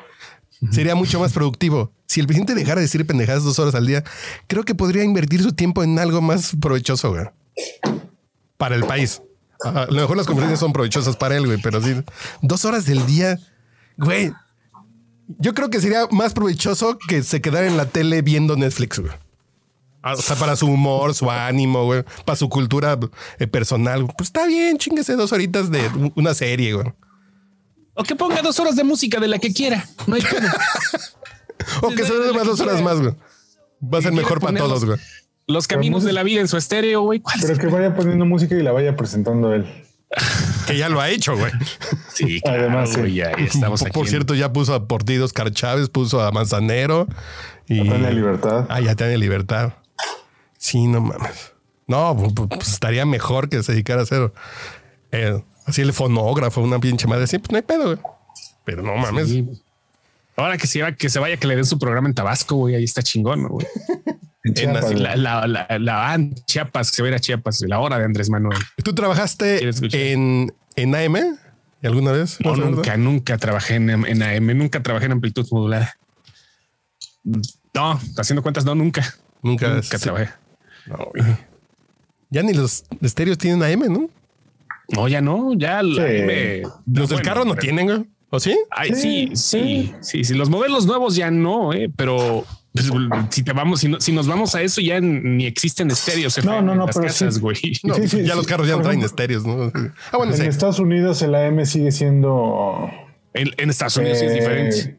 sería 0.71 0.95
mucho 0.95 1.21
más 1.21 1.33
productivo. 1.33 1.93
Si 2.07 2.21
el 2.21 2.27
presidente 2.27 2.55
dejara 2.55 2.77
de 2.77 2.87
decir 2.87 3.07
pendejadas 3.07 3.45
dos 3.45 3.59
horas 3.59 3.75
al 3.75 3.87
día, 3.87 4.03
creo 4.47 4.65
que 4.65 4.75
podría 4.75 5.05
invertir 5.05 5.43
su 5.43 5.53
tiempo 5.53 5.83
en 5.83 5.99
algo 5.99 6.21
más 6.23 6.57
provechoso, 6.61 7.11
güey. 7.11 7.27
Para 8.59 8.77
el 8.77 8.85
país. 8.85 9.23
A 9.65 9.87
lo 9.87 9.95
mejor 10.03 10.17
las 10.17 10.27
conferencias 10.27 10.61
son 10.61 10.73
provechosas 10.73 11.17
para 11.17 11.37
él, 11.37 11.47
güey, 11.47 11.61
pero 11.61 11.83
sí, 11.83 11.95
dos 12.43 12.65
horas 12.65 12.85
del 12.85 13.07
día, 13.07 13.39
güey. 13.97 14.33
Yo 15.39 15.53
creo 15.55 15.69
que 15.69 15.81
sería 15.81 16.07
más 16.11 16.33
provechoso 16.33 16.99
que 17.09 17.23
se 17.23 17.41
quedara 17.41 17.67
en 17.67 17.77
la 17.77 17.87
tele 17.87 18.23
viendo 18.23 18.57
Netflix, 18.57 18.99
güey. 18.99 19.13
Ah, 20.03 20.15
O 20.15 20.23
sea, 20.23 20.37
para 20.37 20.55
su 20.55 20.67
humor, 20.67 21.15
su 21.15 21.31
ánimo, 21.31 21.85
güey, 21.85 22.05
para 22.25 22.37
su 22.37 22.49
cultura 22.49 22.99
eh, 23.39 23.47
personal. 23.47 24.07
Pues 24.17 24.29
está 24.29 24.47
bien, 24.47 24.79
chinguese 24.79 25.17
dos 25.17 25.33
horitas 25.33 25.71
de 25.71 26.13
una 26.15 26.35
serie, 26.35 26.75
güey. 26.75 26.93
O 27.95 28.05
que 28.05 28.15
ponga 28.15 28.41
dos 28.43 28.61
horas 28.61 28.77
de 28.77 28.85
música 28.85 29.19
de 29.19 29.27
la 29.27 29.39
que 29.39 29.53
quiera. 29.53 29.85
No 30.07 30.15
hay 30.15 30.23
pedo. 30.23 30.49
O 31.83 31.91
que 31.91 32.05
se 32.05 32.15
dé 32.15 32.33
más 32.33 32.47
dos 32.47 32.61
horas 32.61 32.81
más, 32.81 33.01
güey. 33.01 33.15
Va 33.83 33.99
a 33.99 34.03
ser 34.03 34.13
mejor 34.13 34.41
para 34.41 34.57
todos, 34.57 34.85
güey. 34.85 34.99
Los 35.49 35.67
caminos 35.67 36.05
de 36.05 36.13
la 36.13 36.23
vida 36.23 36.41
en 36.41 36.47
su 36.49 36.57
estéreo, 36.57 37.01
güey. 37.03 37.21
¿Cuál 37.21 37.39
Pero 37.41 37.57
que 37.59 37.67
vaya 37.67 37.95
poniendo 37.97 38.25
música 38.27 38.55
y 38.55 38.63
la 38.63 38.71
vaya 38.73 38.95
presentando 38.97 39.53
él. 39.55 39.67
Que 40.67 40.77
ya 40.79 40.89
lo 40.89 41.01
ha 41.01 41.09
hecho, 41.11 41.37
güey. 41.37 41.51
Sí, 42.13 42.41
claro, 42.45 42.61
Además, 42.65 42.91
sí. 42.93 43.01
güey, 43.01 43.15
ya, 43.15 43.31
ya 43.37 43.45
estamos 43.45 43.81
Por, 43.81 43.89
aquí. 43.89 43.95
por 43.95 44.05
en- 44.07 44.11
cierto, 44.11 44.35
ya 44.35 44.53
puso 44.53 44.75
a 44.75 44.87
Portido 44.87 45.25
Oscar 45.25 45.51
Chávez, 45.51 45.89
puso 45.89 46.21
a 46.23 46.31
Manzanero 46.31 47.07
y. 47.67 47.81
Tiene 47.83 48.13
libertad. 48.13 48.67
Ah, 48.69 48.81
ya 48.81 48.95
tiene 48.95 49.17
libertad. 49.19 49.73
Sí, 50.59 50.87
no 50.87 51.01
mames. 51.01 51.53
No, 51.87 52.15
pu- 52.15 52.35
pu- 52.35 52.49
pues 52.49 52.69
estaría 52.69 53.07
mejor 53.07 53.49
que 53.49 53.63
se 53.63 53.73
dedicara 53.73 54.01
a 54.01 54.03
hacer 54.05 54.31
eh, 55.13 55.43
así 55.65 55.81
el 55.81 55.95
fonógrafo, 55.95 56.61
una 56.61 56.79
pinche 56.79 57.07
madre 57.07 57.25
así, 57.25 57.39
pues 57.39 57.51
no 57.51 57.57
hay 57.57 57.63
pedo, 57.63 57.85
güey. 57.87 57.99
Pero 58.65 58.83
no 58.83 58.95
mames. 58.97 59.29
Sí. 59.29 59.49
Ahora 60.37 60.57
que 60.57 60.67
se, 60.69 60.83
va, 60.83 60.93
que 60.93 61.09
se 61.09 61.19
vaya, 61.19 61.37
que 61.37 61.47
le 61.49 61.57
den 61.57 61.65
su 61.65 61.79
programa 61.81 62.07
en 62.09 62.15
Tabasco, 62.15 62.55
güey. 62.57 62.75
Ahí 62.77 62.85
está 62.85 63.03
chingón, 63.03 63.43
¿no, 63.43 63.49
güey. 63.49 63.67
En 64.45 64.51
En 64.51 64.55
Chiapas, 64.55 64.85
así 64.85 64.95
La, 64.95 65.17
la, 65.17 65.47
la, 65.47 65.67
la- 65.79 66.13
ah, 66.13 66.19
Chiapas, 66.47 66.89
se 66.89 67.03
va 67.03 67.09
a 67.09 67.11
ir 67.11 67.15
a 67.17 67.21
Chiapas, 67.21 67.61
la 67.67 67.81
hora 67.81 67.99
de 67.99 68.05
Andrés 68.05 68.31
Manuel. 68.31 68.59
¿Tú 68.85 68.95
trabajaste 68.95 69.69
en, 70.13 70.53
en 70.77 70.95
AM 70.95 71.17
alguna 71.83 72.13
vez? 72.13 72.39
Nunca, 72.41 72.97
nunca 72.97 73.37
trabajé 73.39 73.75
en, 73.77 73.91
en 73.91 74.23
AM, 74.23 74.57
nunca 74.57 74.83
trabajé 74.83 75.07
en 75.07 75.13
amplitud 75.13 75.47
modulada. 75.51 75.97
No, 77.75 78.01
haciendo 78.17 78.43
cuentas, 78.43 78.65
no, 78.65 78.75
nunca. 78.75 79.15
Nunca. 79.43 79.69
Nunca 79.69 79.99
sí. 79.99 80.05
trabajé. 80.05 80.31
No. 80.87 80.99
Ya 82.31 82.43
ni 82.43 82.53
los 82.55 82.85
estéreos 83.03 83.39
tienen 83.39 83.63
AM, 83.63 83.93
¿no? 83.93 84.09
No, 84.91 85.07
ya 85.09 85.21
no, 85.21 85.53
ya 85.55 85.83
la 85.83 86.07
Sí. 86.07 86.23
AM. 86.23 86.63
Los 86.87 87.09
del 87.09 87.17
Bueno, 87.19 87.23
carro 87.23 87.45
no 87.45 87.51
pero- 87.55 87.61
tienen, 87.61 87.87
güey. 87.87 88.05
¿O 88.31 88.39
sí? 88.41 88.59
Ay, 88.71 88.95
sí, 88.95 89.31
sí, 89.35 89.95
sí, 90.03 90.23
sí. 90.25 90.35
Los 90.35 90.51
modelos 90.51 90.85
nuevos 90.87 91.17
ya 91.17 91.31
no, 91.31 91.73
eh, 91.73 91.91
pero 91.97 92.45
pues, 92.89 93.25
si 93.31 93.43
te 93.43 93.53
vamos, 93.53 93.81
si, 93.81 93.89
no- 93.89 94.01
si 94.01 94.13
nos 94.13 94.27
vamos 94.27 94.55
a 94.55 94.63
eso, 94.63 94.81
ya 94.81 95.01
ni 95.01 95.47
existen 95.47 95.91
estéreos. 95.91 96.43
No, 96.45 96.61
no, 96.63 96.73
en 96.73 96.79
no, 96.79 96.87
las 96.87 96.95
pero 96.97 97.07
casas, 97.09 97.35
sí. 97.35 97.41
güey. 97.41 97.57
No, 97.83 97.95
Sí, 97.95 98.09
sí, 98.09 98.23
ya 98.25 98.33
sí. 98.33 98.37
los 98.37 98.47
carros 98.47 98.69
ya 98.69 98.77
no 98.77 98.83
traen 98.83 99.03
estéreos, 99.03 99.45
¿no? 99.47 99.73
Ah, 100.13 100.17
bueno, 100.17 100.33
En 100.35 100.41
sí. 100.41 100.47
Estados 100.47 100.79
Unidos 100.79 101.21
el 101.23 101.35
AM 101.35 101.65
sigue 101.67 101.91
siendo 101.93 102.91
En, 103.35 103.49
en 103.57 103.71
Estados 103.71 103.97
Unidos 103.97 104.19
sí 104.19 104.27
es 104.27 104.33
eh, 104.33 104.35
diferente. 104.35 104.99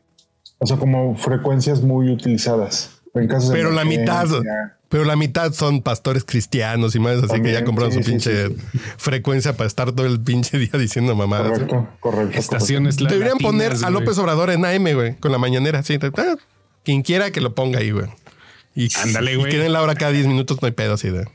O 0.59 0.65
sea, 0.67 0.77
como 0.77 1.15
frecuencias 1.15 1.82
muy 1.82 2.09
utilizadas. 2.11 3.01
En 3.15 3.27
casos 3.27 3.49
de 3.49 3.55
Pero 3.55 3.71
la 3.71 3.86
mitad, 3.86 4.27
pero 4.88 5.03
la 5.03 5.15
mitad 5.15 5.51
son 5.53 5.82
pastores 5.82 6.23
cristianos 6.23 6.95
y 6.95 6.99
más, 6.99 7.23
así 7.23 7.41
que 7.41 7.51
ya 7.51 7.63
compraron 7.63 7.91
sí, 7.91 8.03
su 8.03 8.09
pinche 8.09 8.47
sí, 8.49 8.55
frecuencia 8.97 9.53
para 9.57 9.67
estar 9.67 9.91
todo 9.93 10.05
el 10.05 10.19
pinche 10.21 10.57
día 10.59 10.69
diciendo 10.73 11.15
mamadas. 11.15 11.51
Correcto, 11.51 11.88
correcto. 11.99 12.38
Estaciones 12.38 12.97
Deberían 12.97 13.30
latinas, 13.38 13.41
poner 13.41 13.71
a. 13.84 13.89
López 13.89 14.17
Obrador 14.19 14.51
en 14.51 14.63
AM, 14.65 14.93
güey, 14.93 15.15
con 15.15 15.32
la 15.32 15.38
mañanera. 15.39 15.82
Sí, 15.84 15.97
ah, 16.17 16.36
quien 16.89 17.03
quiera 17.03 17.29
que 17.31 17.39
lo 17.39 17.53
ponga 17.53 17.79
ahí, 17.79 17.91
güey. 17.91 18.07
Y, 18.75 18.89
Ándale, 18.97 19.35
güey. 19.35 19.51
que 19.51 19.59
den 19.59 19.73
la 19.73 19.83
hora 19.83 19.93
cada 19.93 20.11
10 20.11 20.25
minutos, 20.25 20.59
no 20.59 20.65
hay 20.65 20.71
pedo 20.71 20.95
así 20.95 21.09
de. 21.09 21.27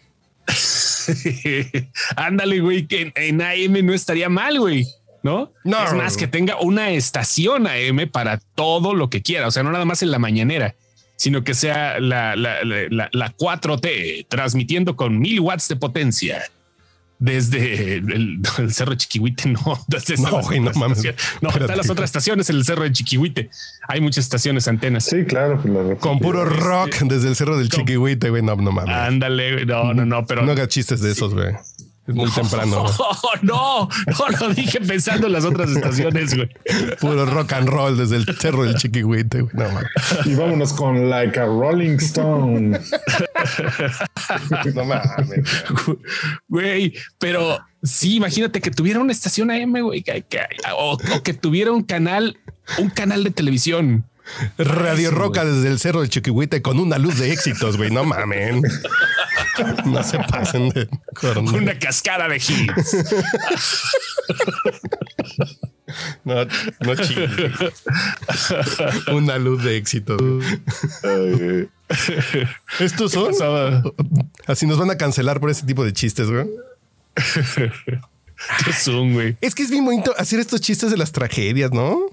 Ándale, 2.16 2.59
güey, 2.61 2.86
que 2.88 3.02
en, 3.02 3.12
en 3.14 3.40
AM 3.42 3.86
no 3.86 3.94
estaría 3.94 4.28
mal, 4.28 4.59
güey. 4.59 4.86
¿No? 5.22 5.52
No. 5.64 5.84
Es 5.84 5.94
más 5.94 6.16
que 6.16 6.26
tenga 6.26 6.59
una 6.61 6.90
estación 6.90 7.66
AM 7.68 8.11
para 8.11 8.38
todo 8.57 8.94
lo 8.94 9.09
que 9.11 9.22
quiera. 9.22 9.46
O 9.46 9.50
sea, 9.50 9.62
no 9.62 9.70
nada 9.70 9.84
más 9.84 10.02
en 10.02 10.11
la 10.11 10.18
mañanera, 10.18 10.74
sino 11.16 11.44
que 11.44 11.55
sea 11.55 11.98
la, 12.00 12.34
la, 12.36 12.64
la, 12.64 12.76
la- 12.90 13.09
la 13.12 13.36
4T 13.36 14.26
transmitiendo 14.28 14.96
con 14.96 15.18
mil 15.20 15.38
watts 15.40 15.68
de 15.68 15.76
potencia 15.76 16.42
desde 17.18 17.94
el, 17.94 18.40
el 18.58 18.72
cerro 18.72 18.92
de 18.92 18.96
Chiquihuite. 18.98 19.48
No, 19.48 19.84
desde 19.88 20.16
No, 20.16 20.42
güey, 20.42 20.60
no 20.60 20.72
mames. 20.74 21.02
No, 21.40 21.50
están 21.50 21.76
las 21.76 21.90
otras 21.90 22.08
estaciones 22.08 22.50
en 22.50 22.56
el 22.56 22.64
cerro 22.64 22.82
de 22.82 22.92
Chiquihuite. 22.92 23.50
Hay 23.88 24.00
muchas 24.00 24.24
estaciones 24.24 24.68
antenas. 24.68 25.04
Sí, 25.04 25.24
claro. 25.24 25.60
pues 25.60 25.98
Con 25.98 26.18
puro 26.18 26.44
rock 26.44 26.96
desde 27.04 27.28
el 27.28 27.36
cerro 27.36 27.56
del 27.58 27.68
Chiquihuite, 27.68 28.30
güey. 28.30 28.42
No, 28.42 28.56
no 28.56 28.72
mames. 28.72 28.94
Ándale, 28.94 29.52
güey. 29.52 29.66
no, 29.66 29.94
no, 29.94 30.04
no, 30.04 30.26
pero 30.26 30.42
no 30.42 30.52
hagas 30.52 30.68
chistes 30.68 31.00
de 31.00 31.12
esos, 31.12 31.34
güey. 31.34 31.54
Es 32.07 32.14
muy 32.14 32.30
temprano. 32.30 32.84
No, 33.42 33.88
no 33.88 34.28
lo 34.40 34.55
dije 34.55 34.80
pensando 34.80 35.26
en 35.26 35.32
las 35.32 35.44
otras 35.44 35.70
estaciones, 35.70 36.34
güey. 36.34 36.48
Puro 37.00 37.26
rock 37.26 37.52
and 37.55 37.68
roll 37.68 37.96
desde 37.96 38.16
el 38.16 38.26
cerro 38.38 38.64
del 38.64 38.74
chiquihuite. 38.76 39.42
güey. 39.42 39.52
No, 39.55 39.68
mames. 39.70 39.90
Y 40.26 40.34
vámonos 40.34 40.72
con 40.72 41.09
Like 41.11 41.38
a 41.40 41.44
Rolling 41.46 41.96
Stone. 41.98 42.78
no 44.74 44.84
mames. 44.84 45.44
Güey, 46.48 46.94
pero 47.18 47.59
sí, 47.82 48.16
imagínate 48.16 48.61
que 48.61 48.70
tuviera 48.70 49.00
una 49.00 49.12
estación 49.12 49.50
AM, 49.50 49.72
güey, 49.82 50.02
que- 50.02 50.22
que- 50.28 50.40
o, 50.76 50.92
o 51.14 51.22
que 51.22 51.34
tuviera 51.34 51.72
un 51.72 51.82
canal, 51.82 52.36
un 52.78 52.90
canal 52.90 53.24
de 53.24 53.30
televisión. 53.30 54.05
Radio 54.57 55.09
Eso, 55.11 55.18
Roca 55.18 55.44
desde 55.44 55.68
el 55.68 55.78
cerro 55.78 56.00
del 56.00 56.09
chiquihuite 56.09 56.62
con 56.62 56.78
una 56.78 56.96
luz 56.96 57.18
de 57.18 57.30
éxitos, 57.30 57.76
güey. 57.76 57.90
No 57.90 58.05
mamen. 58.05 58.62
No 59.85 60.03
se 60.03 60.18
pasen 60.18 60.70
de 60.70 60.89
corno. 61.14 61.53
Una 61.53 61.78
cascada 61.78 62.28
de 62.28 62.37
hits. 62.37 62.97
No, 66.24 66.47
no 66.80 66.95
chingue. 66.97 67.53
Una 69.12 69.39
luz 69.39 69.62
de 69.62 69.76
éxitos. 69.76 70.20
Estos 72.80 73.12
son. 73.12 73.30
Pasaba. 73.32 73.82
Así 74.47 74.66
nos 74.66 74.78
van 74.78 74.91
a 74.91 74.97
cancelar 74.97 75.41
por 75.41 75.51
ese 75.51 75.66
tipo 75.66 75.85
de 75.85 75.93
chistes, 75.93 76.30
güey. 76.30 76.47
Qué 78.64 78.72
zoom, 78.72 79.12
güey. 79.12 79.37
Es 79.41 79.55
que 79.55 79.62
es 79.62 79.70
bien 79.70 79.85
bonito 79.85 80.14
hacer 80.16 80.41
estos 80.41 80.61
chistes 80.61 80.91
de 80.91 80.97
las 80.97 81.12
tragedias, 81.12 81.70
¿no? 81.70 82.07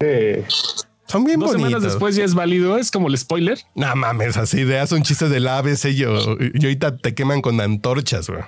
Sí. 0.00 0.85
Son 1.08 1.24
bien 1.24 1.38
Dos 1.38 1.50
bonitos. 1.52 1.70
semanas 1.70 1.82
después 1.92 2.16
ya 2.16 2.24
es 2.24 2.34
válido. 2.34 2.78
Es 2.78 2.90
como 2.90 3.08
el 3.08 3.16
spoiler. 3.16 3.58
No 3.74 3.94
mames, 3.94 4.36
así 4.36 4.64
de 4.64 4.78
haz 4.80 4.92
un 4.92 5.02
chiste 5.02 5.28
del 5.28 5.46
ABC 5.46 5.86
y 5.86 5.94
yo, 5.96 6.36
y 6.40 6.64
ahorita 6.64 6.96
te 6.96 7.14
queman 7.14 7.42
con 7.42 7.60
antorchas, 7.60 8.28
güey. 8.28 8.42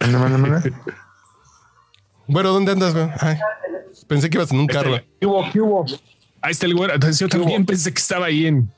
Manda, 0.00 0.18
manda, 0.18 0.38
manda. 0.38 0.62
Bueno, 2.26 2.52
¿dónde 2.52 2.72
andas, 2.72 2.94
güey? 2.94 3.08
Pensé 4.08 4.28
que 4.28 4.38
ibas 4.38 4.50
en 4.50 4.58
un 4.58 4.66
carro. 4.66 5.00
¿Qué 5.20 5.26
hubo? 5.26 5.50
¿Qué 5.52 5.60
hubo? 5.60 5.86
Ahí 6.40 6.50
está 6.52 6.66
el 6.66 6.74
güero. 6.74 6.94
Entonces 6.94 7.18
yo 7.18 7.28
también 7.28 7.64
pensé 7.64 7.92
que 7.92 8.00
estaba 8.00 8.26
ahí 8.26 8.46
en 8.46 8.70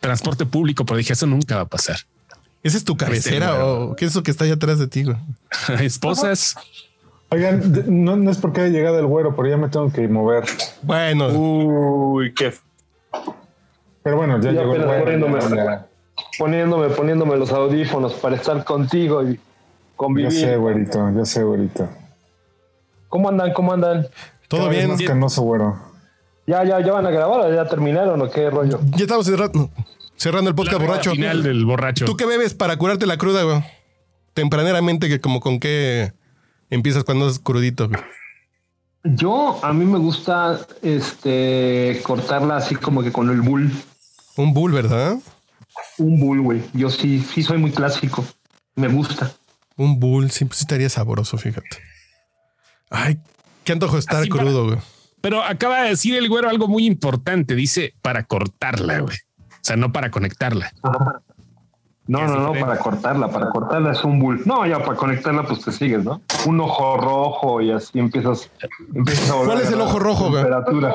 transporte 0.00 0.46
público, 0.46 0.84
pero 0.84 0.96
dije, 0.96 1.12
eso 1.12 1.26
nunca 1.26 1.56
va 1.56 1.62
a 1.62 1.68
pasar. 1.68 1.98
¿Esa 2.62 2.78
es 2.78 2.84
tu 2.84 2.96
cabecera 2.96 3.64
o 3.66 3.94
qué 3.94 4.06
es 4.06 4.12
eso 4.12 4.22
que 4.22 4.30
está 4.30 4.44
allá 4.44 4.54
atrás 4.54 4.78
de 4.78 4.86
ti, 4.86 5.04
güey? 5.04 5.16
Esposas. 5.80 6.56
Oigan, 7.30 8.04
no, 8.04 8.16
no 8.16 8.30
es 8.30 8.38
porque 8.38 8.60
haya 8.60 8.70
llegado 8.70 8.98
el 9.00 9.06
güero, 9.06 9.34
pero 9.34 9.48
ya 9.48 9.56
me 9.56 9.68
tengo 9.68 9.90
que 9.90 10.06
mover. 10.08 10.44
Bueno, 10.82 11.28
Uy, 11.28 12.32
qué 12.34 12.52
Pero 14.02 14.16
bueno, 14.16 14.40
ya 14.40 14.52
Yo 14.52 14.60
llegó 14.60 14.74
el 14.76 14.82
apenas 14.82 15.02
güero. 15.04 15.26
poniéndome- 15.28 15.56
Ya, 15.56 15.86
poniéndome, 16.38 16.88
poniéndome 16.90 17.36
los 17.36 17.50
audífonos 17.52 18.14
para 18.14 18.36
estar 18.36 18.62
contigo 18.64 19.22
y 19.22 19.34
ya 19.34 19.40
convivir. 19.96 20.32
sé, 20.32 20.56
güerito, 20.56 21.10
ya 21.16 21.24
sé, 21.24 21.42
güerito. 21.42 21.88
¿Cómo 23.08 23.28
andan? 23.28 23.52
¿Cómo 23.52 23.72
andan? 23.72 24.06
todo 24.48 24.68
bien. 24.68 24.90
Más 24.90 25.02
canoso, 25.02 25.42
güero. 25.42 25.76
¿Ya, 26.46 26.62
ya, 26.64 26.78
ya 26.80 26.92
van 26.92 27.06
a 27.06 27.10
grabar 27.10 27.40
o 27.40 27.52
ya 27.54 27.64
terminaron 27.66 28.20
o 28.20 28.30
qué 28.30 28.50
rollo? 28.50 28.78
Ya 28.94 29.04
estamos 29.04 29.26
cerrando, 29.26 29.70
cerrando 30.16 30.50
el 30.50 30.54
podcast 30.54 30.80
La 30.80 30.86
borracho. 30.86 31.10
Final 31.12 31.42
del 31.42 31.64
borracho. 31.64 32.04
¿Tú 32.04 32.16
qué 32.16 32.26
bebes 32.26 32.54
para 32.54 32.76
curarte 32.76 33.06
la 33.06 33.16
cruda, 33.16 33.42
güey? 33.44 33.64
Tempraneramente, 34.34 35.08
que 35.08 35.20
como 35.20 35.40
con 35.40 35.58
qué 35.58 36.12
empiezas 36.70 37.04
cuando 37.04 37.28
es 37.28 37.38
crudito, 37.38 37.88
güey. 37.88 38.00
Yo, 39.04 39.62
a 39.62 39.72
mí 39.72 39.84
me 39.84 39.98
gusta 39.98 40.60
este 40.82 42.00
cortarla 42.04 42.56
así 42.56 42.74
como 42.74 43.02
que 43.02 43.12
con 43.12 43.28
el 43.30 43.42
bull. 43.42 43.70
Un 44.36 44.54
bull, 44.54 44.72
¿verdad? 44.72 45.18
Un 45.98 46.18
bull, 46.18 46.40
güey. 46.40 46.62
Yo 46.72 46.88
sí, 46.90 47.20
sí 47.20 47.42
soy 47.42 47.58
muy 47.58 47.70
clásico. 47.70 48.24
Me 48.76 48.88
gusta. 48.88 49.32
Un 49.76 50.00
bull, 50.00 50.30
sí, 50.30 50.44
pues 50.46 50.58
sí 50.58 50.62
estaría 50.64 50.88
sabroso, 50.88 51.36
fíjate. 51.36 51.78
Ay, 52.90 53.18
qué 53.64 53.72
antojo 53.72 53.98
estar 53.98 54.20
Así 54.22 54.28
para- 54.30 54.42
crudo, 54.44 54.66
güey. 54.66 54.78
Pero 55.20 55.42
acaba 55.42 55.82
de 55.82 55.90
decir 55.90 56.14
el 56.16 56.28
güero 56.28 56.48
algo 56.48 56.68
muy 56.68 56.86
importante. 56.86 57.54
Dice 57.54 57.94
para 58.02 58.24
cortarla, 58.24 59.00
güey. 59.00 59.16
O 59.38 59.58
sea, 59.62 59.76
no 59.76 59.92
para 59.92 60.10
conectarla. 60.10 60.72
No, 62.06 62.26
no, 62.26 62.38
no, 62.38 62.52
para 62.52 62.78
cortarla, 62.78 63.28
para 63.28 63.48
cortarla 63.48 63.92
es 63.92 64.04
un 64.04 64.18
bull. 64.18 64.42
No, 64.44 64.66
ya 64.66 64.78
para 64.78 64.94
conectarla, 64.96 65.44
pues 65.44 65.60
te 65.64 65.72
sigues, 65.72 66.04
¿no? 66.04 66.20
Un 66.46 66.60
ojo 66.60 66.98
rojo 66.98 67.62
y 67.62 67.70
así 67.72 67.98
empiezas. 67.98 68.50
empiezas 68.94 69.30
a 69.30 69.34
volver 69.36 69.54
¿Cuál 69.54 69.62
es 69.66 69.72
el 69.72 69.80
ojo 69.80 69.98
rojo, 69.98 70.28
güey? 70.30 70.42
Temperatura. 70.44 70.94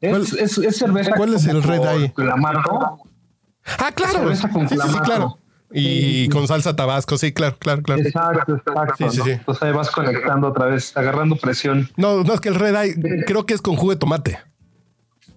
Es, 0.00 0.32
es, 0.34 0.58
es 0.58 0.76
cerveza. 0.76 1.12
cuál 1.16 1.34
es 1.34 1.46
el 1.46 1.62
red 1.62 1.78
con 1.78 1.88
eye? 1.88 2.12
Clamato. 2.12 2.98
Ah, 3.78 3.90
claro. 3.92 4.12
Cerveza 4.20 4.50
con 4.50 4.68
Sí, 4.68 4.76
sí, 4.76 4.80
sí, 4.80 4.88
clamato. 4.88 5.04
claro. 5.04 5.38
Y 5.76 6.28
con 6.28 6.46
salsa 6.46 6.76
tabasco, 6.76 7.18
sí, 7.18 7.32
claro, 7.32 7.56
claro, 7.58 7.82
claro. 7.82 8.00
Exacto, 8.02 8.54
exacto. 8.54 8.94
Sí, 8.96 9.04
sí, 9.10 9.18
¿no? 9.18 9.24
sí. 9.24 9.30
Entonces 9.32 9.62
ahí 9.64 9.72
vas 9.72 9.90
conectando 9.90 10.48
otra 10.48 10.66
vez, 10.66 10.96
agarrando 10.96 11.34
presión. 11.34 11.90
No, 11.96 12.22
no 12.22 12.32
es 12.34 12.40
que 12.40 12.50
el 12.50 12.54
red 12.54 12.76
eye 12.80 13.24
creo 13.26 13.44
que 13.46 13.54
es 13.54 13.60
con 13.62 13.74
jugo 13.74 13.90
de 13.90 13.96
tomate. 13.98 14.38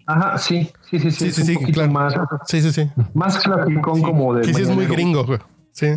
Ajá, 0.07 0.37
sí, 0.37 0.71
sí, 0.89 0.99
sí, 0.99 1.11
sí. 1.11 1.31
Sí, 1.31 1.31
sí, 1.31 1.41
un 1.41 1.47
sí, 1.47 1.53
poquito 1.55 1.73
claro. 1.81 1.91
más, 1.91 2.13
Sí, 2.45 2.61
sí, 2.61 2.71
sí. 2.71 2.89
más 3.13 3.37
clasicón 3.39 4.01
como 4.01 4.33
de. 4.33 4.41
Que 4.41 4.53
sí 4.53 4.61
es 4.63 4.69
muy 4.69 4.85
gringo, 4.87 5.23
güey. 5.25 5.39
Sí. 5.73 5.87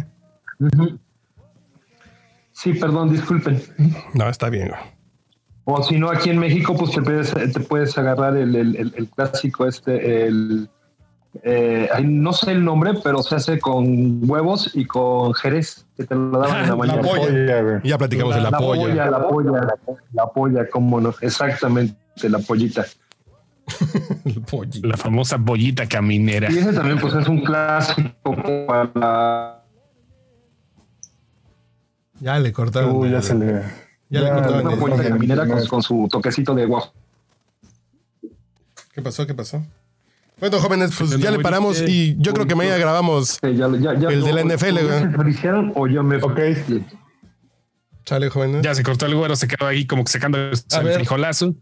Sí, 2.53 2.75
perdón, 2.75 3.11
disculpen. 3.11 3.63
No, 4.15 4.29
está 4.29 4.51
bien, 4.51 4.69
güey. 4.69 4.81
O 5.65 5.83
si 5.83 5.99
no, 5.99 6.11
aquí 6.11 6.31
en 6.31 6.39
México, 6.39 6.75
pues 6.77 6.91
te 6.91 7.01
puedes, 7.03 7.31
te 7.33 7.61
puedes 7.61 7.97
agarrar 7.97 8.37
el, 8.37 8.55
el- 8.57 8.77
el- 8.77 8.95
el 8.97 9.09
clásico 9.09 9.67
este, 9.67 10.27
el... 10.27 10.69
eh, 11.45 11.89
no 12.03 12.33
sé 12.33 12.51
el 12.53 12.65
nombre, 12.65 12.95
pero 13.05 13.23
se 13.23 13.37
hace 13.37 13.61
con 13.61 14.29
huevos 14.29 14.73
y 14.75 14.85
con 14.85 15.33
jerez, 15.35 15.87
que 15.97 16.05
te 16.05 16.15
lo 16.17 16.31
daban 16.39 16.65
en 16.65 16.71
la 16.71 16.77
mañana. 16.77 17.03
polla. 17.03 17.23
Oye, 17.23 17.63
güey. 17.63 17.81
Ya 17.85 17.97
platicamos 17.99 18.35
de 18.35 18.41
la, 18.41 18.51
la 18.51 18.59
polla. 18.59 18.83
polla, 18.83 19.11
la 19.11 19.29
polla, 19.29 19.51
la, 19.53 19.75
la 20.13 20.27
polla, 20.27 20.69
cómo 20.69 21.01
no, 21.01 21.15
exactamente, 21.21 21.95
la 22.29 22.39
pollita. 22.41 22.85
La 24.83 24.97
famosa 24.97 25.37
bollita 25.37 25.87
caminera. 25.89 26.51
Y 26.53 26.59
ese 26.59 26.73
también, 26.73 26.99
pues, 26.99 27.15
es 27.15 27.27
un 27.29 27.41
clásico 27.43 28.13
para 28.67 29.63
Ya 32.21 32.39
le 32.39 32.53
cortaron. 32.53 32.97
Uy, 32.97 33.11
ya 33.11 33.23
se 33.23 33.35
le. 33.35 33.63
Ya 34.11 34.21
le 34.21 34.31
cortaron 34.31 34.67
una 34.67 34.75
el- 34.75 34.79
ok. 34.93 35.09
caminera 35.09 35.47
con, 35.47 35.67
con 35.67 35.83
su 35.83 36.09
toquecito 36.11 36.55
de 36.55 36.67
guajo. 36.67 36.93
¿Qué 38.93 39.03
pasó? 39.03 39.27
¿Qué 39.27 39.35
pasó? 39.35 39.65
Bueno, 40.39 40.59
jóvenes, 40.59 40.93
pues 40.97 41.11
ya 41.19 41.31
le 41.31 41.39
paramos 41.39 41.83
y 41.87 42.17
yo 42.19 42.33
creo 42.33 42.47
que 42.47 42.55
mañana 42.55 42.79
grabamos. 42.79 43.39
Ya- 43.43 43.51
ya- 43.51 43.95
ya- 43.99 44.09
El 44.09 44.23
de 44.25 44.33
la 44.33 44.41
NFL, 44.43 44.79
se 44.79 45.51
o 45.75 45.87
yo 45.87 46.03
me 46.03 46.17
Ok. 46.17 46.41
Chale, 48.05 48.31
jóvenes. 48.31 48.63
Ya 48.63 48.75
se 48.75 48.83
cortó 48.83 49.07
el 49.07 49.15
güero, 49.15 49.37
se 49.37 49.47
quedó 49.47 49.67
ahí 49.69 49.87
como 49.87 50.03
que 50.05 50.11
sacando 50.13 50.39
el 50.39 50.51
ver. 50.83 50.95
frijolazo. 50.95 51.55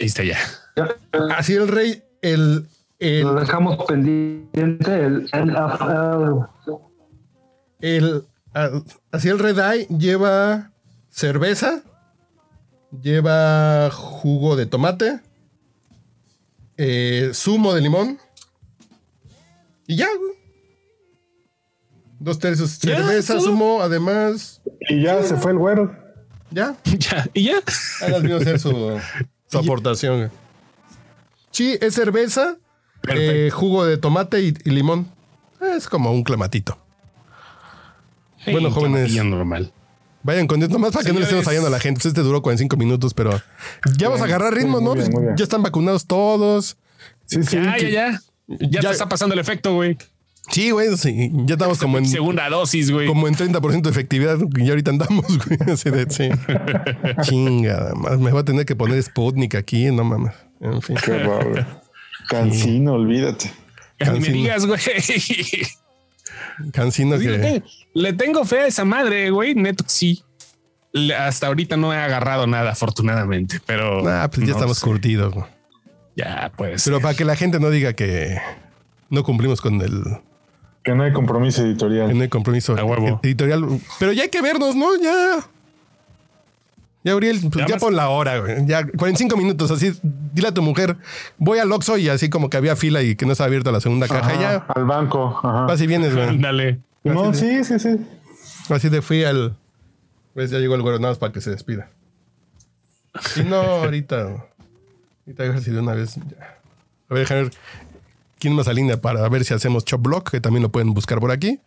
Ahí 0.00 0.06
está 0.06 0.22
ya. 0.24 0.38
Ya, 0.76 0.88
Así 1.36 1.54
el 1.54 1.68
rey, 1.68 2.02
el, 2.22 2.66
el, 2.98 3.22
Lo 3.22 3.34
dejamos 3.34 3.84
pendiente 3.86 5.04
el 5.04 5.24
NFL. 5.32 6.46
el- 7.80 8.24
ah, 8.54 8.70
así 9.12 9.28
el 9.28 9.38
red 9.38 9.58
eye 9.58 9.86
lleva 9.88 10.70
cerveza, 11.10 11.82
lleva 13.02 13.90
jugo 13.90 14.56
de 14.56 14.66
tomate, 14.66 15.20
eh, 16.76 17.30
zumo 17.34 17.74
de 17.74 17.80
limón 17.80 18.18
y 19.86 19.96
ya, 19.96 20.06
güey. 20.16 20.32
Dos 22.20 22.38
tercios 22.40 22.78
Ya, 22.80 22.96
cerveza, 22.96 23.34
todo. 23.34 23.46
zumo, 23.46 23.80
además, 23.82 24.60
Y 24.88 25.02
ya 25.02 25.22
se 25.22 25.36
fue 25.36 25.52
el 25.52 25.58
güero. 25.58 25.96
ya. 26.50 26.76
Ya, 26.84 27.28
y 27.34 27.44
ya. 27.44 27.60
Ahora 28.02 28.18
vino 28.18 28.36
a 28.36 28.38
hacer 28.38 28.58
su, 28.58 28.70
su 29.48 29.58
aportación. 29.58 30.30
Sí, 31.50 31.76
es 31.80 31.94
cerveza, 31.94 32.56
eh, 33.08 33.50
jugo 33.52 33.84
de 33.84 33.96
tomate 33.96 34.40
y, 34.42 34.54
y 34.64 34.70
limón. 34.70 35.10
Es 35.76 35.88
como 35.88 36.12
un 36.12 36.22
clamatito. 36.22 36.78
bueno, 38.46 38.70
jóvenes. 38.70 39.12
normal. 39.24 39.72
Vayan 40.22 40.46
con 40.46 40.58
Dios, 40.60 40.70
nomás 40.70 40.92
para 40.92 41.04
que 41.04 41.12
no 41.12 41.18
le 41.20 41.24
estemos 41.24 41.44
fallando 41.44 41.68
a 41.68 41.70
la 41.70 41.80
gente. 41.80 42.06
Este 42.06 42.20
duró 42.22 42.42
45 42.42 42.76
minutos, 42.76 43.14
pero 43.14 43.40
ya 43.96 44.08
vamos 44.08 44.20
a 44.20 44.24
agarrar 44.24 44.52
ritmo, 44.52 44.80
¿no? 44.80 44.90
muy 44.94 44.98
bien, 44.98 45.10
muy 45.12 45.22
bien. 45.22 45.36
Ya 45.36 45.44
están 45.44 45.62
vacunados 45.62 46.06
todos. 46.06 46.76
Sí, 47.26 47.42
sí. 47.44 47.56
Ya, 47.56 47.78
ya, 47.78 47.88
ya. 47.88 48.20
Ya, 48.48 48.68
Ya- 48.68 48.80
te 48.80 48.90
está 48.90 49.08
pasando 49.08 49.34
el 49.34 49.38
efecto, 49.40 49.74
güey. 49.74 49.96
Sí, 50.50 50.70
güey, 50.70 50.96
sí. 50.96 51.30
Ya 51.44 51.54
estamos 51.54 51.78
como 51.78 51.98
en, 51.98 52.06
Segunda 52.06 52.48
dosis, 52.48 52.90
güey. 52.90 53.06
como 53.06 53.28
en 53.28 53.34
30% 53.34 53.82
de 53.82 53.90
efectividad. 53.90 54.38
Y 54.56 54.68
ahorita 54.70 54.90
andamos, 54.90 55.26
güey. 55.46 55.58
Así 55.72 55.90
de, 55.90 56.08
sí. 56.10 56.28
Chinga, 57.22 57.92
más 57.94 58.18
me 58.18 58.30
voy 58.30 58.40
a 58.40 58.44
tener 58.44 58.64
que 58.66 58.74
poner 58.76 59.02
Sputnik 59.02 59.54
aquí, 59.54 59.90
no 59.90 60.04
mames. 60.04 60.32
En 60.60 60.80
fin. 60.82 60.96
Qué 61.04 61.12
horror. 61.12 61.66
Cancino, 62.28 62.94
olvídate. 62.94 63.52
Ni 64.00 64.06
me 64.06 64.12
Cancino. 64.14 64.34
digas, 64.36 64.66
güey. 64.66 64.80
Cancino 66.72 67.18
Sí, 67.18 67.24
le, 67.28 67.36
que. 67.36 67.38
tengo, 67.42 67.66
le 67.94 68.12
tengo 68.12 68.44
fe 68.44 68.60
a 68.60 68.66
esa 68.66 68.84
madre, 68.84 69.30
güey. 69.30 69.54
Neto, 69.54 69.84
sí. 69.86 70.22
Le- 70.92 71.14
hasta 71.14 71.46
ahorita 71.46 71.76
no 71.76 71.92
he 71.92 71.96
agarrado 71.96 72.46
nada, 72.46 72.72
afortunadamente, 72.72 73.60
pero. 73.64 74.06
Ah, 74.08 74.28
pues 74.28 74.40
ya 74.46 74.52
no 74.52 74.58
estamos 74.58 74.78
sé. 74.78 74.84
curtidos. 74.86 75.34
güey. 75.34 75.46
Ya, 76.16 76.50
pues. 76.56 76.82
Pero 76.84 77.00
para 77.00 77.14
que 77.14 77.24
la 77.24 77.36
gente 77.36 77.60
no 77.60 77.70
diga 77.70 77.92
que 77.92 78.38
no 79.10 79.22
cumplimos 79.22 79.60
con 79.60 79.80
el 79.80 80.02
Que 80.82 80.94
no 80.94 81.02
hay 81.04 81.12
compromiso 81.12 81.62
Que 81.62 81.68
editorial. 81.68 82.16
no 82.16 82.22
hay 82.22 82.28
compromiso 82.28 82.76
A 82.78 82.84
huevo. 82.84 83.20
editorial. 83.22 83.64
Pero 83.98 84.12
ya 84.12 84.22
hay 84.24 84.28
que 84.30 84.40
vernos, 84.42 84.74
¿no? 84.76 84.96
Ya. 84.96 85.40
Ya, 87.04 87.14
Uriel, 87.14 87.40
pues 87.50 87.64
Ya 87.66 87.76
pon 87.76 87.94
la 87.94 88.08
hora, 88.08 88.38
güey. 88.38 88.66
Ya 88.66 88.84
45 88.86 89.36
minutos, 89.36 89.70
así. 89.70 89.92
Dile 90.02 90.48
a 90.48 90.52
tu 90.54 90.62
mujer, 90.62 90.96
voy 91.38 91.58
al 91.58 91.70
Oxxo 91.72 91.96
y 91.96 92.08
así 92.08 92.28
como 92.28 92.50
que 92.50 92.56
había 92.56 92.74
fila 92.76 93.02
y 93.02 93.14
que 93.16 93.24
no 93.24 93.32
estaba 93.32 93.46
abierta 93.46 93.70
la 93.70 93.80
segunda 93.80 94.08
caja. 94.08 94.30
Ajá, 94.30 94.40
Ya, 94.40 94.66
Al 94.74 94.84
banco. 94.84 95.38
Ajá. 95.42 95.62
vas 95.66 95.80
y 95.80 95.86
vienes, 95.86 96.14
güey. 96.14 96.28
Ándale. 96.28 96.80
No, 97.04 97.32
sí, 97.34 97.64
sí, 97.64 97.78
sí. 97.78 97.96
Así 98.68 98.88
de 98.88 99.00
fui 99.00 99.24
al. 99.24 99.56
Pues 100.34 100.50
ya 100.50 100.58
llegó 100.58 100.74
el 100.74 100.82
güero 100.82 100.98
nada 100.98 101.12
más 101.12 101.18
para 101.18 101.32
que 101.32 101.40
se 101.40 101.50
despida. 101.50 101.88
Si 103.20 103.42
no, 103.44 103.56
ahorita. 103.56 104.44
Ahorita 105.26 105.42
a 105.44 105.48
ver 105.48 105.60
si 105.62 105.70
de 105.70 105.80
una 105.80 105.94
vez. 105.94 106.16
ya. 106.16 106.58
A 107.10 107.14
ver, 107.14 107.20
déjame 107.22 107.42
ver 107.44 107.52
quién 108.38 108.54
más 108.54 108.68
alinea 108.68 109.00
para 109.00 109.28
ver 109.28 109.44
si 109.44 109.54
hacemos 109.54 109.84
Chop 109.84 110.02
Block, 110.02 110.30
que 110.30 110.40
también 110.40 110.62
lo 110.62 110.70
pueden 110.70 110.94
buscar 110.94 111.20
por 111.20 111.30
aquí. 111.30 111.60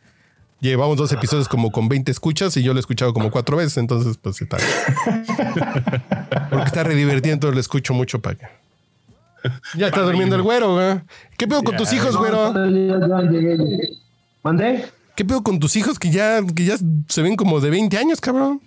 Llevamos 0.59 0.95
dos 0.97 1.11
episodios 1.11 1.47
como 1.49 1.72
con 1.72 1.89
20 1.89 2.11
escuchas 2.11 2.55
y 2.55 2.61
yo 2.63 2.74
lo 2.74 2.80
he 2.80 2.82
escuchado 2.82 3.13
como 3.13 3.32
cuatro 3.32 3.57
veces, 3.57 3.78
entonces 3.78 4.17
pues 4.22 4.41
está. 4.41 4.57
Porque 6.49 6.65
está 6.65 6.84
re 6.84 6.95
divertido, 6.95 7.34
entonces 7.34 7.55
lo 7.55 7.61
escucho 7.61 7.93
mucho 7.93 8.22
para 8.22 8.36
que. 8.38 8.45
Ya 9.76 9.88
está 9.88 10.01
durmiendo 10.01 10.36
el 10.36 10.43
güero, 10.43 10.74
güey. 10.76 11.01
¿Qué 11.36 11.47
pedo 11.47 11.63
con 11.63 11.76
tus 11.76 11.91
hijos, 11.93 12.15
güero? 12.15 12.53
¿Mandé? 14.43 14.86
¿Qué 15.15 15.26
pedo 15.26 15.41
con 15.43 15.59
tus 15.59 15.76
hijos 15.76 15.99
que 15.99 16.09
ya, 16.11 16.41
que 16.45 16.65
ya 16.65 16.76
se 17.07 17.22
ven 17.22 17.36
como 17.36 17.59
de 17.59 17.69
20 17.69 17.97
años, 17.97 18.22
cabrón? 18.22 18.61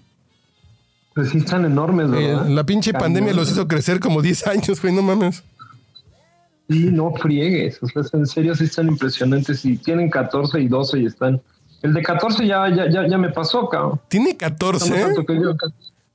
Pues 1.15 1.31
sí 1.31 1.39
están 1.39 1.65
enormes, 1.65 2.07
Eh, 2.09 2.27
¿verdad? 2.35 2.49
la 2.49 2.65
pinche 2.67 2.93
pandemia 2.93 3.33
los 3.33 3.51
hizo 3.53 3.69
crecer 3.69 4.01
como 4.01 4.21
10 4.21 4.47
años, 4.49 4.83
güey, 4.83 4.93
no 4.93 5.03
mames. 5.03 5.45
Sí, 6.69 6.89
no 6.91 7.13
friegues. 7.15 7.79
O 7.83 7.87
sea, 7.89 8.03
en 8.19 8.27
serio 8.27 8.55
sí 8.55 8.65
están 8.65 8.89
impresionantes. 8.89 9.65
Y 9.65 9.77
tienen 9.77 10.09
14 10.11 10.61
y 10.61 10.69
12 10.69 10.99
y 11.01 11.07
están... 11.07 11.41
El 11.83 11.93
de 11.93 12.03
14 12.03 12.47
ya, 12.47 12.69
ya, 12.75 12.89
ya, 12.91 13.07
ya 13.07 13.19
me 13.19 13.29
pasó, 13.31 13.69
cabrón. 13.69 14.01
Tiene 14.09 14.33
No 14.33 14.39
14, 14.39 14.91
tanto 14.91 15.27
que 15.27 15.35
yo. 15.35 15.55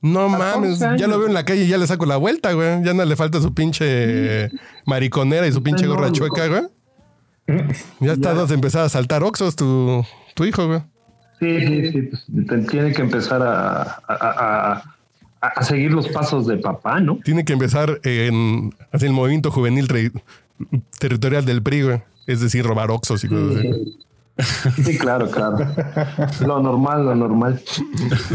No 0.02 0.26
14 0.28 0.38
mames, 0.38 0.78
ya 0.98 1.06
lo 1.06 1.18
veo 1.18 1.28
en 1.28 1.34
la 1.34 1.44
calle 1.44 1.64
y 1.64 1.68
ya 1.68 1.78
le 1.78 1.86
saco 1.86 2.06
la 2.06 2.16
vuelta, 2.16 2.52
güey. 2.54 2.82
Ya 2.82 2.92
no 2.94 3.04
le 3.04 3.14
falta 3.14 3.40
su 3.40 3.54
pinche 3.54 4.50
mariconera 4.86 5.46
y 5.46 5.52
su 5.52 5.62
pinche 5.62 5.86
gorra 5.86 6.08
enorme. 6.08 6.16
chueca, 6.18 6.48
güey. 6.48 6.62
Ya 8.00 8.12
está 8.12 8.34
de 8.48 8.54
empezar 8.54 8.84
a 8.84 8.88
saltar 8.88 9.22
oxos 9.22 9.54
tu, 9.56 10.04
tu 10.34 10.44
hijo, 10.44 10.66
güey. 10.66 10.80
Sí, 11.38 11.60
sí, 11.66 11.90
sí. 11.92 12.02
pues, 12.02 12.24
te- 12.48 12.58
tiene 12.68 12.92
que 12.92 13.02
empezar 13.02 13.42
a, 13.42 13.82
a, 13.82 14.72
a- 14.72 14.96
a- 15.40 15.62
seguir 15.64 15.92
los 15.92 16.08
pasos 16.08 16.46
de 16.46 16.56
papá, 16.58 17.00
¿no? 17.00 17.18
Tiene 17.24 17.44
que 17.44 17.52
empezar 17.52 18.00
en 18.04 18.74
hacia 18.92 19.06
el 19.06 19.12
movimiento 19.14 19.50
juvenil 19.50 19.88
territorial 20.98 21.44
del 21.44 21.62
PRI, 21.62 21.82
güey. 21.82 22.02
Es 22.26 22.40
decir, 22.40 22.64
robar 22.64 22.90
oxos 22.90 23.24
y 23.24 23.28
cosas 23.28 23.56
así. 23.58 23.98
Sí, 24.82 24.96
claro, 24.98 25.30
claro. 25.30 25.58
Lo 26.46 26.62
normal, 26.62 27.04
lo 27.04 27.14
normal. 27.14 27.60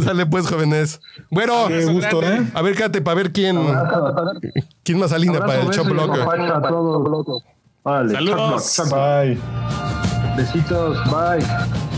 Sale 0.04 0.26
pues, 0.28 0.48
jóvenes. 0.48 1.02
Bueno, 1.32 1.68
Qué 1.68 1.86
gusto, 1.86 2.22
¿eh? 2.22 2.46
a 2.54 2.62
ver, 2.62 2.76
quédate 2.76 3.02
para 3.02 3.16
ver 3.16 3.32
quién, 3.32 3.58
quién 4.84 5.00
más 5.00 5.12
alinea 5.14 5.40
para 5.40 5.62
el 5.62 5.70
Chop 5.72 5.88
todos. 5.88 7.44
Órale, 7.84 8.14
Saludos. 8.14 8.76
block. 8.78 8.90
Bye. 8.92 9.38
Besitos, 10.38 10.98
bye. 11.06 11.95